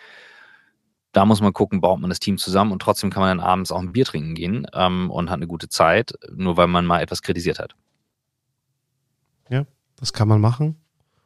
Da 1.12 1.26
muss 1.26 1.42
man 1.42 1.54
gucken, 1.54 1.82
baut 1.82 2.00
man 2.00 2.10
das 2.10 2.20
Team 2.20 2.38
zusammen 2.38 2.72
und 2.72 2.82
trotzdem 2.82 3.10
kann 3.10 3.22
man 3.22 3.38
dann 3.38 3.46
abends 3.46 3.72
auch 3.72 3.80
ein 3.80 3.92
Bier 3.92 4.06
trinken 4.06 4.36
gehen 4.36 4.68
ähm, 4.74 5.10
und 5.10 5.30
hat 5.30 5.38
eine 5.38 5.48
gute 5.48 5.70
Zeit, 5.70 6.14
nur 6.32 6.58
weil 6.58 6.68
man 6.68 6.86
mal 6.86 7.02
etwas 7.02 7.22
kritisiert 7.24 7.60
hat. 7.60 7.76
Das 10.00 10.14
kann 10.14 10.28
man 10.28 10.42
machen. 10.42 10.80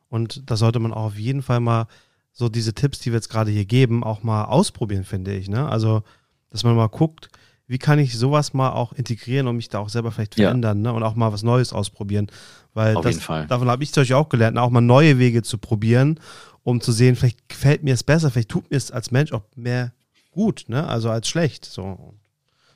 Und 0.10 0.50
da 0.50 0.56
sollte 0.56 0.80
man 0.80 0.93
auch 0.93 1.06
auf 1.06 1.17
jeden 1.17 1.41
Fall 1.41 1.60
mal 1.60 1.88
so 2.34 2.50
diese 2.50 2.74
Tipps, 2.74 3.00
die 3.00 3.12
wir 3.12 3.17
jetzt 3.17 3.30
gerade 3.30 3.52
hier 3.52 3.65
geben, 3.65 4.04
auch 4.04 4.24
mal 4.24 4.46
ausprobieren, 4.46 5.04
finde 5.04 5.34
ich. 5.36 5.50
Ne? 5.50 5.67
Also, 5.67 6.04
dass 6.50 6.63
man 6.63 6.76
mal 6.76 6.88
guckt, 6.88 7.30
wie 7.67 7.78
kann 7.78 8.00
ich 8.00 8.17
sowas 8.17 8.54
mal 8.54 8.72
auch 8.72 8.94
integrieren 8.94 9.48
und 9.48 9.56
mich 9.56 9.70
da 9.70 9.80
auch 9.80 9.89
selber 9.89 10.12
vielleicht 10.12 10.38
Ja. 10.38 10.48
verändern 10.48 10.82
ne? 10.82 10.91
und 10.94 11.04
auch 11.04 11.15
mal 11.15 11.32
was 11.32 11.44
Neues 11.44 11.72
ausprobieren. 11.74 12.28
Weil 12.74 12.96
Auf 12.98 13.04
das, 13.04 13.13
jeden 13.15 13.24
Fall. 13.24 13.48
davon 13.48 13.70
habe 13.70 13.84
ich 13.84 13.91
zum 13.94 14.02
Beispiel 14.02 14.15
auch 14.15 14.30
gelernt, 14.30 14.58
auch 14.58 14.70
mal 14.70 14.82
neue 14.82 15.20
Wege 15.20 15.41
zu 15.44 15.58
probieren, 15.58 16.20
um 16.63 16.80
zu 16.82 16.91
sehen, 16.91 17.15
vielleicht 17.15 17.48
gefällt 17.50 17.84
mir 17.84 17.94
es 17.94 18.04
besser, 18.04 18.30
vielleicht 18.32 18.50
tut 18.50 18.70
mir 18.72 18.78
es 18.78 18.91
als 18.91 19.12
Mensch 19.12 19.32
auch 19.34 19.44
mehr 19.56 19.94
gut, 20.32 20.65
ne? 20.67 20.88
also 20.88 21.10
als 21.10 21.28
schlecht. 21.28 21.65
So. 21.65 22.13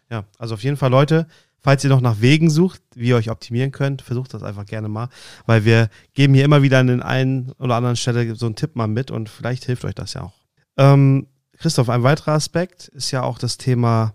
Ja, 0.09 0.25
also 0.37 0.53
auf 0.55 0.63
jeden 0.63 0.77
Fall, 0.77 0.91
Leute, 0.91 1.27
falls 1.65 1.83
ihr 1.83 1.89
noch 1.89 1.99
nach 1.99 2.21
Wegen 2.21 2.51
sucht, 2.51 2.79
wie 2.93 3.07
ihr 3.07 3.15
euch 3.15 3.31
optimieren 3.31 3.71
könnt, 3.71 4.03
versucht 4.03 4.35
das 4.35 4.43
einfach 4.43 4.67
gerne 4.67 4.87
mal, 4.87 5.09
weil 5.47 5.65
wir 5.65 5.89
geben 6.13 6.35
hier 6.35 6.45
immer 6.45 6.61
wieder 6.61 6.77
an 6.77 6.85
den 6.85 7.01
einen 7.01 7.53
oder 7.57 7.73
anderen 7.73 7.95
Stelle 7.95 8.35
so 8.35 8.45
einen 8.45 8.55
Tipp 8.55 8.75
mal 8.75 8.85
mit 8.85 9.09
und 9.09 9.29
vielleicht 9.29 9.65
hilft 9.65 9.83
euch 9.83 9.95
das 9.95 10.13
ja 10.13 10.21
auch. 10.21 10.33
Ähm, 10.77 11.25
Christoph, 11.57 11.89
ein 11.89 12.03
weiterer 12.03 12.33
Aspekt 12.33 12.89
ist 12.89 13.09
ja 13.09 13.23
auch 13.23 13.39
das 13.39 13.57
Thema, 13.57 14.13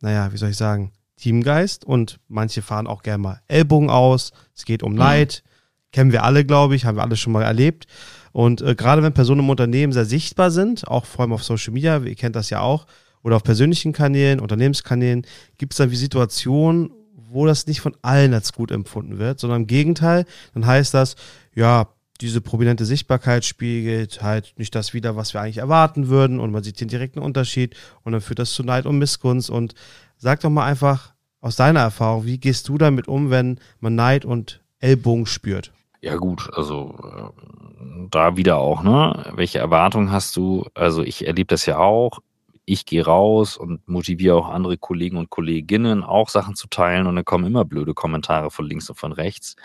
naja, 0.00 0.32
wie 0.32 0.36
soll 0.36 0.50
ich 0.50 0.56
sagen, 0.56 0.92
Teamgeist 1.16 1.84
und 1.84 2.20
manche 2.28 2.62
fahren 2.62 2.86
auch 2.86 3.02
gerne 3.02 3.20
mal 3.20 3.42
Ellbogen 3.48 3.90
aus, 3.90 4.30
es 4.54 4.64
geht 4.64 4.84
um 4.84 4.94
Neid, 4.94 5.42
kennen 5.90 6.12
wir 6.12 6.22
alle, 6.22 6.44
glaube 6.44 6.76
ich, 6.76 6.84
haben 6.84 6.96
wir 6.96 7.02
alle 7.02 7.16
schon 7.16 7.32
mal 7.32 7.42
erlebt. 7.42 7.88
Und 8.30 8.62
äh, 8.62 8.76
gerade 8.76 9.02
wenn 9.02 9.12
Personen 9.12 9.40
im 9.40 9.50
Unternehmen 9.50 9.92
sehr 9.92 10.04
sichtbar 10.04 10.52
sind, 10.52 10.86
auch 10.86 11.04
vor 11.04 11.22
allem 11.22 11.32
auf 11.32 11.42
Social 11.42 11.72
Media, 11.72 11.98
ihr 11.98 12.14
kennt 12.14 12.36
das 12.36 12.48
ja 12.48 12.60
auch, 12.60 12.86
oder 13.22 13.36
auf 13.36 13.44
persönlichen 13.44 13.92
Kanälen, 13.92 14.40
Unternehmenskanälen, 14.40 15.26
gibt 15.58 15.72
es 15.72 15.78
dann 15.78 15.90
wie 15.90 15.96
Situationen, 15.96 16.90
wo 17.14 17.46
das 17.46 17.66
nicht 17.66 17.80
von 17.80 17.96
allen 18.02 18.34
als 18.34 18.52
gut 18.52 18.70
empfunden 18.70 19.18
wird, 19.18 19.40
sondern 19.40 19.62
im 19.62 19.66
Gegenteil, 19.66 20.26
dann 20.54 20.66
heißt 20.66 20.92
das, 20.92 21.16
ja, 21.54 21.88
diese 22.20 22.40
prominente 22.40 22.84
Sichtbarkeit 22.84 23.44
spiegelt 23.44 24.22
halt 24.22 24.54
nicht 24.56 24.74
das 24.74 24.94
wider, 24.94 25.16
was 25.16 25.34
wir 25.34 25.40
eigentlich 25.40 25.58
erwarten 25.58 26.08
würden 26.08 26.40
und 26.40 26.52
man 26.52 26.62
sieht 26.62 26.80
den 26.80 26.88
direkten 26.88 27.18
Unterschied 27.18 27.74
und 28.02 28.12
dann 28.12 28.20
führt 28.20 28.38
das 28.38 28.52
zu 28.52 28.62
Neid 28.62 28.86
und 28.86 28.98
Missgunst 28.98 29.50
und 29.50 29.74
sag 30.18 30.40
doch 30.40 30.50
mal 30.50 30.66
einfach 30.66 31.14
aus 31.40 31.56
deiner 31.56 31.80
Erfahrung, 31.80 32.24
wie 32.24 32.38
gehst 32.38 32.68
du 32.68 32.78
damit 32.78 33.08
um, 33.08 33.30
wenn 33.30 33.58
man 33.80 33.96
Neid 33.96 34.24
und 34.24 34.62
Ellbogen 34.78 35.26
spürt? 35.26 35.72
Ja 36.00 36.16
gut, 36.16 36.48
also 36.54 36.94
äh, 37.02 38.06
da 38.10 38.36
wieder 38.36 38.58
auch, 38.58 38.82
ne? 38.82 39.32
Welche 39.34 39.58
Erwartungen 39.58 40.12
hast 40.12 40.36
du? 40.36 40.66
Also 40.74 41.02
ich 41.02 41.26
erlebe 41.26 41.48
das 41.48 41.66
ja 41.66 41.78
auch. 41.78 42.20
Ich 42.64 42.86
gehe 42.86 43.04
raus 43.04 43.56
und 43.56 43.86
motiviere 43.88 44.36
auch 44.36 44.48
andere 44.48 44.78
Kollegen 44.78 45.16
und 45.16 45.30
Kolleginnen, 45.30 46.04
auch 46.04 46.28
Sachen 46.28 46.54
zu 46.54 46.68
teilen 46.68 47.06
und 47.06 47.16
dann 47.16 47.24
kommen 47.24 47.46
immer 47.46 47.64
blöde 47.64 47.94
Kommentare 47.94 48.50
von 48.50 48.66
links 48.66 48.88
und 48.88 48.96
von 48.96 49.12
rechts. 49.12 49.56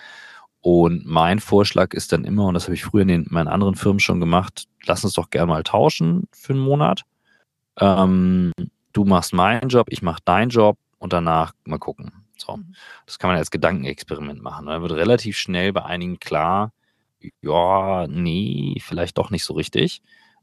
Und 0.62 1.06
mein 1.06 1.40
Vorschlag 1.40 1.94
ist 1.94 2.12
dann 2.12 2.26
immer, 2.26 2.46
und 2.46 2.56
das 2.56 2.66
habe 2.66 2.74
ich 2.74 2.84
früher 2.84 3.04
in, 3.04 3.08
den, 3.08 3.24
in 3.24 3.34
meinen 3.34 3.48
anderen 3.48 3.76
Firmen 3.76 4.00
schon 4.00 4.20
gemacht, 4.20 4.68
lass 4.86 5.04
uns 5.04 5.14
doch 5.14 5.30
gerne 5.30 5.48
mal 5.48 5.64
tauschen 5.64 6.28
für 6.32 6.54
einen 6.54 6.62
Monat. 6.62 7.04
Ähm, 7.80 8.52
du 8.94 9.06
machst 9.06 9.34
meinen 9.34 9.70
Job, 9.70 9.88
ich 9.90 10.02
mache 10.02 10.22
deinen 10.26 10.50
Job 10.50 10.78
und 10.98 11.14
danach 11.14 11.54
mal 11.66 11.78
gucken. 11.78 12.12
So. 12.38 12.60
Das 13.06 13.20
kann 13.20 13.30
man 13.30 13.38
als 13.38 13.52
Gedankenexperiment 13.52 14.42
machen. 14.42 14.68
Und 14.68 14.74
dann 14.74 14.82
wird 14.82 14.94
relativ 14.94 15.38
schnell 15.38 15.74
bei 15.74 15.86
einigen 15.86 16.20
klar, 16.20 16.72
ja, 17.42 18.08
nee, 18.08 18.78
vielleicht 18.82 19.18
doch 19.18 19.30
nicht 19.30 19.44
so 19.44 19.54
richtig. 19.54 20.02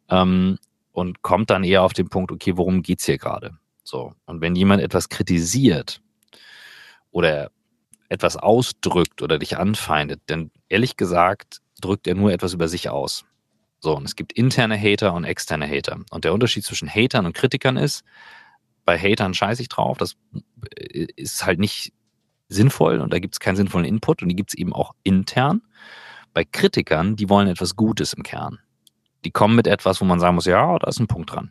Ähm, 0.09 0.59
und 0.95 1.22
kommt 1.22 1.51
dann 1.51 1.64
eher 1.64 1.82
auf 1.82 1.92
den 1.92 2.09
Punkt, 2.09 2.30
okay, 2.30 2.57
worum 2.57 2.82
geht's 2.82 3.05
hier 3.05 3.18
gerade? 3.18 3.59
So. 3.82 4.14
Und 4.26 4.40
wenn 4.40 4.55
jemand 4.55 4.80
etwas 4.80 5.09
kritisiert 5.09 6.01
oder 7.11 7.51
etwas 8.09 8.36
ausdrückt 8.36 9.20
oder 9.20 9.38
dich 9.38 9.59
anfeindet, 9.59 10.22
dann 10.26 10.53
ehrlich 10.68 10.97
gesagt 10.97 11.61
drückt 11.80 12.07
er 12.07 12.14
nur 12.14 12.32
etwas 12.32 12.55
über 12.55 12.68
sich 12.68 12.88
aus. 12.88 13.24
So, 13.80 13.97
und 13.97 14.05
es 14.05 14.14
gibt 14.14 14.32
interne 14.32 14.78
Hater 14.78 15.12
und 15.12 15.24
externe 15.24 15.68
Hater. 15.68 15.99
Und 16.11 16.24
der 16.24 16.32
Unterschied 16.32 16.64
zwischen 16.64 16.88
Hatern 16.88 17.26
und 17.26 17.34
Kritikern 17.34 17.76
ist, 17.76 18.05
bei 18.84 18.97
Hatern 18.97 19.34
scheiße 19.34 19.62
ich 19.62 19.68
drauf, 19.68 19.99
das 19.99 20.16
äh, 20.76 21.09
ist 21.16 21.45
halt 21.45 21.59
nicht 21.59 21.92
sinnvoll 22.49 23.01
und 23.01 23.12
da 23.12 23.18
gibt 23.18 23.34
es 23.34 23.40
keinen 23.40 23.57
sinnvollen 23.57 23.86
Input 23.86 24.22
und 24.22 24.28
die 24.28 24.36
gibt 24.36 24.51
es 24.51 24.59
eben 24.59 24.72
auch 24.72 24.95
intern. 25.03 25.61
Bei 26.32 26.45
Kritikern, 26.45 27.16
die 27.16 27.28
wollen 27.28 27.49
etwas 27.49 27.74
Gutes 27.74 28.12
im 28.12 28.22
Kern. 28.22 28.61
Die 29.25 29.31
kommen 29.31 29.57
mit 29.57 29.66
etwas, 29.66 30.01
wo 30.01 30.05
man 30.05 30.20
sagen 30.20 30.35
muss, 30.35 30.47
ja, 30.47 30.79
da 30.79 30.89
ist 30.89 31.01
ein 31.01 31.07
Punkt 31.07 31.33
dran. 31.33 31.51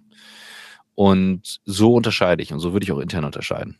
Und 0.95 1.59
so 1.65 1.95
unterscheide 1.95 2.43
ich 2.43 2.53
und 2.53 2.59
so 2.59 2.73
würde 2.73 2.83
ich 2.83 2.91
auch 2.91 2.99
intern 2.99 3.25
unterscheiden. 3.25 3.77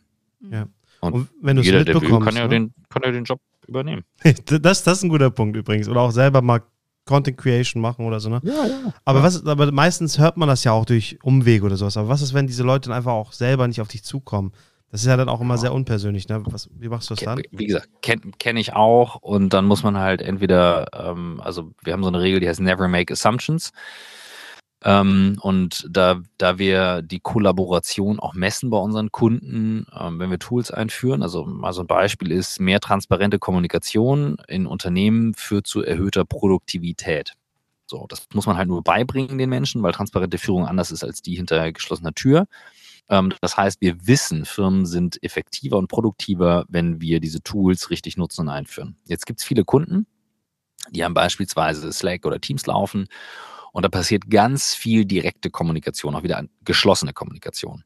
Ja. 0.50 0.66
Und, 1.00 1.12
Und 1.12 1.28
wenn 1.42 1.56
du 1.56 1.60
es 1.60 1.66
jeder, 1.66 1.84
der 1.84 1.94
will, 1.94 2.00
mitbekommst, 2.02 2.26
kann 2.26 2.36
ja, 2.36 2.44
ne? 2.44 2.48
den, 2.48 2.74
kann 2.88 3.02
ja 3.04 3.10
den 3.12 3.24
Job 3.24 3.40
übernehmen. 3.66 4.04
das, 4.46 4.82
das 4.82 4.98
ist 4.98 5.04
ein 5.04 5.10
guter 5.10 5.30
Punkt 5.30 5.56
übrigens. 5.56 5.88
Oder 5.88 6.00
auch 6.00 6.10
selber 6.10 6.42
mal 6.42 6.62
Content 7.04 7.36
Creation 7.36 7.82
machen 7.82 8.06
oder 8.06 8.18
so, 8.18 8.30
ne? 8.30 8.40
Ja, 8.42 8.66
ja. 8.66 8.94
Aber, 9.04 9.22
was, 9.22 9.44
aber 9.46 9.70
meistens 9.72 10.18
hört 10.18 10.36
man 10.36 10.48
das 10.48 10.64
ja 10.64 10.72
auch 10.72 10.86
durch 10.86 11.18
Umwege 11.22 11.66
oder 11.66 11.76
sowas. 11.76 11.96
Aber 11.96 12.08
was 12.08 12.22
ist, 12.22 12.32
wenn 12.32 12.46
diese 12.46 12.62
Leute 12.62 12.88
dann 12.88 12.96
einfach 12.96 13.12
auch 13.12 13.32
selber 13.32 13.68
nicht 13.68 13.80
auf 13.80 13.88
dich 13.88 14.02
zukommen? 14.02 14.52
Das 14.94 15.00
ist 15.00 15.08
ja 15.08 15.16
dann 15.16 15.28
auch 15.28 15.40
immer 15.40 15.58
sehr 15.58 15.74
unpersönlich, 15.74 16.28
ne? 16.28 16.40
Was, 16.46 16.70
wie 16.72 16.88
machst 16.88 17.10
du 17.10 17.16
das 17.16 17.24
dann? 17.24 17.42
Wie 17.50 17.66
gesagt, 17.66 17.88
kenne 18.00 18.30
kenn 18.38 18.56
ich 18.56 18.74
auch 18.74 19.16
und 19.16 19.52
dann 19.52 19.64
muss 19.64 19.82
man 19.82 19.98
halt 19.98 20.22
entweder, 20.22 20.86
ähm, 20.92 21.40
also 21.42 21.72
wir 21.82 21.92
haben 21.92 22.04
so 22.04 22.10
eine 22.10 22.20
Regel, 22.20 22.38
die 22.38 22.48
heißt 22.48 22.60
Never 22.60 22.86
Make 22.86 23.12
Assumptions. 23.12 23.72
Ähm, 24.84 25.36
und 25.40 25.84
da, 25.90 26.20
da 26.38 26.58
wir 26.58 27.02
die 27.02 27.18
Kollaboration 27.18 28.20
auch 28.20 28.34
messen 28.34 28.70
bei 28.70 28.76
unseren 28.76 29.10
Kunden, 29.10 29.84
ähm, 29.98 30.20
wenn 30.20 30.30
wir 30.30 30.38
Tools 30.38 30.70
einführen, 30.70 31.24
also 31.24 31.44
mal 31.44 31.72
so 31.72 31.80
ein 31.80 31.88
Beispiel 31.88 32.30
ist, 32.30 32.60
mehr 32.60 32.78
transparente 32.78 33.40
Kommunikation 33.40 34.36
in 34.46 34.64
Unternehmen 34.64 35.34
führt 35.34 35.66
zu 35.66 35.82
erhöhter 35.82 36.24
Produktivität. 36.24 37.32
So, 37.86 38.06
das 38.08 38.28
muss 38.32 38.46
man 38.46 38.56
halt 38.56 38.68
nur 38.68 38.84
beibringen 38.84 39.38
den 39.38 39.50
Menschen, 39.50 39.82
weil 39.82 39.90
transparente 39.90 40.38
Führung 40.38 40.66
anders 40.66 40.92
ist 40.92 41.02
als 41.02 41.20
die 41.20 41.34
hinter 41.34 41.72
geschlossener 41.72 42.12
Tür. 42.12 42.46
Ähm, 43.08 43.32
das 43.40 43.56
heißt, 43.56 43.80
wir 43.80 44.06
wissen, 44.06 44.44
Firmen 44.44 44.86
sind 44.86 45.22
effektiver 45.22 45.76
und 45.78 45.88
produktiver, 45.88 46.64
wenn 46.68 47.00
wir 47.00 47.20
diese 47.20 47.42
Tools 47.42 47.90
richtig 47.90 48.16
nutzen 48.16 48.42
und 48.42 48.48
einführen. 48.48 48.96
Jetzt 49.06 49.26
gibt 49.26 49.40
es 49.40 49.46
viele 49.46 49.64
Kunden, 49.64 50.06
die 50.90 51.04
haben 51.04 51.14
beispielsweise 51.14 51.92
Slack 51.92 52.26
oder 52.26 52.40
Teams 52.40 52.66
laufen 52.66 53.06
und 53.72 53.82
da 53.82 53.88
passiert 53.88 54.30
ganz 54.30 54.74
viel 54.74 55.04
direkte 55.04 55.50
Kommunikation, 55.50 56.14
auch 56.14 56.22
wieder 56.22 56.44
geschlossene 56.64 57.12
Kommunikation. 57.12 57.84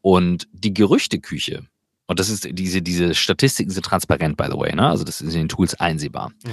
Und 0.00 0.48
die 0.52 0.74
Gerüchteküche, 0.74 1.66
und 2.06 2.20
das 2.20 2.28
ist 2.28 2.46
diese, 2.50 2.82
diese 2.82 3.14
Statistiken 3.14 3.70
sind 3.70 3.86
transparent, 3.86 4.36
by 4.36 4.46
the 4.50 4.58
way, 4.58 4.74
ne? 4.74 4.88
Also 4.88 5.04
das 5.04 5.20
ist 5.20 5.34
in 5.34 5.40
den 5.40 5.48
Tools 5.48 5.74
einsehbar. 5.74 6.30
Mhm. 6.44 6.50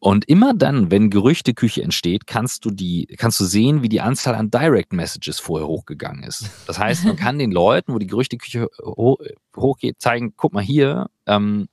Und 0.00 0.26
immer 0.28 0.54
dann, 0.54 0.90
wenn 0.90 1.10
Gerüchteküche 1.10 1.82
entsteht, 1.82 2.26
kannst 2.26 2.64
du 2.64 2.70
die, 2.70 3.06
kannst 3.18 3.38
du 3.38 3.44
sehen, 3.44 3.82
wie 3.82 3.90
die 3.90 4.00
Anzahl 4.00 4.34
an 4.34 4.50
Direct 4.50 4.94
Messages 4.94 5.38
vorher 5.38 5.68
hochgegangen 5.68 6.22
ist. 6.22 6.50
Das 6.66 6.78
heißt, 6.78 7.04
man 7.04 7.16
kann 7.16 7.38
den 7.38 7.52
Leuten, 7.52 7.92
wo 7.92 7.98
die 7.98 8.06
Gerüchteküche 8.06 8.68
ho 8.82 9.18
hochgeht, 9.54 10.00
zeigen, 10.00 10.32
guck 10.36 10.54
mal 10.54 10.62
hier, 10.62 11.10
ähm, 11.26 11.68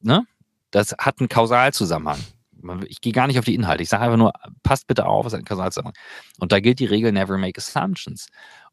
ne? 0.00 0.26
Das 0.70 0.94
hat 0.98 1.20
einen 1.20 1.28
Kausalzusammenhang. 1.28 2.20
Ich 2.86 3.00
gehe 3.00 3.12
gar 3.12 3.26
nicht 3.26 3.38
auf 3.38 3.44
die 3.44 3.54
Inhalte. 3.54 3.82
Ich 3.82 3.88
sage 3.88 4.02
einfach 4.02 4.16
nur, 4.16 4.32
passt 4.62 4.86
bitte 4.86 5.06
auf, 5.06 5.26
es 5.26 5.32
hat 5.32 5.38
einen 5.38 5.44
Kausalzusammenhang. 5.44 5.96
Und 6.38 6.52
da 6.52 6.60
gilt 6.60 6.78
die 6.78 6.86
Regel 6.86 7.12
Never 7.12 7.36
Make 7.36 7.58
Assumptions. 7.58 8.28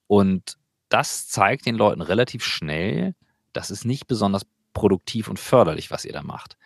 Und 0.07 0.57
das 0.87 1.27
zeigt 1.27 1.65
den 1.65 1.75
Leuten 1.75 2.01
relativ 2.01 2.45
schnell, 2.45 3.13
das 3.51 3.71
ist 3.71 3.85
nicht 3.85 4.07
besonders 4.07 4.45
produktiv 4.73 5.27
und 5.27 5.39
förderlich, 5.39 5.91
was 5.91 6.05
ihr 6.05 6.13
da 6.13 6.21
macht. 6.21 6.57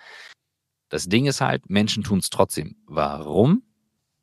Das 0.90 1.06
Ding 1.08 1.26
ist 1.28 1.42
halt, 1.42 1.70
Menschen 1.70 2.04
tun 2.04 2.20
es 2.20 2.30
trotzdem. 2.30 2.76
Warum? 2.88 3.64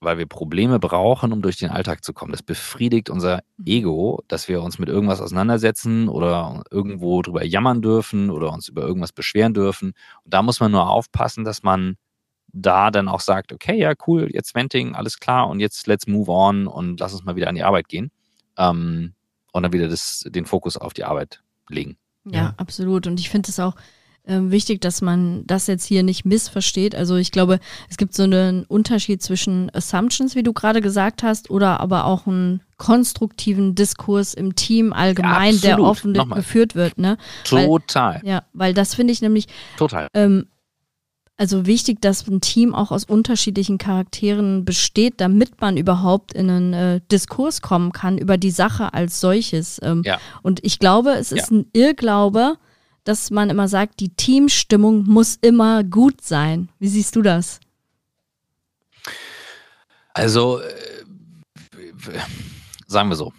Weil 0.01 0.19
wir 0.19 0.27
Probleme 0.27 0.79
brauchen, 0.79 1.33
um 1.33 1.41
durch 1.43 1.57
den 1.57 1.71
Alltag 1.71 2.05
zu 2.05 2.12
kommen. 2.12 2.33
Das 2.33 2.43
befriedigt 2.43 3.09
unser 3.09 3.43
Ego, 3.64 4.23
dass 4.29 4.47
wir 4.49 4.62
uns 4.62 4.79
mit 4.79 4.89
irgendwas 4.89 5.21
auseinandersetzen 5.21 6.09
oder 6.09 6.64
irgendwo 6.71 7.23
drüber 7.23 7.45
jammern 7.45 7.81
dürfen 7.83 8.31
oder 8.31 8.53
uns 8.53 8.69
über 8.69 8.83
irgendwas 8.83 9.12
beschweren 9.12 9.55
dürfen. 9.55 9.95
Und 10.25 10.35
da 10.35 10.43
muss 10.43 10.61
man 10.61 10.73
nur 10.73 10.89
aufpassen, 10.91 11.45
dass 11.45 11.62
man 11.62 11.97
da 12.53 12.91
dann 12.91 13.09
auch 13.09 13.21
sagt, 13.21 13.53
okay, 13.53 13.79
ja, 13.79 13.93
cool, 14.07 14.29
jetzt 14.33 14.55
Venting, 14.55 14.95
alles 14.95 15.19
klar 15.19 15.49
und 15.49 15.61
jetzt 15.61 15.87
let's 15.87 16.07
move 16.07 16.31
on 16.31 16.67
und 16.67 17.01
lass 17.01 17.12
uns 17.12 17.25
mal 17.25 17.37
wieder 17.37 17.49
an 17.49 17.55
die 17.55 17.64
Arbeit 17.64 17.89
gehen. 17.89 18.11
Ähm, 18.57 19.14
und 19.53 19.62
dann 19.62 19.73
wieder 19.73 19.89
das, 19.89 20.25
den 20.29 20.45
Fokus 20.47 20.77
auf 20.77 20.93
die 20.93 21.05
Arbeit 21.05 21.43
legen. 21.69 21.97
Ja, 22.25 22.33
Ja. 22.33 22.55
absolut. 22.59 23.07
Und 23.07 23.19
ich 23.21 23.31
finde 23.31 23.51
es 23.51 23.59
auch 23.61 23.75
wichtig, 24.29 24.81
dass 24.81 25.03
man 25.03 25.47
das 25.47 25.66
jetzt 25.68 25.85
hier 25.85 26.03
nicht 26.03 26.24
missversteht. 26.24 26.95
Also 26.95 27.16
ich 27.16 27.31
glaube, 27.31 27.61
es 27.89 27.97
gibt 27.97 28.12
so 28.14 28.24
einen 28.24 28.64
Unterschied 28.64 29.22
zwischen 29.22 29.70
Assumptions, 29.74 30.35
wie 30.35 30.43
du 30.43 30.53
gerade 30.53 30.81
gesagt 30.81 31.22
hast, 31.22 31.49
oder 31.51 31.81
aber 31.81 32.05
auch 32.07 32.27
einen 32.27 32.61
konstruktiven 32.77 33.74
Diskurs 33.74 34.35
im 34.35 34.55
Team 34.57 34.93
allgemein, 34.93 35.61
der 35.61 35.74
absolut. 35.74 35.91
offen 35.91 36.12
Nochmal. 36.12 36.39
geführt 36.41 36.74
wird. 36.74 36.99
Ne? 36.99 37.16
Weil- 37.51 37.66
Total, 37.66 38.20
Ja, 38.24 38.43
weil 38.53 38.74
das 38.74 38.95
finde 38.95 39.12
ich 39.12 39.22
nämlich 39.22 39.47
total. 39.79 40.09
ähm, 40.14 40.47
also 41.39 41.66
wichtig, 41.66 42.01
dass 42.01 42.27
ein 42.27 42.41
Team 42.41 42.74
auch 42.74 42.91
aus 42.91 43.05
unterschiedlichen 43.05 43.77
Charakteren 43.77 44.64
besteht, 44.64 45.20
damit 45.20 45.61
man 45.61 45.77
überhaupt 45.77 46.33
in 46.33 46.49
einen 46.51 46.72
äh, 46.72 47.01
Diskurs 47.12 47.61
kommen 47.61 47.93
kann 47.93 48.16
über 48.16 48.39
die 48.39 48.51
Sache 48.51 48.95
als 48.95 49.20
solches. 49.20 49.79
Ähm, 49.83 50.03
Ja. 50.05 50.18
Und 50.43 50.64
ich 50.64 50.79
glaube, 50.79 51.11
es 51.11 51.33
ist 51.33 51.51
ein 51.51 51.66
Irrglaube, 51.74 52.57
dass 53.09 53.30
man 53.30 53.50
immer 53.50 53.68
sagt, 53.68 54.00
die 54.00 54.11
Teamstimmung 54.11 55.04
muss 55.04 55.36
immer 55.40 55.84
gut 55.84 56.20
sein. 56.20 56.68
Wie 56.78 56.88
siehst 56.88 57.16
du 57.16 57.22
das? 57.22 57.61
Also, 60.14 60.61
äh, 60.61 61.04
sagen 62.86 63.09
wir 63.09 63.16
so. 63.16 63.32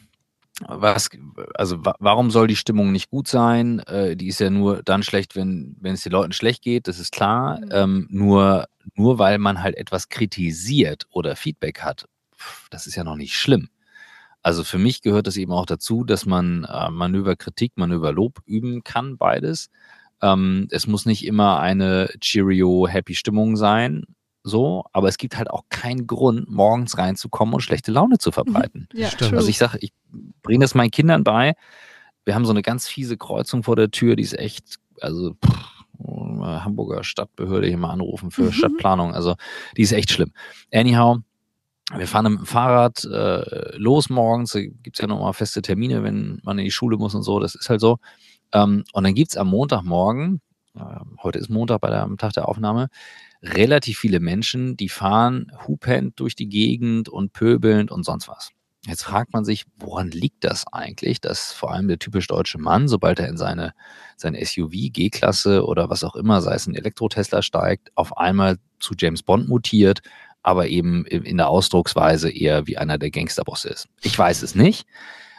Was, 0.68 1.10
also 1.54 1.86
wa 1.86 1.94
warum 2.00 2.32
soll 2.32 2.48
die 2.48 2.56
Stimmung 2.56 2.92
nicht 2.92 3.12
gut 3.12 3.28
sein? 3.28 3.80
Äh, 3.80 4.16
die 4.16 4.28
ist 4.28 4.40
ja 4.40 4.50
nur 4.50 4.82
dann 4.82 5.04
schlecht, 5.04 5.36
wenn, 5.36 5.76
wenn 5.80 5.94
es 5.94 6.02
den 6.02 6.12
Leuten 6.12 6.34
schlecht 6.34 6.64
geht, 6.64 6.88
das 6.88 6.98
ist 6.98 7.12
klar. 7.12 7.60
Mhm. 7.60 7.70
Ähm, 7.72 8.08
nur, 8.10 8.68
nur 8.96 9.20
weil 9.20 9.38
man 9.38 9.62
halt 9.62 9.76
etwas 9.76 10.10
kritisiert 10.10 11.06
oder 11.12 11.36
Feedback 11.36 11.82
hat, 11.82 12.06
das 12.72 12.88
ist 12.88 12.96
ja 12.96 13.04
noch 13.04 13.16
nicht 13.16 13.36
schlimm. 13.36 13.70
Also 14.48 14.64
für 14.64 14.78
mich 14.78 15.02
gehört 15.02 15.28
es 15.28 15.36
eben 15.36 15.52
auch 15.52 15.66
dazu, 15.66 16.06
dass 16.06 16.26
man 16.26 16.64
äh, 16.64 16.90
Manöver 16.90 17.36
Kritik, 17.36 17.74
Manöver 17.76 18.14
Lob 18.14 18.40
üben 18.46 18.82
kann, 18.82 19.18
beides. 19.18 19.70
Ähm, 20.22 20.70
es 20.72 20.88
muss 20.88 21.06
nicht 21.06 21.26
immer 21.26 21.60
eine 21.60 22.08
Cheerio 22.22 22.88
Happy 22.88 23.14
Stimmung 23.14 23.58
sein, 23.58 24.06
so, 24.44 24.86
aber 24.94 25.10
es 25.10 25.18
gibt 25.18 25.38
halt 25.38 25.50
auch 25.50 25.64
keinen 25.68 26.08
Grund, 26.08 26.50
morgens 26.50 26.98
reinzukommen 26.98 27.56
und 27.56 27.60
schlechte 27.60 27.92
Laune 27.92 28.20
zu 28.20 28.32
verbreiten. 28.32 28.88
Ja, 28.94 29.10
Stimmt. 29.10 29.34
Also 29.34 29.50
ich 29.50 29.58
sage, 29.58 29.80
ich 29.82 29.92
bringe 30.44 30.64
das 30.64 30.76
meinen 30.76 30.92
Kindern 30.92 31.26
bei. 31.26 31.54
Wir 32.24 32.34
haben 32.34 32.46
so 32.46 32.52
eine 32.52 32.62
ganz 32.62 32.88
fiese 32.88 33.18
Kreuzung 33.18 33.64
vor 33.64 33.76
der 33.76 33.92
Tür, 33.92 34.16
die 34.16 34.24
ist 34.24 34.40
echt, 34.40 34.78
also 35.02 35.34
pff, 35.46 35.68
Hamburger 36.00 37.04
Stadtbehörde 37.04 37.68
hier 37.68 37.78
mal 37.78 37.90
anrufen 37.92 38.32
für 38.32 38.44
Mhm. 38.44 38.52
Stadtplanung. 38.54 39.14
Also 39.14 39.36
die 39.76 39.82
ist 39.82 39.92
echt 39.92 40.12
schlimm. 40.12 40.32
Anyhow, 40.72 41.18
wir 41.96 42.08
fahren 42.08 42.32
mit 42.32 42.42
dem 42.42 42.46
Fahrrad 42.46 43.06
äh, 43.06 43.78
los 43.78 44.10
morgens. 44.10 44.52
Da 44.52 44.60
gibt's 44.62 45.00
ja 45.00 45.08
nochmal 45.08 45.34
feste 45.34 45.62
Termine, 45.62 46.04
wenn 46.04 46.42
man 46.44 46.60
in 46.60 46.66
die 46.66 46.72
Schule 46.72 46.98
muss 46.98 47.16
und 47.16 47.24
so. 47.24 47.40
Das 47.40 47.56
ist 47.56 47.70
halt 47.70 47.80
so. 47.80 47.98
Ähm, 48.54 48.84
und 48.94 49.04
dann 49.04 49.14
gibt's 49.14 49.38
am 49.38 49.50
Montagmorgen, 49.50 50.42
äh, 50.76 50.82
heute 51.24 51.40
ist 51.40 51.50
Montag 51.50 51.82
bei 51.82 51.90
der, 51.90 52.04
am 52.04 52.18
Tag 52.18 52.34
der 52.34 52.48
Aufnahme, 52.48 52.90
relativ 53.42 54.00
viele 54.00 54.20
Menschen, 54.20 54.76
die 54.78 54.90
fahren 54.90 55.52
hupend 55.68 56.20
durch 56.20 56.36
die 56.36 56.50
Gegend 56.50 57.10
und 57.10 57.34
pöbelnd 57.34 57.92
und 57.92 58.04
sonst 58.04 58.28
was. 58.28 58.52
Jetzt 58.86 59.04
fragt 59.04 59.34
man 59.34 59.44
sich, 59.44 59.66
woran 59.80 60.12
liegt 60.12 60.46
das 60.46 60.66
eigentlich, 60.72 61.20
dass 61.20 61.52
vor 61.52 61.74
allem 61.74 61.90
der 61.90 62.00
typisch 62.00 62.28
deutsche 62.28 62.58
Mann, 62.58 62.88
sobald 62.88 63.20
er 63.20 63.28
in 63.28 63.36
seine, 63.36 63.74
sein 64.16 64.38
SUV, 64.42 64.72
G-Klasse 64.94 65.66
oder 65.66 65.90
was 65.90 66.06
auch 66.06 66.16
immer, 66.16 66.42
sei 66.42 66.56
es 66.56 66.68
ein 66.68 66.76
Elektro-Tesla 66.76 67.42
steigt, 67.42 67.92
auf 67.96 68.18
einmal 68.18 68.58
zu 68.80 68.94
James 68.98 69.24
Bond 69.24 69.50
mutiert, 69.50 70.00
aber 70.48 70.70
eben 70.70 71.04
in 71.06 71.36
der 71.36 71.50
Ausdrucksweise 71.50 72.30
eher 72.32 72.68
wie 72.68 72.78
einer 72.78 72.98
der 72.98 73.12
Gangsterbosse 73.12 73.68
ist. 73.68 73.90
Ich 74.02 74.18
weiß 74.18 74.44
es 74.44 74.56
nicht. 74.56 74.88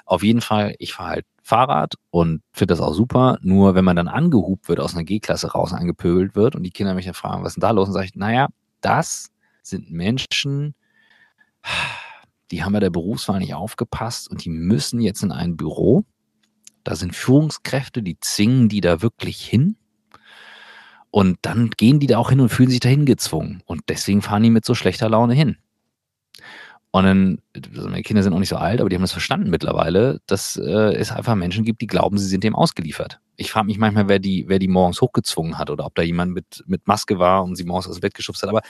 Auf 0.04 0.22
jeden 0.22 0.42
Fall, 0.42 0.74
ich 0.78 0.92
fahre 0.92 1.08
halt 1.08 1.26
Fahrrad 1.42 1.94
und 2.10 2.42
finde 2.52 2.72
das 2.72 2.80
auch 2.82 2.92
super. 2.92 3.38
Nur 3.40 3.74
wenn 3.74 3.86
man 3.86 3.96
dann 3.96 4.08
angehupt 4.08 4.68
wird, 4.68 4.80
aus 4.80 4.94
einer 4.94 5.04
G-Klasse 5.04 5.52
raus 5.52 5.72
angepöbelt 5.72 6.36
wird 6.36 6.56
und 6.56 6.62
die 6.62 6.70
Kinder 6.70 6.92
mich 6.92 7.06
dann 7.06 7.14
fragen, 7.14 7.42
was 7.42 7.52
ist 7.52 7.54
denn 7.54 7.62
da 7.62 7.70
los? 7.70 7.88
Und 7.88 7.94
sage 7.94 8.04
ich, 8.04 8.16
naja, 8.16 8.48
das 8.82 9.30
sind 9.62 9.90
Menschen, 9.90 10.74
die 12.50 12.62
haben 12.62 12.74
bei 12.74 12.80
der 12.80 12.90
Berufswahl 12.90 13.38
nicht 13.38 13.54
aufgepasst 13.54 14.30
und 14.30 14.44
die 14.44 14.50
müssen 14.50 15.00
jetzt 15.00 15.22
in 15.22 15.32
ein 15.32 15.56
Büro. 15.56 16.04
Da 16.84 16.96
sind 16.96 17.16
Führungskräfte, 17.16 18.02
die 18.02 18.20
zwingen 18.20 18.68
die 18.68 18.82
da 18.82 19.00
wirklich 19.00 19.42
hin. 19.42 19.76
Und 21.10 21.38
dann 21.42 21.70
gehen 21.70 22.00
die 22.00 22.06
da 22.06 22.18
auch 22.18 22.30
hin 22.30 22.40
und 22.40 22.50
fühlen 22.50 22.70
sich 22.70 22.80
dahin 22.80 23.06
gezwungen. 23.06 23.62
Und 23.66 23.82
deswegen 23.88 24.22
fahren 24.22 24.42
die 24.42 24.50
mit 24.50 24.64
so 24.64 24.74
schlechter 24.74 25.08
Laune 25.08 25.34
hin. 25.34 25.56
Und 26.90 27.04
dann, 27.04 27.38
also 27.76 27.88
meine 27.88 28.02
Kinder 28.02 28.22
sind 28.22 28.32
auch 28.32 28.38
nicht 28.38 28.48
so 28.48 28.56
alt, 28.56 28.80
aber 28.80 28.88
die 28.88 28.96
haben 28.96 29.02
das 29.02 29.12
verstanden 29.12 29.50
mittlerweile, 29.50 30.20
dass 30.26 30.56
äh, 30.56 30.94
es 30.94 31.12
einfach 31.12 31.34
Menschen 31.34 31.64
gibt, 31.64 31.82
die 31.82 31.86
glauben, 31.86 32.16
sie 32.16 32.26
sind 32.26 32.44
dem 32.44 32.54
ausgeliefert. 32.54 33.20
Ich 33.36 33.50
frage 33.50 33.66
mich 33.66 33.78
manchmal, 33.78 34.08
wer 34.08 34.18
die, 34.18 34.46
wer 34.48 34.58
die 34.58 34.68
morgens 34.68 35.00
hochgezwungen 35.00 35.58
hat 35.58 35.70
oder 35.70 35.84
ob 35.84 35.94
da 35.94 36.02
jemand 36.02 36.32
mit, 36.32 36.64
mit 36.66 36.86
Maske 36.86 37.18
war 37.18 37.44
und 37.44 37.56
sie 37.56 37.64
morgens 37.64 37.88
aus 37.88 37.96
dem 37.96 38.00
Bett 38.00 38.14
geschubst 38.14 38.42
hat. 38.42 38.48
Aber 38.48 38.62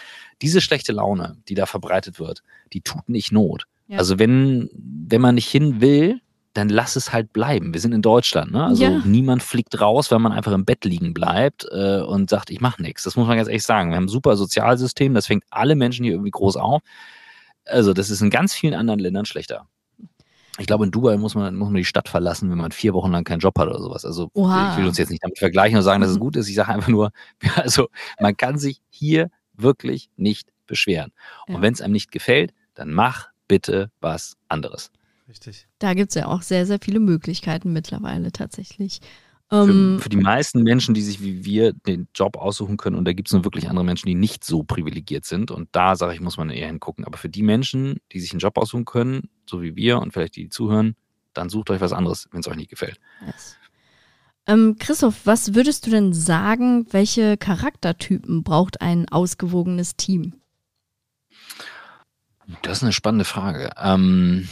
diese 0.42 0.60
schlechte 0.60 0.92
Laune, 0.92 1.36
die 1.48 1.54
da 1.54 1.66
verbreitet 1.66 2.18
wird, 2.18 2.42
die 2.72 2.80
tut 2.80 3.08
nicht 3.08 3.30
Not. 3.30 3.66
Ja. 3.86 3.98
Also 3.98 4.18
wenn, 4.18 4.68
wenn 4.74 5.20
man 5.20 5.36
nicht 5.36 5.48
hin 5.48 5.80
will, 5.80 6.20
dann 6.58 6.68
lass 6.68 6.96
es 6.96 7.12
halt 7.12 7.32
bleiben. 7.32 7.72
Wir 7.72 7.80
sind 7.80 7.92
in 7.92 8.02
Deutschland, 8.02 8.52
ne? 8.52 8.64
Also 8.64 8.82
ja. 8.82 9.00
niemand 9.04 9.42
fliegt 9.42 9.80
raus, 9.80 10.10
wenn 10.10 10.20
man 10.20 10.32
einfach 10.32 10.52
im 10.52 10.64
Bett 10.64 10.84
liegen 10.84 11.14
bleibt 11.14 11.66
äh, 11.70 12.00
und 12.00 12.30
sagt, 12.30 12.50
ich 12.50 12.60
mache 12.60 12.82
nichts. 12.82 13.04
Das 13.04 13.16
muss 13.16 13.26
man 13.26 13.36
ganz 13.36 13.48
ehrlich 13.48 13.64
sagen. 13.64 13.90
Wir 13.90 13.96
haben 13.96 14.04
ein 14.04 14.08
super 14.08 14.36
Sozialsystem, 14.36 15.14
das 15.14 15.26
fängt 15.26 15.44
alle 15.50 15.74
Menschen 15.76 16.04
hier 16.04 16.12
irgendwie 16.12 16.30
groß 16.30 16.56
auf. 16.56 16.82
Also, 17.64 17.92
das 17.92 18.10
ist 18.10 18.22
in 18.22 18.30
ganz 18.30 18.54
vielen 18.54 18.74
anderen 18.74 19.00
Ländern 19.00 19.26
schlechter. 19.26 19.66
Ich 20.58 20.66
glaube, 20.66 20.84
in 20.84 20.90
Dubai 20.90 21.16
muss 21.16 21.34
man, 21.34 21.54
muss 21.54 21.68
man 21.68 21.76
die 21.76 21.84
Stadt 21.84 22.08
verlassen, 22.08 22.50
wenn 22.50 22.58
man 22.58 22.72
vier 22.72 22.92
Wochen 22.92 23.12
lang 23.12 23.22
keinen 23.22 23.38
Job 23.38 23.56
hat 23.58 23.68
oder 23.68 23.80
sowas. 23.80 24.04
Also 24.04 24.28
Oha. 24.34 24.72
ich 24.72 24.78
will 24.78 24.86
uns 24.86 24.98
jetzt 24.98 25.10
nicht 25.10 25.22
damit 25.22 25.38
vergleichen 25.38 25.78
und 25.78 25.84
sagen, 25.84 26.00
dass 26.00 26.10
es 26.10 26.16
mhm. 26.16 26.20
gut 26.20 26.36
ist. 26.36 26.48
Ich 26.48 26.56
sage 26.56 26.72
einfach 26.72 26.88
nur, 26.88 27.12
also 27.54 27.88
man 28.18 28.36
kann 28.36 28.58
sich 28.58 28.80
hier 28.90 29.30
wirklich 29.54 30.10
nicht 30.16 30.48
beschweren. 30.66 31.12
Ja. 31.46 31.54
Und 31.54 31.62
wenn 31.62 31.74
es 31.74 31.80
einem 31.80 31.92
nicht 31.92 32.10
gefällt, 32.10 32.52
dann 32.74 32.92
mach 32.92 33.28
bitte 33.46 33.90
was 34.00 34.36
anderes. 34.48 34.90
Richtig. 35.28 35.66
Da 35.78 35.94
gibt 35.94 36.10
es 36.10 36.14
ja 36.14 36.26
auch 36.26 36.42
sehr, 36.42 36.66
sehr 36.66 36.78
viele 36.80 37.00
Möglichkeiten 37.00 37.72
mittlerweile 37.72 38.32
tatsächlich. 38.32 39.00
Für, 39.50 39.68
ähm, 39.68 39.98
für, 40.00 40.08
die 40.08 40.16
meisten 40.16 40.62
Menschen, 40.62 40.94
die 40.94 41.02
sich 41.02 41.22
wie 41.22 41.44
wir 41.44 41.72
den 41.72 42.08
Job 42.14 42.36
aussuchen 42.36 42.76
können, 42.76 42.96
und 42.96 43.04
da 43.06 43.12
gibt 43.12 43.28
es 43.28 43.32
nun 43.32 43.44
wirklich 43.44 43.68
andere 43.68 43.84
Menschen, 43.84 44.06
die 44.06 44.14
nicht 44.14 44.44
so 44.44 44.62
privilegiert 44.62 45.24
sind, 45.24 45.50
und 45.50 45.68
da 45.72 45.96
sage 45.96 46.14
ich, 46.14 46.20
muss 46.20 46.36
man 46.36 46.50
eher 46.50 46.66
hingucken. 46.66 47.04
Aber 47.04 47.16
für 47.16 47.28
die 47.28 47.42
Menschen, 47.42 47.98
die 48.12 48.20
sich 48.20 48.32
einen 48.32 48.40
Job 48.40 48.58
aussuchen 48.58 48.84
können, 48.84 49.28
so 49.46 49.62
wie 49.62 49.76
wir 49.76 50.00
und 50.00 50.12
vielleicht 50.12 50.36
die, 50.36 50.44
die 50.44 50.48
zuhören, 50.50 50.96
dann 51.32 51.48
sucht 51.48 51.70
euch 51.70 51.80
was 51.80 51.92
anderes, 51.92 52.28
wenn 52.30 52.40
es 52.40 52.48
euch 52.48 52.56
nicht 52.56 52.70
gefällt. 52.70 52.98
Yes. 53.26 53.56
Ähm, 54.46 54.76
Christoph, 54.78 55.26
was 55.26 55.54
würdest 55.54 55.86
du 55.86 55.90
denn 55.90 56.14
sagen, 56.14 56.86
welche 56.90 57.36
Charaktertypen 57.36 58.42
braucht 58.42 58.80
ein 58.80 59.08
ausgewogenes 59.08 59.96
Team? 59.96 60.34
Das 62.62 62.78
ist 62.78 62.82
eine 62.82 62.94
spannende 62.94 63.26
Frage. 63.26 63.70
Ähm, 63.76 64.48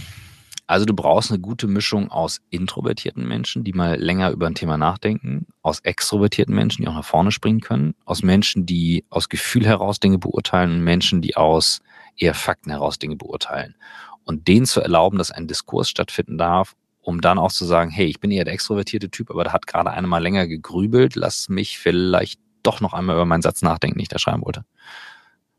also 0.67 0.85
du 0.85 0.95
brauchst 0.95 1.31
eine 1.31 1.41
gute 1.41 1.69
Mischung 1.69 2.11
aus 2.11 2.41
introvertierten 2.51 3.27
Menschen, 3.27 3.62
die 3.62 3.73
mal 3.73 4.01
länger 4.01 4.31
über 4.31 4.47
ein 4.49 4.57
Thema 4.57 4.77
nachdenken, 4.77 5.47
aus 5.62 5.79
extrovertierten 5.81 6.55
Menschen, 6.55 6.83
die 6.83 6.89
auch 6.89 6.95
nach 6.95 7.05
vorne 7.05 7.31
springen 7.31 7.61
können, 7.61 7.95
aus 8.05 8.23
Menschen, 8.23 8.67
die 8.67 9.05
aus 9.09 9.29
Gefühl 9.29 9.64
heraus 9.64 10.01
Dinge 10.01 10.19
beurteilen 10.19 10.73
und 10.73 10.85
Menschen, 10.85 11.23
die 11.23 11.37
aus 11.37 11.81
eher 12.17 12.35
Fakten 12.35 12.71
heraus 12.71 12.99
Dinge 12.99 13.17
beurteilen. 13.17 13.77
Und 14.25 14.49
denen 14.49 14.67
zu 14.67 14.81
erlauben, 14.81 15.19
dass 15.19 15.31
ein 15.31 15.47
Diskurs 15.47 15.89
stattfinden 15.89 16.37
darf, 16.37 16.75
um 17.01 17.21
dann 17.21 17.39
auch 17.39 17.53
zu 17.53 17.64
sagen, 17.64 17.91
hey, 17.91 18.07
ich 18.07 18.19
bin 18.19 18.33
eher 18.33 18.45
der 18.45 18.55
extrovertierte 18.55 19.09
Typ, 19.09 19.31
aber 19.31 19.45
da 19.45 19.53
hat 19.53 19.69
gerade 19.69 19.93
einer 19.93 20.09
mal 20.09 20.23
länger 20.23 20.49
gegrübelt, 20.49 21.14
lass 21.14 21.49
mich 21.49 21.79
vielleicht 21.79 22.41
doch 22.64 22.81
noch 22.81 22.93
einmal 22.93 23.14
über 23.14 23.25
meinen 23.25 23.43
Satz 23.43 23.62
nachdenken, 23.62 23.99
den 23.99 24.03
ich 24.03 24.09
da 24.09 24.19
schreiben 24.19 24.45
wollte. 24.45 24.64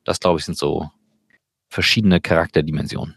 Das, 0.03 0.19
glaube 0.19 0.39
ich, 0.39 0.45
sind 0.45 0.57
so 0.57 0.91
verschiedene 1.69 2.19
Charakterdimensionen. 2.19 3.15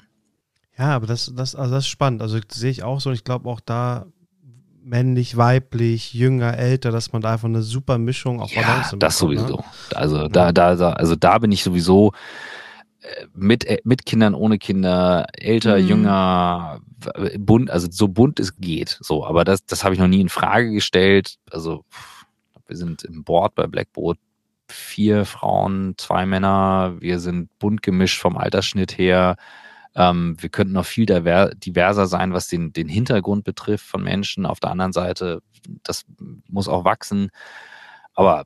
Ja, 0.81 0.97
aber 0.97 1.07
das, 1.07 1.31
das, 1.37 1.55
also 1.55 1.75
das 1.75 1.85
ist 1.85 1.91
spannend. 1.91 2.23
Also 2.23 2.39
sehe 2.49 2.71
ich 2.71 2.83
auch 2.83 3.01
so 3.01 3.11
und 3.11 3.15
ich 3.15 3.25
glaube 3.25 3.51
auch 3.51 3.61
da 3.61 4.07
männlich, 4.83 5.37
weiblich, 5.37 6.15
jünger, 6.15 6.57
älter, 6.57 6.91
dass 6.91 7.13
man 7.13 7.21
da 7.21 7.35
einfach 7.35 7.49
eine 7.49 7.61
super 7.61 7.99
Mischung 7.99 8.41
auch 8.41 8.51
ja, 8.51 8.63
das 8.63 8.91
bekommt, 8.91 9.03
ne? 9.03 9.11
sowieso. 9.11 9.57
Ne? 9.57 9.65
Also 9.95 10.29
da, 10.29 10.53
da, 10.53 10.75
da, 10.75 10.93
also 10.95 11.17
da 11.17 11.37
bin 11.37 11.53
ich 11.53 11.63
sowieso 11.63 12.13
äh, 13.03 13.27
mit, 13.35 13.67
äh, 13.67 13.83
mit 13.85 14.07
Kindern, 14.07 14.35
ohne 14.35 14.57
Kinder, 14.57 15.27
älter, 15.35 15.77
mhm. 15.77 15.87
jünger, 15.87 16.81
bunt, 17.39 17.71
also 17.71 17.87
so 17.91 18.09
bunt 18.09 18.41
es 18.41 18.57
geht. 18.57 18.97
So, 19.03 19.27
aber 19.27 19.45
das, 19.45 19.67
das 19.67 19.85
habe 19.85 19.95
ich 19.95 20.01
noch 20.01 20.09
nie 20.09 20.23
in 20.23 20.31
Frage 20.31 20.71
gestellt. 20.71 21.37
Also 21.51 21.85
wir 22.67 22.77
sind 22.79 23.03
im 23.03 23.23
Board 23.23 23.55
bei 23.55 23.67
Blackboard 23.67 24.19
vier 24.71 25.27
Frauen, 25.27 25.93
zwei 25.99 26.25
Männer. 26.25 26.95
Wir 27.01 27.19
sind 27.19 27.51
bunt 27.59 27.83
gemischt 27.83 28.19
vom 28.19 28.39
Altersschnitt 28.39 28.97
her. 28.97 29.37
Ähm, 29.95 30.37
wir 30.39 30.49
könnten 30.49 30.75
noch 30.75 30.87
viel 30.87 31.07
diverser 31.07 32.07
sein, 32.07 32.33
was 32.33 32.49
den, 32.49 32.73
den 32.73 32.89
Hintergrund 32.89 33.45
betrifft 33.45 33.87
von 33.87 34.03
Menschen. 34.03 34.47
Auf 34.47 34.61
der 34.61 34.71
anderen 34.71 34.93
Seite, 34.93 35.43
das 35.83 36.05
muss 36.49 36.69
auch 36.69 36.85
wachsen. 36.85 37.31
Aber 38.15 38.45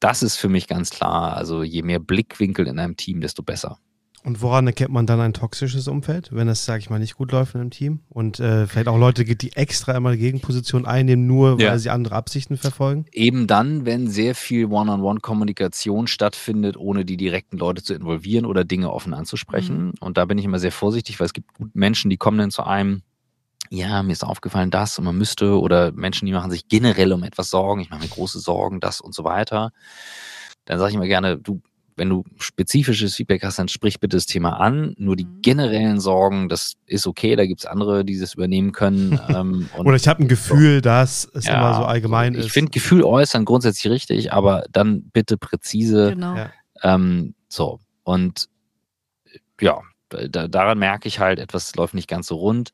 das 0.00 0.22
ist 0.22 0.36
für 0.36 0.48
mich 0.48 0.68
ganz 0.68 0.90
klar. 0.90 1.36
Also 1.36 1.62
je 1.62 1.82
mehr 1.82 1.98
Blickwinkel 2.00 2.66
in 2.66 2.78
einem 2.78 2.96
Team, 2.96 3.20
desto 3.20 3.42
besser. 3.42 3.78
Und 4.26 4.42
woran 4.42 4.66
erkennt 4.66 4.90
man 4.90 5.06
dann 5.06 5.20
ein 5.20 5.32
toxisches 5.32 5.86
Umfeld, 5.86 6.30
wenn 6.32 6.48
es, 6.48 6.64
sage 6.64 6.80
ich 6.80 6.90
mal, 6.90 6.98
nicht 6.98 7.14
gut 7.14 7.30
läuft 7.30 7.54
in 7.54 7.60
einem 7.60 7.70
Team? 7.70 8.00
Und 8.08 8.40
äh, 8.40 8.66
vielleicht 8.66 8.88
auch 8.88 8.98
Leute 8.98 9.24
gibt, 9.24 9.42
die 9.42 9.52
extra 9.52 9.92
immer 9.92 10.08
eine 10.08 10.18
Gegenposition 10.18 10.84
einnehmen, 10.84 11.28
nur 11.28 11.60
ja. 11.60 11.70
weil 11.70 11.78
sie 11.78 11.90
andere 11.90 12.16
Absichten 12.16 12.56
verfolgen? 12.56 13.04
Eben 13.12 13.46
dann, 13.46 13.86
wenn 13.86 14.08
sehr 14.08 14.34
viel 14.34 14.66
One-on-One-Kommunikation 14.66 16.08
stattfindet, 16.08 16.76
ohne 16.76 17.04
die 17.04 17.16
direkten 17.16 17.56
Leute 17.56 17.84
zu 17.84 17.94
involvieren 17.94 18.46
oder 18.46 18.64
Dinge 18.64 18.92
offen 18.92 19.14
anzusprechen. 19.14 19.84
Mhm. 19.84 19.92
Und 20.00 20.16
da 20.16 20.24
bin 20.24 20.38
ich 20.38 20.44
immer 20.44 20.58
sehr 20.58 20.72
vorsichtig, 20.72 21.20
weil 21.20 21.26
es 21.26 21.32
gibt 21.32 21.48
Menschen, 21.72 22.10
die 22.10 22.16
kommen 22.16 22.38
dann 22.38 22.50
zu 22.50 22.64
einem, 22.64 23.02
ja, 23.70 24.02
mir 24.02 24.10
ist 24.10 24.24
aufgefallen 24.24 24.72
das 24.72 24.98
und 24.98 25.04
man 25.04 25.16
müsste, 25.16 25.56
oder 25.60 25.92
Menschen, 25.92 26.26
die 26.26 26.32
machen 26.32 26.50
sich 26.50 26.66
generell 26.66 27.12
um 27.12 27.22
etwas 27.22 27.48
Sorgen, 27.48 27.80
ich 27.80 27.90
mache 27.90 28.02
mir 28.02 28.08
große 28.08 28.40
Sorgen, 28.40 28.80
das 28.80 29.00
und 29.00 29.14
so 29.14 29.22
weiter. 29.22 29.70
Dann 30.64 30.80
sage 30.80 30.90
ich 30.90 30.96
immer 30.96 31.06
gerne, 31.06 31.38
du 31.38 31.62
wenn 31.96 32.10
du 32.10 32.24
spezifisches 32.38 33.16
Feedback 33.16 33.42
hast, 33.42 33.58
dann 33.58 33.68
sprich 33.68 34.00
bitte 34.00 34.16
das 34.16 34.26
Thema 34.26 34.60
an. 34.60 34.94
Nur 34.98 35.16
die 35.16 35.24
mhm. 35.24 35.42
generellen 35.42 36.00
Sorgen, 36.00 36.48
das 36.48 36.74
ist 36.86 37.06
okay, 37.06 37.36
da 37.36 37.46
gibt 37.46 37.60
es 37.60 37.66
andere, 37.66 38.04
die 38.04 38.18
das 38.18 38.34
übernehmen 38.34 38.72
können. 38.72 39.20
Ähm, 39.28 39.68
Oder 39.76 39.96
ich 39.96 40.06
habe 40.06 40.22
ein 40.22 40.28
Gefühl, 40.28 40.76
so. 40.76 40.80
dass 40.82 41.28
es 41.34 41.46
ja, 41.46 41.56
immer 41.56 41.74
so 41.74 41.84
allgemein 41.84 42.34
ich 42.34 42.40
ist. 42.40 42.46
Ich 42.46 42.52
finde 42.52 42.70
Gefühl 42.70 43.02
äußern 43.02 43.44
grundsätzlich 43.44 43.90
richtig, 43.92 44.32
aber 44.32 44.64
dann 44.70 45.02
bitte 45.10 45.36
präzise. 45.36 46.10
Genau. 46.10 46.46
Ähm, 46.82 47.34
so. 47.48 47.80
Und 48.04 48.48
ja, 49.60 49.80
da, 50.08 50.46
daran 50.48 50.78
merke 50.78 51.08
ich 51.08 51.18
halt, 51.18 51.40
etwas 51.40 51.74
läuft 51.74 51.94
nicht 51.94 52.08
ganz 52.08 52.28
so 52.28 52.36
rund. 52.36 52.70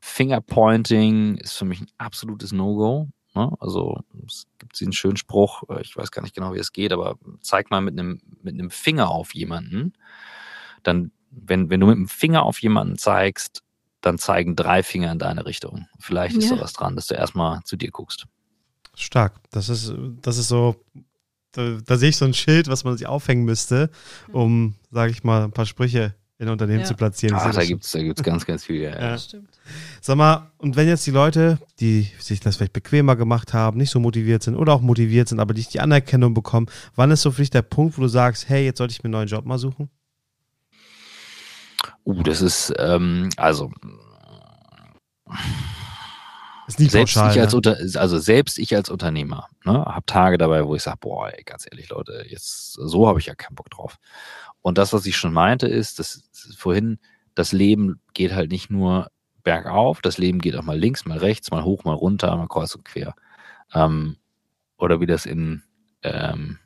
Fingerpointing 0.00 1.36
ist 1.38 1.54
für 1.54 1.64
mich 1.64 1.80
ein 1.80 1.88
absolutes 1.98 2.52
No-Go. 2.52 3.08
Ne? 3.36 3.52
Also 3.60 4.00
es 4.26 4.46
gibt 4.58 4.80
einen 4.80 4.92
schönen 4.92 5.16
Spruch, 5.16 5.62
äh, 5.68 5.82
ich 5.82 5.96
weiß 5.96 6.10
gar 6.10 6.22
nicht 6.22 6.34
genau, 6.34 6.54
wie 6.54 6.58
es 6.58 6.72
geht, 6.72 6.92
aber 6.92 7.18
zeig 7.42 7.70
mal 7.70 7.80
mit 7.80 7.98
einem, 7.98 8.20
mit 8.42 8.54
einem 8.54 8.70
Finger 8.70 9.10
auf 9.10 9.34
jemanden. 9.34 9.92
Dann, 10.82 11.12
wenn, 11.30 11.70
wenn 11.70 11.80
du 11.80 11.86
mit 11.86 11.96
dem 11.96 12.08
Finger 12.08 12.42
auf 12.44 12.60
jemanden 12.60 12.96
zeigst, 12.96 13.62
dann 14.00 14.18
zeigen 14.18 14.56
drei 14.56 14.82
Finger 14.82 15.12
in 15.12 15.18
deine 15.18 15.46
Richtung. 15.46 15.86
Vielleicht 15.98 16.36
ist 16.36 16.50
ja. 16.50 16.56
da 16.56 16.62
was 16.62 16.72
dran, 16.72 16.96
dass 16.96 17.08
du 17.08 17.14
erstmal 17.14 17.62
zu 17.64 17.76
dir 17.76 17.90
guckst. 17.90 18.26
Stark. 18.94 19.34
Das 19.50 19.68
ist, 19.68 19.92
das 20.22 20.38
ist 20.38 20.48
so, 20.48 20.76
da, 21.52 21.78
da 21.84 21.96
sehe 21.96 22.08
ich 22.08 22.16
so 22.16 22.24
ein 22.24 22.34
Schild, 22.34 22.68
was 22.68 22.84
man 22.84 22.96
sich 22.96 23.06
aufhängen 23.06 23.44
müsste, 23.44 23.90
um, 24.32 24.76
sage 24.90 25.12
ich 25.12 25.24
mal, 25.24 25.44
ein 25.44 25.52
paar 25.52 25.66
Sprüche 25.66 26.14
in 26.38 26.48
Unternehmen 26.48 26.80
ja. 26.80 26.86
zu 26.86 26.94
platzieren. 26.94 27.36
Ach, 27.38 27.52
da 27.52 27.64
gibt 27.64 27.84
es 27.84 27.92
da 27.92 28.02
gibt's 28.02 28.22
ganz, 28.22 28.46
ganz 28.46 28.64
viel. 28.64 28.82
Ja, 28.82 28.98
ja. 28.98 29.18
Stimmt. 29.18 29.55
Sag 30.00 30.16
mal, 30.16 30.50
und 30.58 30.76
wenn 30.76 30.88
jetzt 30.88 31.06
die 31.06 31.10
Leute, 31.10 31.58
die 31.80 32.10
sich 32.18 32.40
das 32.40 32.56
vielleicht 32.56 32.72
bequemer 32.72 33.16
gemacht 33.16 33.52
haben, 33.54 33.78
nicht 33.78 33.90
so 33.90 34.00
motiviert 34.00 34.42
sind 34.42 34.56
oder 34.56 34.72
auch 34.72 34.80
motiviert 34.80 35.28
sind, 35.28 35.40
aber 35.40 35.54
nicht 35.54 35.74
die 35.74 35.80
Anerkennung 35.80 36.34
bekommen, 36.34 36.66
wann 36.94 37.10
ist 37.10 37.22
so 37.22 37.30
für 37.30 37.42
dich 37.42 37.50
der 37.50 37.62
Punkt, 37.62 37.96
wo 37.98 38.02
du 38.02 38.08
sagst, 38.08 38.48
hey, 38.48 38.64
jetzt 38.64 38.78
sollte 38.78 38.92
ich 38.92 39.02
mir 39.02 39.08
einen 39.08 39.12
neuen 39.12 39.28
Job 39.28 39.44
mal 39.44 39.58
suchen? 39.58 39.90
Uh, 42.04 42.22
das 42.22 42.40
ist, 42.40 42.72
ähm, 42.78 43.28
also 43.36 43.70
ist 46.66 46.80
nie 46.80 46.88
selbst 46.88 47.14
pauschal, 47.14 47.32
ich 47.32 47.40
als 47.40 47.54
ne? 47.54 48.00
also 48.00 48.18
selbst 48.18 48.58
ich 48.58 48.74
als 48.74 48.90
Unternehmer 48.90 49.48
ne, 49.64 49.84
habe 49.84 50.06
Tage 50.06 50.38
dabei, 50.38 50.64
wo 50.66 50.74
ich 50.74 50.82
sage, 50.82 50.98
boah, 51.00 51.28
ey, 51.28 51.42
ganz 51.44 51.66
ehrlich, 51.70 51.88
Leute, 51.90 52.24
jetzt 52.28 52.72
so 52.72 53.06
habe 53.06 53.20
ich 53.20 53.26
ja 53.26 53.34
keinen 53.34 53.54
Bock 53.54 53.70
drauf. 53.70 53.98
Und 54.62 54.78
das, 54.78 54.92
was 54.92 55.06
ich 55.06 55.16
schon 55.16 55.32
meinte, 55.32 55.68
ist, 55.68 55.98
dass 55.98 56.22
vorhin 56.56 56.98
das 57.34 57.52
Leben 57.52 58.00
geht 58.14 58.34
halt 58.34 58.50
nicht 58.50 58.70
nur 58.70 59.08
bergauf, 59.46 60.02
das 60.02 60.18
Leben 60.18 60.40
geht 60.40 60.56
auch 60.56 60.64
mal 60.64 60.76
links, 60.76 61.06
mal 61.06 61.18
rechts, 61.18 61.52
mal 61.52 61.62
hoch, 61.62 61.84
mal 61.84 61.94
runter, 61.94 62.36
mal 62.36 62.48
kreuz 62.48 62.74
und 62.74 62.84
quer. 62.84 63.14
Ähm, 63.72 64.16
oder 64.76 65.00
wie 65.00 65.06
das 65.06 65.24
in, 65.24 65.62
ähm, 66.02 66.58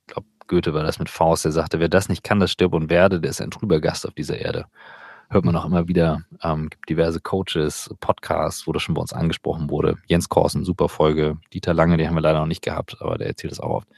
ich 0.00 0.12
glaube, 0.12 0.26
Goethe 0.48 0.74
war 0.74 0.82
das 0.82 0.98
mit 0.98 1.08
Faust, 1.08 1.44
der 1.44 1.52
sagte, 1.52 1.78
wer 1.78 1.88
das 1.88 2.08
nicht 2.08 2.24
kann, 2.24 2.40
das 2.40 2.50
stirbt 2.50 2.74
und 2.74 2.90
werde, 2.90 3.20
der 3.20 3.30
ist 3.30 3.40
ein 3.40 3.52
trüber 3.52 3.80
Gast 3.80 4.04
auf 4.04 4.14
dieser 4.14 4.36
Erde. 4.36 4.66
Hört 5.30 5.44
man 5.44 5.54
auch 5.54 5.64
immer 5.64 5.86
wieder, 5.86 6.24
ähm, 6.42 6.70
gibt 6.70 6.88
diverse 6.90 7.20
Coaches, 7.20 7.94
Podcasts, 8.00 8.66
wo 8.66 8.72
das 8.72 8.82
schon 8.82 8.96
bei 8.96 9.00
uns 9.00 9.12
angesprochen 9.12 9.70
wurde. 9.70 9.96
Jens 10.08 10.28
Korsen, 10.28 10.64
super 10.64 10.88
Folge. 10.88 11.38
Dieter 11.52 11.72
Lange, 11.72 11.98
den 11.98 12.08
haben 12.08 12.16
wir 12.16 12.20
leider 12.20 12.40
noch 12.40 12.46
nicht 12.46 12.62
gehabt, 12.62 12.96
aber 13.00 13.16
der 13.16 13.28
erzählt 13.28 13.52
es 13.52 13.60
auch 13.60 13.76
oft. 13.76 13.88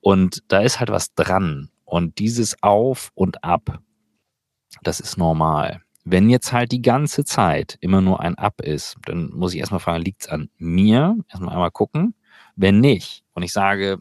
Und 0.00 0.42
da 0.48 0.60
ist 0.60 0.80
halt 0.80 0.90
was 0.90 1.14
dran. 1.14 1.68
Und 1.84 2.18
dieses 2.18 2.62
Auf 2.62 3.10
und 3.14 3.44
Ab, 3.44 3.80
das 4.82 4.98
ist 4.98 5.18
normal. 5.18 5.82
Wenn 6.04 6.28
jetzt 6.30 6.52
halt 6.52 6.72
die 6.72 6.82
ganze 6.82 7.24
Zeit 7.24 7.76
immer 7.80 8.00
nur 8.00 8.20
ein 8.20 8.36
Ab 8.36 8.60
ist, 8.60 8.96
dann 9.06 9.30
muss 9.30 9.54
ich 9.54 9.60
erstmal 9.60 9.80
fragen, 9.80 10.02
liegt 10.04 10.22
es 10.22 10.28
an 10.28 10.50
mir? 10.58 11.16
Erstmal 11.28 11.52
einmal 11.54 11.70
gucken. 11.70 12.14
Wenn 12.56 12.80
nicht, 12.80 13.22
und 13.34 13.42
ich 13.42 13.52
sage, 13.52 13.98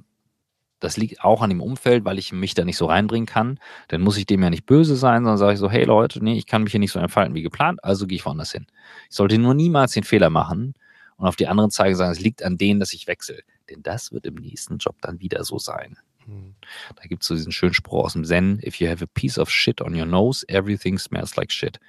Das 0.82 0.98
liegt 0.98 1.24
auch 1.24 1.42
an 1.44 1.50
dem 1.52 1.62
Umfeld, 1.62 2.06
weil 2.06 2.20
ich 2.20 2.34
mich 2.34 2.54
da 2.56 2.66
nicht 2.66 2.78
so 2.78 2.88
reinbringen 2.88 3.28
kann. 3.28 3.60
Dann 3.90 4.02
muss 4.02 4.18
ich 4.18 4.26
dem 4.26 4.44
ja 4.44 4.50
nicht 4.50 4.66
böse 4.66 4.96
sein, 4.96 5.24
sondern 5.24 5.38
sage 5.38 5.54
ich 5.54 5.60
so, 5.60 5.70
hey 5.70 5.86
Leute, 5.86 6.24
nee, 6.24 6.38
ich 6.38 6.48
kann 6.48 6.64
mich 6.64 6.72
hier 6.72 6.80
nicht 6.80 6.92
so 6.92 7.00
entfalten 7.00 7.36
wie 7.36 7.44
geplant, 7.44 7.84
also 7.84 8.08
gehe 8.08 8.18
ich 8.18 8.26
woanders 8.26 8.52
hin. 8.52 8.68
Ich 9.10 9.16
sollte 9.16 9.38
nur 9.40 9.54
niemals 9.54 9.94
den 9.94 10.04
Fehler 10.04 10.30
machen 10.32 10.74
und 11.18 11.28
auf 11.28 11.36
die 11.36 11.48
anderen 11.48 11.72
zeigen 11.72 11.96
sagen, 11.96 12.12
es 12.12 12.20
liegt 12.20 12.44
an 12.44 12.58
denen, 12.58 12.80
dass 12.80 12.94
ich 12.94 13.08
wechsle. 13.08 13.42
Denn 13.70 13.84
das 13.84 14.12
wird 14.12 14.26
im 14.26 14.36
nächsten 14.36 14.78
Job 14.80 14.96
dann 15.02 15.20
wieder 15.22 15.44
so 15.44 15.60
sein. 15.60 15.98
Hm. 16.26 16.56
Da 16.96 17.04
gibt 17.04 17.24
es 17.24 17.28
so 17.28 17.36
diesen 17.36 17.52
schönen 17.52 17.74
Spruch 17.74 18.06
aus 18.06 18.14
dem 18.14 18.26
Zen, 18.26 18.60
if 18.64 18.76
you 18.80 18.90
have 18.90 19.04
a 19.04 19.08
piece 19.14 19.38
of 19.38 19.50
shit 19.50 19.82
on 19.82 19.96
your 19.96 20.06
nose, 20.06 20.48
everything 20.48 20.98
smells 20.98 21.36
like 21.36 21.52
shit. 21.52 21.80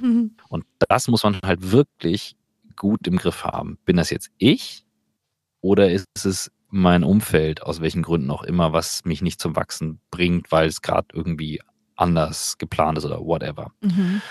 Mhm. 0.00 0.36
Und 0.48 0.64
das 0.88 1.08
muss 1.08 1.22
man 1.22 1.38
halt 1.44 1.70
wirklich 1.70 2.36
gut 2.76 3.06
im 3.06 3.16
Griff 3.16 3.44
haben. 3.44 3.78
Bin 3.84 3.96
das 3.96 4.10
jetzt 4.10 4.30
ich 4.38 4.84
oder 5.60 5.90
ist 5.90 6.06
es 6.24 6.50
mein 6.68 7.04
Umfeld, 7.04 7.62
aus 7.62 7.80
welchen 7.80 8.02
Gründen 8.02 8.30
auch 8.30 8.42
immer, 8.42 8.72
was 8.72 9.04
mich 9.04 9.20
nicht 9.20 9.40
zum 9.40 9.54
Wachsen 9.56 10.00
bringt, 10.10 10.50
weil 10.50 10.68
es 10.68 10.80
gerade 10.80 11.08
irgendwie 11.12 11.60
anders 11.96 12.56
geplant 12.58 12.98
ist 12.98 13.04
oder 13.04 13.20
whatever. 13.20 13.72
Mhm. 13.82 14.22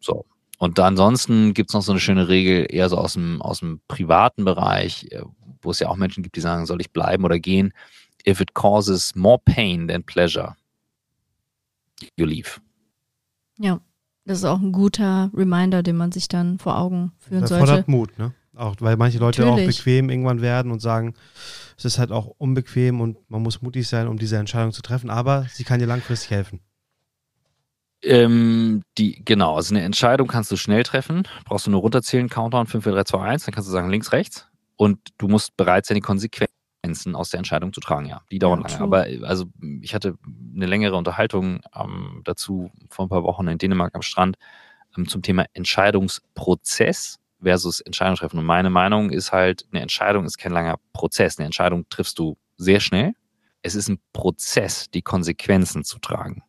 So. 0.00 0.26
Und 0.58 0.78
ansonsten 0.80 1.54
gibt 1.54 1.70
es 1.70 1.74
noch 1.74 1.82
so 1.82 1.92
eine 1.92 2.00
schöne 2.00 2.28
Regel, 2.28 2.66
eher 2.68 2.88
so 2.88 2.98
aus 2.98 3.12
dem, 3.12 3.40
aus 3.40 3.60
dem 3.60 3.80
privaten 3.86 4.44
Bereich, 4.44 5.06
äh, 5.12 5.22
wo 5.62 5.70
es 5.70 5.78
ja 5.78 5.88
auch 5.88 5.96
Menschen 5.96 6.22
gibt, 6.22 6.34
die 6.34 6.40
sagen, 6.40 6.66
soll 6.66 6.80
ich 6.80 6.92
bleiben 6.92 7.24
oder 7.24 7.38
gehen? 7.38 7.72
If 8.26 8.40
it 8.40 8.54
causes 8.54 9.14
more 9.14 9.38
pain 9.38 9.88
than 9.88 10.02
pleasure, 10.02 10.56
you 12.16 12.26
leave. 12.26 12.60
Ja, 13.58 13.80
das 14.24 14.38
ist 14.38 14.44
auch 14.44 14.60
ein 14.60 14.72
guter 14.72 15.30
Reminder, 15.34 15.82
den 15.82 15.96
man 15.96 16.12
sich 16.12 16.28
dann 16.28 16.58
vor 16.58 16.78
Augen 16.78 17.12
führen 17.18 17.42
das 17.42 17.50
sollte. 17.50 17.62
Das 17.62 17.70
fordert 17.70 17.88
Mut, 17.88 18.18
ne? 18.18 18.34
Auch, 18.54 18.74
weil 18.80 18.96
manche 18.96 19.18
Leute 19.18 19.42
Natürlich. 19.42 19.68
auch 19.68 19.76
bequem 19.78 20.10
irgendwann 20.10 20.40
werden 20.40 20.72
und 20.72 20.80
sagen, 20.80 21.14
es 21.76 21.84
ist 21.84 21.98
halt 21.98 22.10
auch 22.10 22.26
unbequem 22.38 23.00
und 23.00 23.18
man 23.30 23.40
muss 23.40 23.62
mutig 23.62 23.86
sein, 23.86 24.08
um 24.08 24.18
diese 24.18 24.36
Entscheidung 24.36 24.72
zu 24.72 24.82
treffen, 24.82 25.10
aber 25.10 25.46
sie 25.52 25.62
kann 25.62 25.78
dir 25.78 25.86
langfristig 25.86 26.32
helfen. 26.32 26.60
Ähm, 28.02 28.82
die, 28.96 29.24
genau, 29.24 29.56
also 29.56 29.74
eine 29.74 29.84
Entscheidung 29.84 30.26
kannst 30.28 30.50
du 30.50 30.56
schnell 30.56 30.82
treffen. 30.82 31.22
Brauchst 31.44 31.66
du 31.66 31.70
nur 31.70 31.80
runterzählen, 31.80 32.28
Countdown 32.28 32.66
5, 32.66 32.84
4, 32.84 32.92
3, 32.92 33.04
2, 33.04 33.20
1, 33.20 33.44
dann 33.44 33.54
kannst 33.54 33.68
du 33.68 33.72
sagen 33.72 33.90
links, 33.90 34.12
rechts. 34.12 34.48
Und 34.76 34.98
du 35.18 35.28
musst 35.28 35.56
bereit 35.56 35.86
sein, 35.86 35.94
die 35.94 36.00
Konsequenzen 36.00 36.57
aus 37.14 37.30
der 37.30 37.38
Entscheidung 37.38 37.72
zu 37.72 37.80
tragen, 37.80 38.06
ja. 38.06 38.22
Die 38.30 38.38
dauern 38.38 38.62
ja, 38.62 38.68
lange. 38.68 38.82
Aber 38.82 39.06
also 39.26 39.46
ich 39.80 39.94
hatte 39.94 40.18
eine 40.54 40.66
längere 40.66 40.96
Unterhaltung 40.96 41.60
ähm, 41.74 42.22
dazu 42.24 42.70
vor 42.90 43.06
ein 43.06 43.08
paar 43.08 43.22
Wochen 43.24 43.46
in 43.48 43.58
Dänemark 43.58 43.94
am 43.94 44.02
Strand 44.02 44.36
ähm, 44.96 45.08
zum 45.08 45.22
Thema 45.22 45.46
Entscheidungsprozess 45.52 47.18
versus 47.42 47.80
Entscheidung 47.80 48.16
treffen. 48.16 48.38
Und 48.38 48.46
meine 48.46 48.70
Meinung 48.70 49.10
ist 49.10 49.32
halt, 49.32 49.66
eine 49.70 49.80
Entscheidung 49.80 50.24
ist 50.24 50.38
kein 50.38 50.52
langer 50.52 50.76
Prozess. 50.92 51.38
Eine 51.38 51.46
Entscheidung 51.46 51.88
triffst 51.88 52.18
du 52.18 52.36
sehr 52.56 52.80
schnell. 52.80 53.14
Es 53.62 53.74
ist 53.74 53.88
ein 53.88 54.00
Prozess, 54.12 54.90
die 54.90 55.02
Konsequenzen 55.02 55.84
zu 55.84 55.98
tragen. 55.98 56.42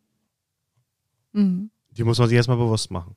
Mhm. 1.32 1.70
Die 1.90 2.04
muss 2.04 2.18
man 2.18 2.28
sich 2.28 2.36
erstmal 2.36 2.56
bewusst 2.56 2.90
machen. 2.90 3.16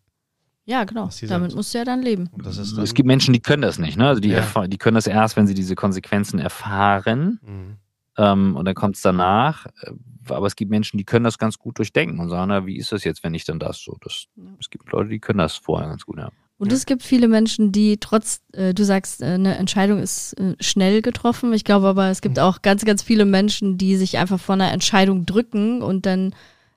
Ja, 0.66 0.86
genau. 0.86 1.10
Damit 1.28 1.56
musst 1.56 1.74
du 1.74 1.78
ja 1.78 1.84
dann 1.84 2.02
leben. 2.02 2.30
Dann 2.38 2.48
es 2.48 2.94
gibt 2.94 3.06
Menschen, 3.06 3.34
die 3.34 3.42
können 3.42 3.62
das 3.62 3.80
nicht. 3.80 3.98
Ne? 3.98 4.08
Also 4.08 4.22
die, 4.22 4.30
ja. 4.30 4.68
die 4.68 4.78
können 4.78 4.96
das 4.96 5.08
erst, 5.08 5.36
wenn 5.36 5.48
sie 5.48 5.54
diese 5.54 5.76
Konsequenzen 5.76 6.40
erfahren. 6.40 7.40
Mhm. 7.42 7.78
Ähm, 8.18 8.56
und 8.56 8.66
dann 8.66 8.76
kommt 8.76 8.96
es 8.96 9.02
danach. 9.02 9.66
Äh, 9.82 9.92
aber 10.30 10.48
es 10.48 10.56
gibt 10.56 10.72
Menschen, 10.72 10.98
die 10.98 11.04
können 11.04 11.26
das 11.26 11.38
ganz 11.38 11.58
gut 11.58 11.78
durchdenken 11.80 12.20
und 12.20 12.30
sagen, 12.30 12.50
na, 12.50 12.66
wie 12.66 12.78
ist 12.78 12.92
das 12.92 13.04
jetzt, 13.04 13.24
wenn 13.24 13.34
ich 13.34 13.44
dann 13.44 13.60
das 13.60 13.80
so? 13.80 13.98
Das, 14.02 14.28
ja. 14.36 14.44
Es 14.60 14.70
gibt 14.70 14.90
Leute, 14.92 15.10
die 15.10 15.20
können 15.20 15.40
das 15.40 15.58
vorher 15.58 15.90
ganz 15.90 16.06
gut, 16.06 16.18
ja. 16.18 16.30
Und 16.58 16.72
ja. 16.72 16.78
es 16.78 16.86
gibt 16.86 17.04
viele 17.04 17.28
Menschen, 17.28 17.72
die 17.74 17.98
trotz, 17.98 18.42
äh, 18.54 18.74
du 18.74 18.86
sagst, 18.86 19.22
äh, 19.22 19.26
eine 19.26 19.58
Entscheidung 19.58 20.00
ist 20.00 20.34
äh, 20.40 20.56
schnell 20.62 21.02
getroffen. 21.02 21.52
Ich 21.52 21.66
glaube 21.66 21.88
aber, 21.88 22.10
es 22.10 22.22
gibt 22.22 22.38
mhm. 22.38 22.44
auch 22.44 22.62
ganz, 22.62 22.86
ganz 22.86 23.04
viele 23.04 23.26
Menschen, 23.26 23.78
die 23.78 23.98
sich 23.98 24.18
einfach 24.18 24.40
vor 24.40 24.54
einer 24.54 24.72
Entscheidung 24.72 25.26
drücken 25.26 25.82
und 25.82 26.06
dann 26.06 26.34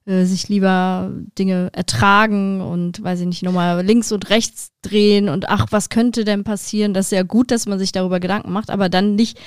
äh, 0.06 0.24
sich 0.24 0.48
lieber 0.48 1.10
Dinge 1.36 1.70
ertragen 1.72 2.60
und, 2.60 3.02
weiß 3.02 3.20
ich 3.20 3.26
nicht, 3.26 3.42
nochmal 3.42 3.84
links 3.84 4.12
und 4.12 4.30
rechts 4.30 4.70
drehen 4.82 5.28
und 5.28 5.48
ach, 5.48 5.66
was 5.70 5.88
könnte 5.88 6.24
denn 6.24 6.44
passieren? 6.44 6.94
Das 6.94 7.06
ist 7.06 7.12
ja 7.12 7.24
gut, 7.24 7.50
dass 7.50 7.66
man 7.66 7.78
sich 7.78 7.92
darüber 7.92 8.20
Gedanken 8.20 8.52
macht, 8.52 8.70
aber 8.70 8.88
dann 8.88 9.16
nicht 9.16 9.38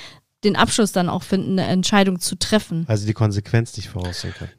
den 0.44 0.56
Abschluss 0.56 0.92
dann 0.92 1.08
auch 1.08 1.22
finden, 1.22 1.58
eine 1.58 1.66
Entscheidung 1.66 2.20
zu 2.20 2.36
treffen. 2.38 2.84
Also 2.88 3.06
die 3.06 3.14
Konsequenz 3.14 3.76
nicht 3.76 3.88
voraussehen 3.88 4.34
können. 4.34 4.52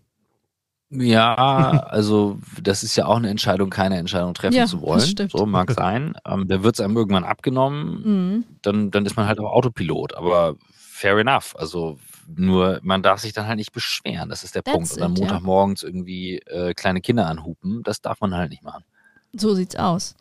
Ja, 0.94 1.36
also 1.36 2.40
das 2.62 2.84
ist 2.84 2.98
ja 2.98 3.06
auch 3.06 3.16
eine 3.16 3.30
Entscheidung, 3.30 3.70
keine 3.70 3.98
Entscheidung 3.98 4.34
treffen 4.34 4.58
ja, 4.58 4.66
zu 4.66 4.82
wollen. 4.82 5.30
So 5.32 5.46
mag 5.46 5.72
sein. 5.72 6.16
Ähm, 6.26 6.48
da 6.50 6.64
wird 6.64 6.76
es 6.76 6.82
einem 6.82 6.98
irgendwann 6.98 7.24
abgenommen, 7.24 8.02
mhm. 8.04 8.44
dann, 8.62 8.92
dann 8.92 9.06
ist 9.06 9.16
man 9.16 9.26
halt 9.26 9.40
auch 9.40 9.52
Autopilot. 9.54 10.16
Aber 10.16 10.56
fair 10.74 11.18
enough. 11.18 11.56
Also 11.58 11.98
nur 12.36 12.80
man 12.84 13.04
darf 13.04 13.20
sich 13.20 13.34
dann 13.34 13.48
halt 13.48 13.58
nicht 13.58 13.72
beschweren. 13.72 14.30
Das 14.30 14.44
ist 14.44 14.56
der 14.56 14.64
That's 14.64 14.74
Punkt. 14.74 14.92
Und 14.94 15.02
dann 15.02 15.14
Montagmorgens 15.14 15.82
ja. 15.82 15.88
irgendwie 15.88 16.38
äh, 16.48 16.74
kleine 16.74 17.02
Kinder 17.02 17.28
anhupen, 17.28 17.84
das 17.84 18.02
darf 18.02 18.22
man 18.22 18.36
halt 18.36 18.52
nicht 18.52 18.64
machen. 18.64 18.84
So 19.34 19.54
sieht's 19.54 19.76
aus. 19.76 20.16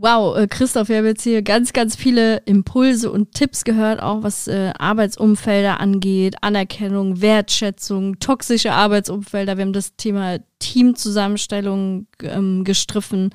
Wow, 0.00 0.36
äh, 0.38 0.46
Christoph, 0.46 0.88
wir 0.88 0.98
haben 0.98 1.06
jetzt 1.06 1.24
hier 1.24 1.42
ganz, 1.42 1.72
ganz 1.72 1.96
viele 1.96 2.36
Impulse 2.44 3.10
und 3.10 3.34
Tipps 3.34 3.64
gehört, 3.64 4.00
auch 4.00 4.22
was 4.22 4.46
äh, 4.46 4.72
Arbeitsumfelder 4.78 5.80
angeht, 5.80 6.36
Anerkennung, 6.40 7.20
Wertschätzung, 7.20 8.20
toxische 8.20 8.72
Arbeitsumfelder. 8.72 9.56
Wir 9.56 9.64
haben 9.64 9.72
das 9.72 9.96
Thema 9.96 10.38
Teamzusammenstellung 10.60 12.06
ähm, 12.22 12.62
gestriffen. 12.62 13.34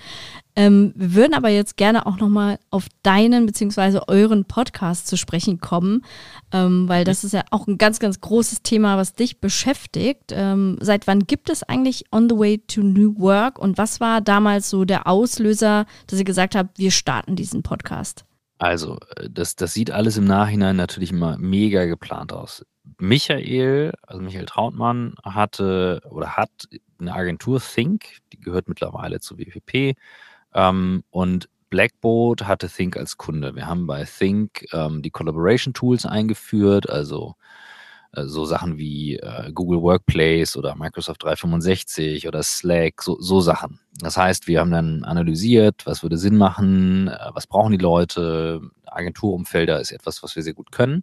Ähm, 0.55 0.93
wir 0.95 1.15
würden 1.15 1.33
aber 1.33 1.49
jetzt 1.49 1.77
gerne 1.77 2.05
auch 2.05 2.17
nochmal 2.17 2.59
auf 2.69 2.87
deinen 3.01 3.45
bzw. 3.45 4.01
euren 4.07 4.45
Podcast 4.45 5.07
zu 5.07 5.17
sprechen 5.17 5.59
kommen, 5.59 6.03
ähm, 6.51 6.87
weil 6.87 7.05
das 7.05 7.23
ist 7.23 7.33
ja 7.33 7.43
auch 7.49 7.67
ein 7.67 7.77
ganz, 7.77 7.99
ganz 7.99 8.21
großes 8.21 8.61
Thema, 8.61 8.97
was 8.97 9.15
dich 9.15 9.39
beschäftigt. 9.39 10.31
Ähm, 10.31 10.77
seit 10.79 11.07
wann 11.07 11.21
gibt 11.21 11.49
es 11.49 11.63
eigentlich 11.63 12.05
On 12.11 12.29
the 12.29 12.37
Way 12.37 12.59
to 12.67 12.81
New 12.81 13.17
Work 13.19 13.57
und 13.57 13.77
was 13.77 13.99
war 13.99 14.21
damals 14.21 14.69
so 14.69 14.85
der 14.85 15.07
Auslöser, 15.07 15.85
dass 16.07 16.19
ihr 16.19 16.25
gesagt 16.25 16.55
habt, 16.55 16.77
wir 16.77 16.91
starten 16.91 17.35
diesen 17.35 17.63
Podcast? 17.63 18.25
Also, 18.59 18.99
äh, 19.15 19.29
das, 19.31 19.55
das 19.55 19.73
sieht 19.73 19.89
alles 19.89 20.17
im 20.17 20.25
Nachhinein 20.25 20.75
natürlich 20.75 21.11
immer 21.11 21.37
mega 21.37 21.85
geplant 21.85 22.31
aus. 22.31 22.63
Michael, 22.99 23.93
also 24.03 24.21
Michael 24.21 24.45
Trautmann, 24.45 25.15
hatte 25.23 26.01
oder 26.09 26.37
hat 26.37 26.51
eine 26.99 27.13
Agentur 27.13 27.59
Think, 27.59 28.19
die 28.31 28.39
gehört 28.39 28.67
mittlerweile 28.67 29.19
zu 29.19 29.37
WPP 29.37 29.95
ähm, 30.53 31.03
und 31.09 31.49
Blackboard 31.69 32.45
hatte 32.47 32.69
Think 32.69 32.97
als 32.97 33.17
Kunde. 33.17 33.55
Wir 33.55 33.65
haben 33.65 33.87
bei 33.87 34.05
Think 34.05 34.67
ähm, 34.73 35.01
die 35.01 35.09
Collaboration 35.09 35.73
Tools 35.73 36.05
eingeführt, 36.05 36.87
also 36.87 37.35
äh, 38.11 38.25
so 38.25 38.45
Sachen 38.45 38.77
wie 38.77 39.17
äh, 39.17 39.51
Google 39.51 39.81
Workplace 39.81 40.55
oder 40.55 40.75
Microsoft 40.75 41.23
365 41.23 42.27
oder 42.27 42.43
Slack, 42.43 43.01
so, 43.01 43.19
so, 43.19 43.41
Sachen. 43.41 43.79
Das 43.99 44.17
heißt, 44.17 44.47
wir 44.47 44.59
haben 44.59 44.71
dann 44.71 45.03
analysiert, 45.03 45.85
was 45.85 46.03
würde 46.03 46.17
Sinn 46.17 46.37
machen, 46.37 47.07
äh, 47.07 47.29
was 47.33 47.47
brauchen 47.47 47.71
die 47.71 47.77
Leute. 47.79 48.61
Agenturumfelder 48.85 49.79
ist 49.79 49.91
etwas, 49.91 50.21
was 50.21 50.35
wir 50.35 50.43
sehr 50.43 50.53
gut 50.53 50.71
können. 50.71 51.01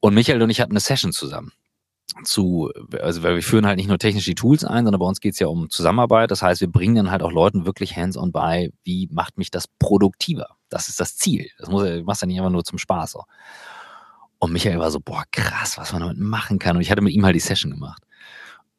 Und 0.00 0.12
Michael 0.12 0.42
und 0.42 0.50
ich 0.50 0.60
hatten 0.60 0.72
eine 0.72 0.80
Session 0.80 1.12
zusammen 1.12 1.52
zu, 2.24 2.70
also 3.00 3.22
weil 3.22 3.36
wir 3.36 3.42
führen 3.42 3.66
halt 3.66 3.76
nicht 3.76 3.88
nur 3.88 3.98
technisch 3.98 4.24
die 4.24 4.34
Tools 4.34 4.64
ein, 4.64 4.84
sondern 4.84 4.98
bei 5.00 5.06
uns 5.06 5.20
geht 5.20 5.34
es 5.34 5.38
ja 5.38 5.46
um 5.46 5.70
Zusammenarbeit. 5.70 6.30
Das 6.30 6.42
heißt, 6.42 6.60
wir 6.60 6.70
bringen 6.70 6.94
dann 6.94 7.10
halt 7.10 7.22
auch 7.22 7.32
Leuten 7.32 7.66
wirklich 7.66 7.96
hands-on 7.96 8.32
bei, 8.32 8.70
wie 8.84 9.08
macht 9.12 9.38
mich 9.38 9.50
das 9.50 9.66
produktiver? 9.78 10.56
Das 10.68 10.88
ist 10.88 11.00
das 11.00 11.16
Ziel. 11.16 11.48
Das 11.58 11.68
muss 11.68 11.86
ja, 11.86 12.02
machst 12.02 12.22
ja 12.22 12.26
nicht 12.26 12.38
einfach 12.38 12.50
nur 12.50 12.64
zum 12.64 12.78
Spaß. 12.78 13.12
So. 13.12 13.24
Und 14.38 14.52
Michael 14.52 14.78
war 14.78 14.90
so, 14.90 15.00
boah, 15.00 15.24
krass, 15.30 15.78
was 15.78 15.92
man 15.92 16.02
damit 16.02 16.18
machen 16.18 16.58
kann. 16.58 16.76
Und 16.76 16.82
ich 16.82 16.90
hatte 16.90 17.02
mit 17.02 17.12
ihm 17.12 17.24
halt 17.24 17.34
die 17.34 17.40
Session 17.40 17.70
gemacht. 17.70 18.02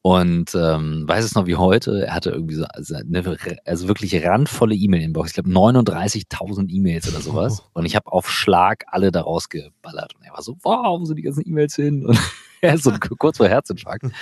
Und 0.08 0.55
ähm, 0.55 1.03
weiß 1.05 1.26
es 1.26 1.36
noch 1.36 1.47
wie 1.47 1.58
heute, 1.58 2.05
er 2.05 2.14
hatte 2.14 2.30
irgendwie 2.30 2.55
so 2.55 2.64
also, 2.64 2.95
eine, 2.95 3.38
also 3.66 3.89
wirklich 3.89 4.16
randvolle 4.24 4.74
E-Mail-Inbox. 4.74 5.32
Ich 5.32 5.34
glaube 5.34 5.49
39.000 5.49 6.70
E-Mails 6.70 7.10
oder 7.10 7.20
sowas. 7.20 7.62
Oh. 7.62 7.80
Und 7.80 7.86
ich 7.86 7.93
habe 7.97 8.10
auf 8.10 8.32
Schlag 8.32 8.86
alle 8.88 9.12
daraus 9.12 9.49
geballert. 9.49 10.16
Und 10.16 10.24
er 10.24 10.32
war 10.32 10.41
so, 10.41 10.55
wow, 10.64 10.97
wo 10.97 11.03
sind 11.03 11.18
die 11.18 11.24
ganzen 11.24 11.45
E-Mails 11.45 11.76
hin? 11.76 12.05
Und 12.05 12.18
er 12.62 12.76
ist 12.76 12.86
so 12.86 12.93
kurz 13.20 13.36
vor 13.36 13.49
Herzinfarkt. 13.49 14.03
Und 14.03 14.14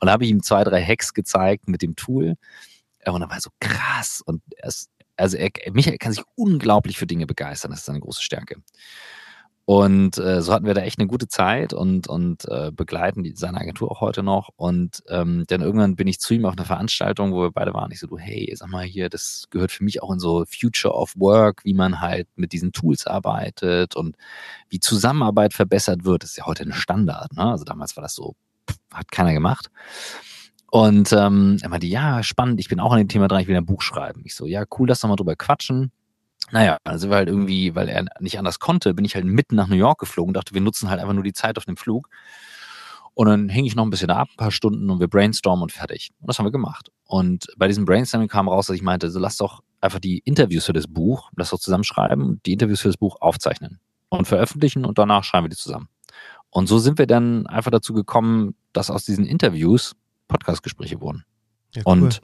da 0.00 0.10
habe 0.10 0.24
ich 0.24 0.30
ihm 0.32 0.42
zwei, 0.42 0.64
drei 0.64 0.82
Hacks 0.84 1.14
gezeigt 1.14 1.68
mit 1.68 1.82
dem 1.82 1.94
Tool. 1.94 2.34
Und 3.06 3.20
dann 3.20 3.30
war 3.30 3.36
er 3.36 3.40
so 3.40 3.50
krass. 3.60 4.22
Und 4.26 4.42
er 4.56 4.70
ist, 4.70 4.90
also 5.16 5.36
er, 5.36 5.50
Michael 5.70 5.98
kann 5.98 6.12
sich 6.12 6.24
unglaublich 6.34 6.98
für 6.98 7.06
Dinge 7.06 7.26
begeistern. 7.26 7.70
Das 7.70 7.82
ist 7.82 7.86
seine 7.86 8.00
große 8.00 8.22
Stärke. 8.22 8.56
Und 9.64 10.18
äh, 10.18 10.42
so 10.42 10.52
hatten 10.52 10.66
wir 10.66 10.74
da 10.74 10.80
echt 10.80 10.98
eine 10.98 11.06
gute 11.06 11.28
Zeit 11.28 11.72
und, 11.72 12.08
und 12.08 12.46
äh, 12.48 12.72
begleiten 12.72 13.22
die, 13.22 13.34
seine 13.36 13.60
Agentur 13.60 13.92
auch 13.92 14.00
heute 14.00 14.24
noch. 14.24 14.50
Und 14.56 15.04
ähm, 15.08 15.44
dann 15.46 15.60
irgendwann 15.60 15.94
bin 15.94 16.08
ich 16.08 16.18
zu 16.18 16.34
ihm 16.34 16.46
auf 16.46 16.54
einer 16.54 16.64
Veranstaltung, 16.64 17.32
wo 17.32 17.42
wir 17.42 17.52
beide 17.52 17.72
waren. 17.72 17.92
Ich 17.92 18.00
so, 18.00 18.08
du, 18.08 18.18
hey, 18.18 18.52
sag 18.56 18.68
mal 18.70 18.84
hier, 18.84 19.08
das 19.08 19.44
gehört 19.50 19.70
für 19.70 19.84
mich 19.84 20.02
auch 20.02 20.10
in 20.10 20.18
so 20.18 20.44
Future 20.46 20.94
of 20.94 21.14
Work, 21.16 21.64
wie 21.64 21.74
man 21.74 22.00
halt 22.00 22.26
mit 22.34 22.52
diesen 22.52 22.72
Tools 22.72 23.06
arbeitet 23.06 23.94
und 23.94 24.16
wie 24.68 24.80
Zusammenarbeit 24.80 25.54
verbessert 25.54 26.04
wird. 26.04 26.24
Das 26.24 26.30
ist 26.30 26.38
ja 26.38 26.46
heute 26.46 26.64
ein 26.64 26.72
Standard. 26.72 27.32
Ne? 27.32 27.44
Also 27.44 27.64
damals 27.64 27.96
war 27.96 28.02
das 28.02 28.14
so, 28.14 28.34
pff, 28.68 28.78
hat 28.92 29.12
keiner 29.12 29.32
gemacht. 29.32 29.70
Und 30.72 31.12
ähm, 31.12 31.58
er 31.62 31.68
meinte, 31.68 31.86
ja, 31.86 32.22
spannend, 32.24 32.58
ich 32.58 32.68
bin 32.68 32.80
auch 32.80 32.92
an 32.92 32.98
dem 32.98 33.08
Thema 33.08 33.28
dran, 33.28 33.40
ich 33.40 33.46
will 33.46 33.56
ein 33.56 33.66
Buch 33.66 33.82
schreiben. 33.82 34.22
Ich 34.24 34.34
so, 34.34 34.46
ja, 34.46 34.64
cool, 34.78 34.88
lass 34.88 35.00
doch 35.00 35.08
mal 35.08 35.16
drüber 35.16 35.36
quatschen. 35.36 35.92
Naja, 36.52 36.76
also 36.84 37.08
wir 37.08 37.16
halt 37.16 37.28
irgendwie, 37.28 37.74
weil 37.74 37.88
er 37.88 38.04
nicht 38.20 38.38
anders 38.38 38.58
konnte, 38.58 38.92
bin 38.92 39.06
ich 39.06 39.14
halt 39.14 39.24
mitten 39.24 39.56
nach 39.56 39.68
New 39.68 39.76
York 39.76 39.98
geflogen, 39.98 40.34
dachte, 40.34 40.52
wir 40.52 40.60
nutzen 40.60 40.90
halt 40.90 41.00
einfach 41.00 41.14
nur 41.14 41.24
die 41.24 41.32
Zeit 41.32 41.56
auf 41.56 41.64
dem 41.64 41.78
Flug. 41.78 42.10
Und 43.14 43.26
dann 43.26 43.48
hänge 43.48 43.66
ich 43.66 43.74
noch 43.74 43.84
ein 43.84 43.90
bisschen 43.90 44.10
ab, 44.10 44.28
ein 44.30 44.36
paar 44.36 44.50
Stunden 44.50 44.90
und 44.90 45.00
wir 45.00 45.08
brainstormen 45.08 45.62
und 45.62 45.72
fertig. 45.72 46.10
Und 46.20 46.28
das 46.28 46.38
haben 46.38 46.44
wir 46.44 46.52
gemacht. 46.52 46.90
Und 47.06 47.46
bei 47.56 47.68
diesem 47.68 47.86
Brainstorming 47.86 48.28
kam 48.28 48.48
raus, 48.48 48.66
dass 48.66 48.76
ich 48.76 48.82
meinte, 48.82 49.10
so 49.10 49.18
lass 49.18 49.38
doch 49.38 49.62
einfach 49.80 49.98
die 49.98 50.18
Interviews 50.24 50.66
für 50.66 50.74
das 50.74 50.86
Buch, 50.86 51.30
lass 51.36 51.50
doch 51.50 51.58
zusammenschreiben, 51.58 52.40
die 52.44 52.52
Interviews 52.52 52.80
für 52.80 52.88
das 52.88 52.98
Buch 52.98 53.16
aufzeichnen 53.20 53.80
und 54.10 54.26
veröffentlichen 54.26 54.84
und 54.84 54.98
danach 54.98 55.24
schreiben 55.24 55.46
wir 55.46 55.50
die 55.50 55.56
zusammen. 55.56 55.88
Und 56.50 56.66
so 56.66 56.78
sind 56.78 56.98
wir 56.98 57.06
dann 57.06 57.46
einfach 57.46 57.70
dazu 57.70 57.94
gekommen, 57.94 58.54
dass 58.74 58.90
aus 58.90 59.06
diesen 59.06 59.24
Interviews 59.24 59.94
Podcastgespräche 60.28 61.00
wurden. 61.00 61.24
Ja, 61.74 61.82
cool. 61.86 61.92
Und 61.92 62.20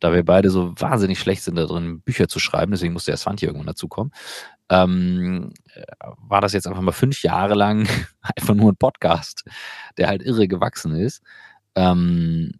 da 0.00 0.12
wir 0.12 0.24
beide 0.24 0.50
so 0.50 0.72
wahnsinnig 0.78 1.18
schlecht 1.18 1.42
sind 1.42 1.56
da 1.56 1.66
drin, 1.66 2.00
Bücher 2.00 2.28
zu 2.28 2.38
schreiben, 2.38 2.72
deswegen 2.72 2.92
musste 2.92 3.10
der 3.10 3.18
Svanti 3.18 3.46
irgendwann 3.46 3.66
dazukommen, 3.66 4.12
ähm, 4.68 5.52
war 6.18 6.40
das 6.40 6.52
jetzt 6.52 6.66
einfach 6.66 6.80
mal 6.82 6.92
fünf 6.92 7.22
Jahre 7.22 7.54
lang 7.54 7.88
einfach 8.20 8.54
nur 8.54 8.72
ein 8.72 8.76
Podcast, 8.76 9.44
der 9.96 10.08
halt 10.08 10.22
irre 10.22 10.48
gewachsen 10.48 10.94
ist. 10.94 11.22
Ähm, 11.74 12.52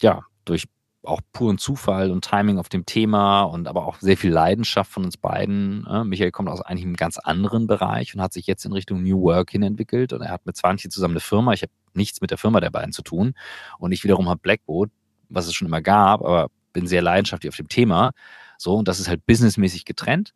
ja, 0.00 0.22
durch 0.44 0.64
auch 1.06 1.20
puren 1.32 1.58
Zufall 1.58 2.10
und 2.10 2.24
Timing 2.24 2.58
auf 2.58 2.68
dem 2.68 2.84
Thema 2.84 3.42
und 3.42 3.68
aber 3.68 3.86
auch 3.86 4.00
sehr 4.00 4.16
viel 4.16 4.32
Leidenschaft 4.32 4.90
von 4.90 5.04
uns 5.04 5.16
beiden. 5.16 5.86
Äh, 5.86 6.04
Michael 6.04 6.32
kommt 6.32 6.48
aus 6.48 6.60
eigentlich 6.60 6.84
einem 6.84 6.96
ganz 6.96 7.18
anderen 7.18 7.66
Bereich 7.66 8.14
und 8.14 8.20
hat 8.20 8.32
sich 8.32 8.46
jetzt 8.46 8.64
in 8.64 8.72
Richtung 8.72 9.02
New 9.02 9.22
Work 9.22 9.52
hin 9.52 9.62
entwickelt 9.62 10.12
und 10.12 10.22
er 10.22 10.30
hat 10.30 10.46
mit 10.46 10.56
Zwanti 10.56 10.88
zusammen 10.88 11.14
eine 11.14 11.20
Firma. 11.20 11.52
Ich 11.52 11.62
habe 11.62 11.72
nichts 11.94 12.20
mit 12.20 12.30
der 12.30 12.38
Firma 12.38 12.60
der 12.60 12.70
beiden 12.70 12.92
zu 12.92 13.02
tun 13.02 13.34
und 13.78 13.92
ich 13.92 14.04
wiederum 14.04 14.28
habe 14.28 14.40
Blackboard, 14.40 14.90
was 15.28 15.46
es 15.46 15.54
schon 15.54 15.68
immer 15.68 15.80
gab, 15.80 16.20
aber 16.22 16.48
bin 16.76 16.86
sehr 16.86 17.00
leidenschaftlich 17.00 17.48
auf 17.48 17.56
dem 17.56 17.68
Thema. 17.68 18.12
So, 18.58 18.74
und 18.74 18.86
das 18.86 19.00
ist 19.00 19.08
halt 19.08 19.24
businessmäßig 19.24 19.86
getrennt. 19.86 20.34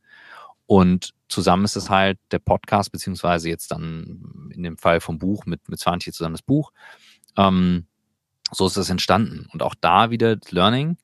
Und 0.65 1.13
zusammen 1.29 1.67
ist 1.67 1.77
es 1.77 1.91
halt 1.91 2.19
der 2.31 2.39
Podcast, 2.39 2.93
beziehungsweise 2.93 3.51
jetzt 3.51 3.73
dann 3.73 4.51
in 4.55 4.63
dem 4.63 4.79
Fall 4.79 5.01
vom 5.01 5.19
Buch 5.19 5.45
mit, 5.45 5.69
mit 5.69 5.79
Zwanti 5.79 6.13
zusammen 6.13 6.33
das 6.35 6.43
Buch. 6.43 6.73
Ähm, 7.37 7.87
so 8.51 8.67
ist 8.67 8.79
das 8.79 8.89
entstanden. 8.89 9.49
Und 9.53 9.63
auch 9.63 9.75
da 9.79 10.11
wieder 10.11 10.39
Learning, 10.49 10.97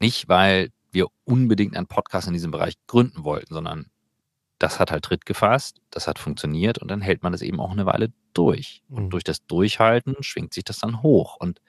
nicht 0.00 0.28
weil 0.28 0.70
wir 0.92 1.08
unbedingt 1.24 1.76
einen 1.76 1.88
Podcast 1.88 2.28
in 2.28 2.32
diesem 2.32 2.52
Bereich 2.52 2.74
gründen 2.86 3.24
wollten, 3.24 3.54
sondern 3.54 3.90
das 4.60 4.78
hat 4.78 4.92
halt 4.92 5.04
Tritt 5.04 5.26
gefasst, 5.26 5.80
das 5.90 6.06
hat 6.06 6.20
funktioniert 6.20 6.78
und 6.78 6.88
dann 6.88 7.00
hält 7.00 7.24
man 7.24 7.32
das 7.32 7.42
eben 7.42 7.58
auch 7.58 7.72
eine 7.72 7.86
Weile 7.86 8.12
durch. 8.34 8.84
Und 8.88 9.06
mhm. 9.06 9.10
durch 9.10 9.24
das 9.24 9.44
Durchhalten 9.46 10.14
schwingt 10.20 10.54
sich 10.54 10.62
das 10.62 10.78
dann 10.78 11.02
hoch. 11.02 11.36
Und 11.40 11.60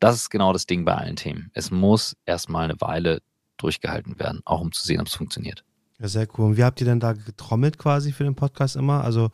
das 0.00 0.16
ist 0.16 0.30
genau 0.30 0.52
das 0.52 0.66
Ding 0.66 0.84
bei 0.84 0.94
allen 0.94 1.16
Themen. 1.16 1.50
Es 1.54 1.70
muss 1.70 2.16
erstmal 2.26 2.64
eine 2.64 2.80
Weile 2.80 3.22
durchgehalten 3.58 4.18
werden, 4.18 4.40
auch 4.44 4.60
um 4.60 4.72
zu 4.72 4.84
sehen, 4.84 5.00
ob 5.00 5.06
es 5.06 5.14
funktioniert. 5.14 5.64
Ja, 6.00 6.08
sehr 6.08 6.26
cool. 6.36 6.46
Und 6.46 6.56
wie 6.56 6.64
habt 6.64 6.80
ihr 6.80 6.86
denn 6.86 6.98
da 6.98 7.12
getrommelt 7.12 7.78
quasi 7.78 8.10
für 8.10 8.24
den 8.24 8.34
Podcast 8.34 8.76
immer? 8.76 9.04
Also 9.04 9.30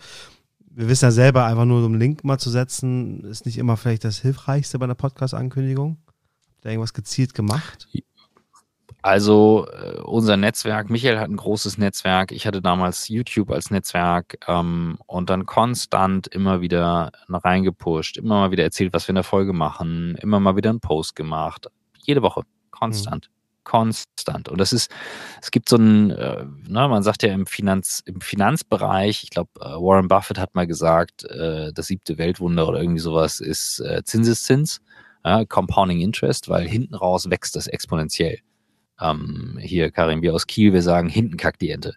wir 0.69 0.89
wissen 0.89 1.07
ja 1.07 1.11
selber, 1.11 1.47
einfach 1.47 1.65
nur 1.65 1.81
so 1.81 1.87
einen 1.87 1.99
Link 1.99 2.25
mal 2.25 2.39
zu 2.39 2.51
setzen, 2.51 3.25
ist 3.25 3.47
nicht 3.47 3.57
immer 3.57 3.77
vielleicht 3.77 4.05
das 4.05 4.19
Hilfreichste 4.19 4.79
bei 4.79 4.85
einer 4.85 4.95
Podcast-Ankündigung. 4.95 5.97
Habt 6.57 6.65
ihr 6.65 6.73
irgendwas 6.73 6.93
gezielt 6.93 7.33
gemacht? 7.33 7.89
Also 9.07 9.69
äh, 9.71 10.01
unser 10.01 10.37
Netzwerk, 10.37 10.91
Michael 10.91 11.21
hat 11.21 11.31
ein 11.31 11.37
großes 11.37 11.79
Netzwerk, 11.79 12.33
ich 12.33 12.45
hatte 12.45 12.61
damals 12.61 13.07
YouTube 13.07 13.53
als 13.53 13.71
Netzwerk 13.71 14.37
ähm, 14.49 14.99
und 15.07 15.31
dann 15.31 15.47
konstant 15.47 16.27
immer 16.27 16.61
wieder 16.61 17.13
reingepusht, 17.29 18.17
immer 18.17 18.41
mal 18.41 18.51
wieder 18.51 18.65
erzählt, 18.65 18.93
was 18.93 19.07
wir 19.07 19.11
in 19.11 19.15
der 19.15 19.23
Folge 19.23 19.53
machen, 19.53 20.17
immer 20.21 20.41
mal 20.41 20.57
wieder 20.57 20.71
einen 20.71 20.81
Post 20.81 21.15
gemacht, 21.15 21.69
jede 21.99 22.21
Woche, 22.21 22.43
konstant. 22.73 23.29
Mhm 23.29 23.37
konstant. 23.67 24.49
Und 24.49 24.61
das 24.61 24.73
ist, 24.73 24.93
es 25.43 25.51
gibt 25.51 25.69
so 25.69 25.75
ein, 25.75 26.13
äh, 26.13 26.45
ne, 26.69 26.87
man 26.89 27.03
sagt 27.03 27.25
ja 27.25 27.33
im, 27.35 27.47
Finanz, 27.47 28.01
im 28.07 28.21
Finanzbereich, 28.21 29.25
ich 29.25 29.31
glaube, 29.31 29.51
äh, 29.61 29.65
Warren 29.65 30.07
Buffett 30.07 30.39
hat 30.39 30.55
mal 30.55 30.69
gesagt, 30.69 31.25
äh, 31.25 31.73
das 31.73 31.89
siebte 31.89 32.17
Weltwunder 32.17 32.69
oder 32.69 32.81
irgendwie 32.81 33.01
sowas 33.01 33.41
ist 33.41 33.81
äh, 33.81 34.05
Zinseszins, 34.05 34.79
ja, 35.25 35.45
Compounding 35.45 35.99
Interest, 35.99 36.49
weil 36.49 36.69
hinten 36.69 36.95
raus 36.95 37.29
wächst 37.29 37.57
das 37.57 37.67
exponentiell. 37.67 38.39
Ähm, 39.01 39.59
hier, 39.61 39.91
Karim, 39.91 40.23
wir 40.23 40.35
aus 40.35 40.47
Kiel, 40.47 40.73
wir 40.73 40.83
sagen, 40.83 41.09
hinten 41.09 41.37
kackt 41.37 41.61
die 41.61 41.71
Ente. 41.71 41.95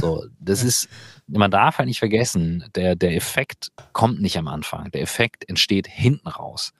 So, 0.00 0.26
das 0.38 0.62
ist, 0.64 0.88
man 1.26 1.50
darf 1.50 1.78
halt 1.78 1.88
nicht 1.88 1.98
vergessen, 1.98 2.64
der, 2.74 2.94
der 2.94 3.14
Effekt 3.16 3.72
kommt 3.92 4.20
nicht 4.20 4.36
am 4.36 4.48
Anfang. 4.48 4.90
Der 4.90 5.02
Effekt 5.02 5.48
entsteht 5.48 5.86
hinten 5.86 6.28
raus. 6.28 6.72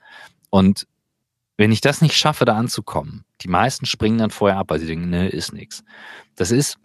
Und 0.49 0.87
wenn 1.57 1.71
ich 1.71 1.81
das 1.81 2.01
nicht 2.01 2.15
schaffe, 2.15 2.45
da 2.45 2.55
anzukommen, 2.55 3.25
die 3.41 3.47
meisten 3.47 3.85
springen 3.85 4.17
dann 4.17 4.31
vorher 4.31 4.57
ab, 4.57 4.69
weil 4.69 4.79
sie 4.79 4.87
denken, 4.87 5.09
ne, 5.09 5.29
ist 5.29 5.53
nichts. 5.53 5.83
Das 6.35 6.51
ist, 6.51 6.77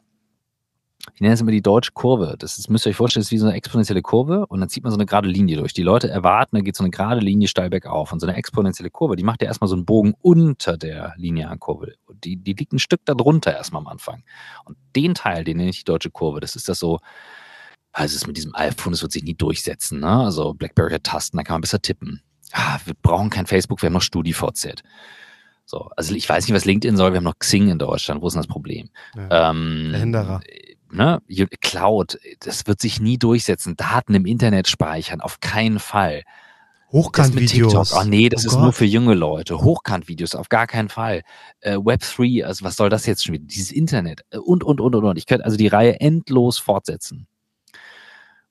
ich 1.14 1.20
nenne 1.20 1.34
es 1.34 1.40
immer 1.40 1.50
die 1.50 1.62
deutsche 1.62 1.92
Kurve. 1.92 2.36
Das 2.38 2.58
ist, 2.58 2.68
müsst 2.70 2.86
ihr 2.86 2.90
euch 2.90 2.96
vorstellen, 2.96 3.22
das 3.22 3.28
ist 3.28 3.32
wie 3.32 3.38
so 3.38 3.46
eine 3.46 3.56
exponentielle 3.56 4.02
Kurve 4.02 4.46
und 4.46 4.60
dann 4.60 4.68
zieht 4.68 4.82
man 4.82 4.92
so 4.92 4.96
eine 4.96 5.06
gerade 5.06 5.28
Linie 5.28 5.56
durch. 5.56 5.72
Die 5.72 5.82
Leute 5.82 6.08
erwarten, 6.08 6.56
da 6.56 6.62
geht 6.62 6.76
so 6.76 6.84
eine 6.84 6.90
gerade 6.90 7.20
Linie 7.20 7.48
steil 7.48 7.70
bergauf. 7.70 8.12
Und 8.12 8.20
so 8.20 8.26
eine 8.26 8.36
exponentielle 8.36 8.90
Kurve, 8.90 9.16
die 9.16 9.24
macht 9.24 9.42
ja 9.42 9.48
erstmal 9.48 9.68
so 9.68 9.76
einen 9.76 9.84
Bogen 9.84 10.14
unter 10.20 10.76
der 10.76 11.14
linearen 11.16 11.58
Kurve. 11.58 11.94
Die, 12.24 12.36
die 12.36 12.52
liegt 12.52 12.72
ein 12.72 12.78
Stück 12.78 13.00
darunter 13.04 13.54
erstmal 13.54 13.82
am 13.82 13.88
Anfang. 13.88 14.22
Und 14.64 14.76
den 14.96 15.14
Teil, 15.14 15.44
den 15.44 15.58
nenne 15.58 15.70
ich 15.70 15.78
die 15.78 15.84
deutsche 15.84 16.10
Kurve, 16.10 16.40
das 16.40 16.56
ist 16.56 16.68
das 16.68 16.78
so, 16.78 16.98
also 17.92 18.14
es 18.14 18.22
ist 18.22 18.26
mit 18.26 18.36
diesem 18.36 18.54
iPhone, 18.54 18.92
das 18.92 19.02
wird 19.02 19.12
sich 19.12 19.24
nie 19.24 19.34
durchsetzen. 19.34 20.00
Ne? 20.00 20.24
Also 20.24 20.54
BlackBerry 20.54 20.92
hat 20.92 21.04
Tasten, 21.04 21.36
da 21.36 21.42
kann 21.42 21.54
man 21.54 21.62
besser 21.62 21.80
tippen 21.80 22.22
ah, 22.52 22.78
wir 22.84 22.94
brauchen 23.00 23.30
kein 23.30 23.46
Facebook, 23.46 23.82
wir 23.82 23.88
haben 23.88 23.94
noch 23.94 24.02
StudiVZ. 24.02 24.82
So, 25.64 25.90
also 25.96 26.14
ich 26.14 26.28
weiß 26.28 26.46
nicht, 26.46 26.54
was 26.54 26.64
LinkedIn 26.64 26.96
soll, 26.96 27.12
wir 27.12 27.18
haben 27.18 27.24
noch 27.24 27.38
Xing 27.38 27.68
in 27.68 27.78
Deutschland, 27.78 28.22
wo 28.22 28.26
ist 28.26 28.34
denn 28.34 28.40
das 28.40 28.46
Problem? 28.46 28.88
Ja, 29.14 29.50
ähm, 29.50 29.92
Hinderer. 29.94 30.40
Ne, 30.90 31.20
Cloud, 31.60 32.18
das 32.40 32.66
wird 32.66 32.80
sich 32.80 33.00
nie 33.00 33.18
durchsetzen. 33.18 33.76
Daten 33.76 34.14
im 34.14 34.24
Internet 34.24 34.68
speichern, 34.68 35.20
auf 35.20 35.40
keinen 35.40 35.78
Fall. 35.78 36.22
Hochkant-Videos. 36.92 37.92
Oh 37.92 38.04
nee, 38.04 38.30
das 38.30 38.44
oh 38.44 38.46
ist 38.46 38.54
Gott. 38.54 38.62
nur 38.62 38.72
für 38.72 38.86
junge 38.86 39.14
Leute. 39.14 39.60
Hochkant-Videos, 39.60 40.34
auf 40.34 40.48
gar 40.48 40.66
keinen 40.66 40.88
Fall. 40.88 41.22
Äh, 41.60 41.76
Web 41.76 42.00
3, 42.00 42.46
also 42.46 42.64
was 42.64 42.76
soll 42.76 42.88
das 42.88 43.04
jetzt 43.04 43.24
schon 43.24 43.34
wieder? 43.34 43.44
Dieses 43.44 43.72
Internet 43.72 44.22
äh, 44.30 44.38
und, 44.38 44.64
und, 44.64 44.80
und, 44.80 44.94
und, 44.94 45.04
und. 45.04 45.18
Ich 45.18 45.26
könnte 45.26 45.44
also 45.44 45.58
die 45.58 45.68
Reihe 45.68 46.00
endlos 46.00 46.58
fortsetzen. 46.58 47.26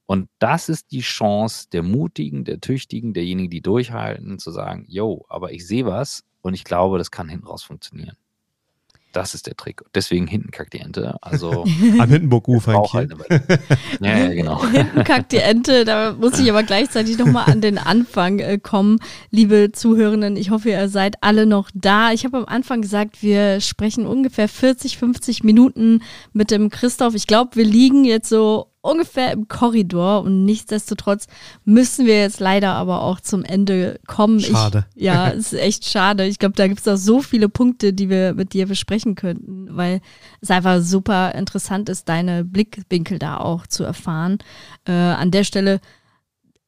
Und 0.05 0.29
das 0.39 0.69
ist 0.69 0.91
die 0.91 1.01
Chance 1.01 1.67
der 1.71 1.83
Mutigen, 1.83 2.45
der 2.45 2.61
Tüchtigen, 2.61 3.13
derjenigen, 3.13 3.49
die 3.49 3.61
durchhalten, 3.61 4.39
zu 4.39 4.51
sagen, 4.51 4.85
yo, 4.87 5.25
aber 5.27 5.51
ich 5.51 5.67
sehe 5.67 5.85
was 5.85 6.23
und 6.41 6.53
ich 6.53 6.63
glaube, 6.63 6.97
das 6.97 7.11
kann 7.11 7.27
hinten 7.27 7.47
raus 7.47 7.63
funktionieren. 7.63 8.15
Das 9.13 9.33
ist 9.33 9.47
der 9.47 9.55
Trick. 9.55 9.83
Deswegen 9.95 10.27
hinten 10.27 10.51
kackt 10.51 10.73
die 10.73 10.79
Ente. 10.79 11.15
Also 11.21 11.63
am 11.99 12.09
Hindenburg-Ufer. 12.09 12.83
Halt 12.93 13.13
ja, 14.01 14.17
ja, 14.17 14.27
genau. 14.33 14.65
hinten 14.71 15.03
kackt 15.03 15.31
die 15.31 15.37
Ente. 15.37 15.85
Da 15.85 16.13
muss 16.13 16.37
ich 16.37 16.49
aber 16.49 16.63
gleichzeitig 16.63 17.17
nochmal 17.17 17.49
an 17.49 17.61
den 17.61 17.77
Anfang 17.77 18.39
äh, 18.39 18.59
kommen. 18.59 18.99
Liebe 19.31 19.71
Zuhörenden, 19.71 20.35
ich 20.35 20.51
hoffe, 20.51 20.69
ihr 20.69 20.89
seid 20.89 21.15
alle 21.21 21.45
noch 21.45 21.69
da. 21.73 22.11
Ich 22.11 22.25
habe 22.25 22.37
am 22.37 22.45
Anfang 22.45 22.81
gesagt, 22.81 23.23
wir 23.23 23.61
sprechen 23.61 24.05
ungefähr 24.05 24.47
40, 24.47 24.97
50 24.97 25.43
Minuten 25.43 26.01
mit 26.33 26.51
dem 26.51 26.69
Christoph. 26.69 27.15
Ich 27.15 27.27
glaube, 27.27 27.55
wir 27.55 27.65
liegen 27.65 28.05
jetzt 28.05 28.29
so 28.29 28.67
ungefähr 28.87 29.31
im 29.31 29.47
Korridor 29.47 30.21
und 30.21 30.45
nichtsdestotrotz 30.45 31.27
müssen 31.65 32.05
wir 32.05 32.19
jetzt 32.19 32.39
leider 32.39 32.73
aber 32.73 33.01
auch 33.01 33.19
zum 33.19 33.43
Ende 33.43 33.99
kommen. 34.07 34.39
Schade. 34.39 34.85
Ich, 34.95 35.03
ja, 35.03 35.27
ist 35.27 35.53
echt 35.53 35.85
schade. 35.85 36.25
Ich 36.25 36.39
glaube, 36.39 36.55
da 36.55 36.67
gibt 36.67 36.79
es 36.79 36.87
auch 36.87 36.97
so 36.97 37.21
viele 37.21 37.49
Punkte, 37.49 37.93
die 37.93 38.09
wir 38.09 38.33
mit 38.33 38.53
dir 38.53 38.67
besprechen 38.67 39.15
könnten, 39.15 39.75
weil 39.75 40.01
es 40.41 40.51
einfach 40.51 40.81
super 40.81 41.35
interessant 41.35 41.89
ist, 41.89 42.07
deine 42.09 42.43
Blickwinkel 42.43 43.19
da 43.19 43.37
auch 43.37 43.67
zu 43.67 43.83
erfahren. 43.83 44.39
Äh, 44.85 44.91
an 44.91 45.31
der 45.31 45.43
Stelle 45.43 45.79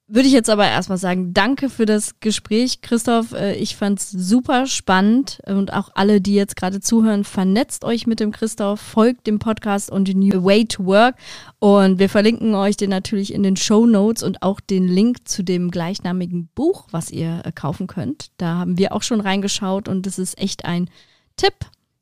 würde 0.09 0.27
ich 0.27 0.33
jetzt 0.33 0.49
aber 0.49 0.65
erstmal 0.65 0.97
sagen, 0.97 1.33
danke 1.33 1.69
für 1.69 1.85
das 1.85 2.19
Gespräch, 2.19 2.81
Christoph. 2.81 3.33
Äh, 3.33 3.53
ich 3.53 3.75
fand 3.75 3.99
es 3.99 4.09
super 4.09 4.65
spannend 4.65 5.39
und 5.45 5.71
auch 5.71 5.91
alle, 5.93 6.19
die 6.19 6.33
jetzt 6.33 6.55
gerade 6.55 6.81
zuhören, 6.81 7.23
vernetzt 7.23 7.85
euch 7.85 8.07
mit 8.07 8.19
dem 8.19 8.31
Christoph, 8.31 8.81
folgt 8.81 9.27
dem 9.27 9.39
Podcast 9.39 9.91
und 9.91 10.07
The 10.07 10.15
New 10.15 10.43
Way 10.43 10.65
to 10.65 10.85
Work 10.85 11.15
und 11.59 11.99
wir 11.99 12.09
verlinken 12.09 12.55
euch 12.55 12.75
den 12.75 12.89
natürlich 12.89 13.33
in 13.33 13.43
den 13.43 13.55
Show 13.55 13.85
Notes 13.85 14.23
und 14.23 14.41
auch 14.41 14.59
den 14.59 14.87
Link 14.87 15.27
zu 15.27 15.43
dem 15.43 15.69
gleichnamigen 15.69 16.49
Buch, 16.55 16.87
was 16.91 17.11
ihr 17.11 17.41
äh, 17.45 17.51
kaufen 17.51 17.87
könnt. 17.87 18.31
Da 18.37 18.55
haben 18.55 18.77
wir 18.77 18.93
auch 18.93 19.03
schon 19.03 19.21
reingeschaut 19.21 19.87
und 19.87 20.05
das 20.05 20.17
ist 20.17 20.39
echt 20.39 20.65
ein 20.65 20.89
Tipp. 21.37 21.53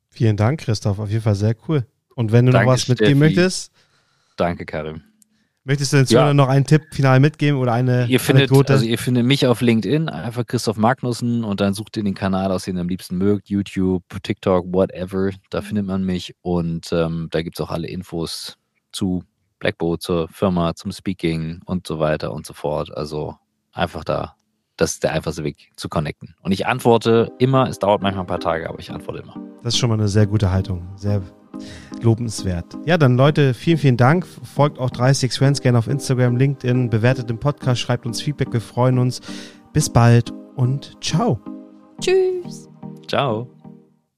Vielen 0.08 0.36
Dank, 0.36 0.60
Christoph. 0.60 0.98
Auf 0.98 1.10
jeden 1.10 1.22
Fall 1.22 1.34
sehr 1.34 1.54
cool. 1.68 1.86
Und 2.14 2.32
wenn 2.32 2.46
du 2.46 2.52
Danke, 2.52 2.66
noch 2.66 2.72
was 2.72 2.88
mitgeben 2.88 3.18
Steffi. 3.18 3.36
möchtest. 3.36 3.72
Danke, 4.36 4.66
Karim. 4.66 5.02
Möchtest 5.68 5.92
du 5.92 5.98
den 5.98 6.06
ja. 6.06 6.32
noch 6.32 6.48
einen 6.48 6.64
Tipp 6.64 6.86
final 6.92 7.20
mitgeben 7.20 7.60
oder 7.60 7.74
eine 7.74 8.06
ihr 8.06 8.20
findet, 8.20 8.50
Anekdote? 8.50 8.72
Also 8.72 8.86
ihr 8.86 8.96
findet 8.96 9.26
mich 9.26 9.46
auf 9.46 9.60
LinkedIn, 9.60 10.08
einfach 10.08 10.46
Christoph 10.46 10.78
Magnussen 10.78 11.44
und 11.44 11.60
dann 11.60 11.74
sucht 11.74 11.98
ihr 11.98 12.02
den 12.02 12.14
Kanal 12.14 12.50
aus, 12.50 12.64
den 12.64 12.76
ihr 12.76 12.80
am 12.80 12.88
liebsten 12.88 13.18
mögt, 13.18 13.50
YouTube, 13.50 14.02
TikTok, 14.22 14.64
whatever, 14.72 15.28
da 15.50 15.60
findet 15.60 15.84
man 15.84 16.04
mich 16.04 16.34
und 16.40 16.90
ähm, 16.90 17.28
da 17.30 17.42
gibt 17.42 17.58
es 17.58 17.60
auch 17.62 17.70
alle 17.70 17.86
Infos 17.86 18.56
zu 18.92 19.24
Blackboard, 19.58 20.00
zur 20.00 20.28
Firma, 20.28 20.74
zum 20.74 20.90
Speaking 20.90 21.60
und 21.66 21.86
so 21.86 21.98
weiter 21.98 22.32
und 22.32 22.46
so 22.46 22.54
fort. 22.54 22.96
Also 22.96 23.36
einfach 23.74 24.04
da, 24.04 24.36
das 24.78 24.92
ist 24.92 25.04
der 25.04 25.12
einfachste 25.12 25.44
Weg 25.44 25.70
zu 25.76 25.90
connecten. 25.90 26.34
Und 26.40 26.52
ich 26.52 26.66
antworte 26.66 27.30
immer, 27.38 27.68
es 27.68 27.78
dauert 27.78 28.00
manchmal 28.00 28.24
ein 28.24 28.28
paar 28.28 28.40
Tage, 28.40 28.70
aber 28.70 28.78
ich 28.78 28.90
antworte 28.90 29.20
immer. 29.20 29.36
Das 29.62 29.74
ist 29.74 29.78
schon 29.78 29.90
mal 29.90 29.96
eine 29.96 30.08
sehr 30.08 30.26
gute 30.26 30.50
Haltung, 30.50 30.88
sehr 30.96 31.20
lobenswert. 32.02 32.76
Ja, 32.84 32.98
dann 32.98 33.16
Leute, 33.16 33.54
vielen, 33.54 33.78
vielen 33.78 33.96
Dank. 33.96 34.26
Folgt 34.26 34.78
auch 34.78 34.90
30 34.90 35.32
Friends 35.32 35.60
gerne 35.60 35.78
auf 35.78 35.88
Instagram, 35.88 36.36
LinkedIn, 36.36 36.90
bewertet 36.90 37.30
den 37.30 37.38
Podcast, 37.38 37.80
schreibt 37.80 38.06
uns 38.06 38.20
Feedback, 38.20 38.52
wir 38.52 38.60
freuen 38.60 38.98
uns. 38.98 39.20
Bis 39.72 39.90
bald 39.90 40.32
und 40.56 40.96
ciao. 41.02 41.40
Tschüss. 42.00 42.68
Ciao. 43.06 43.57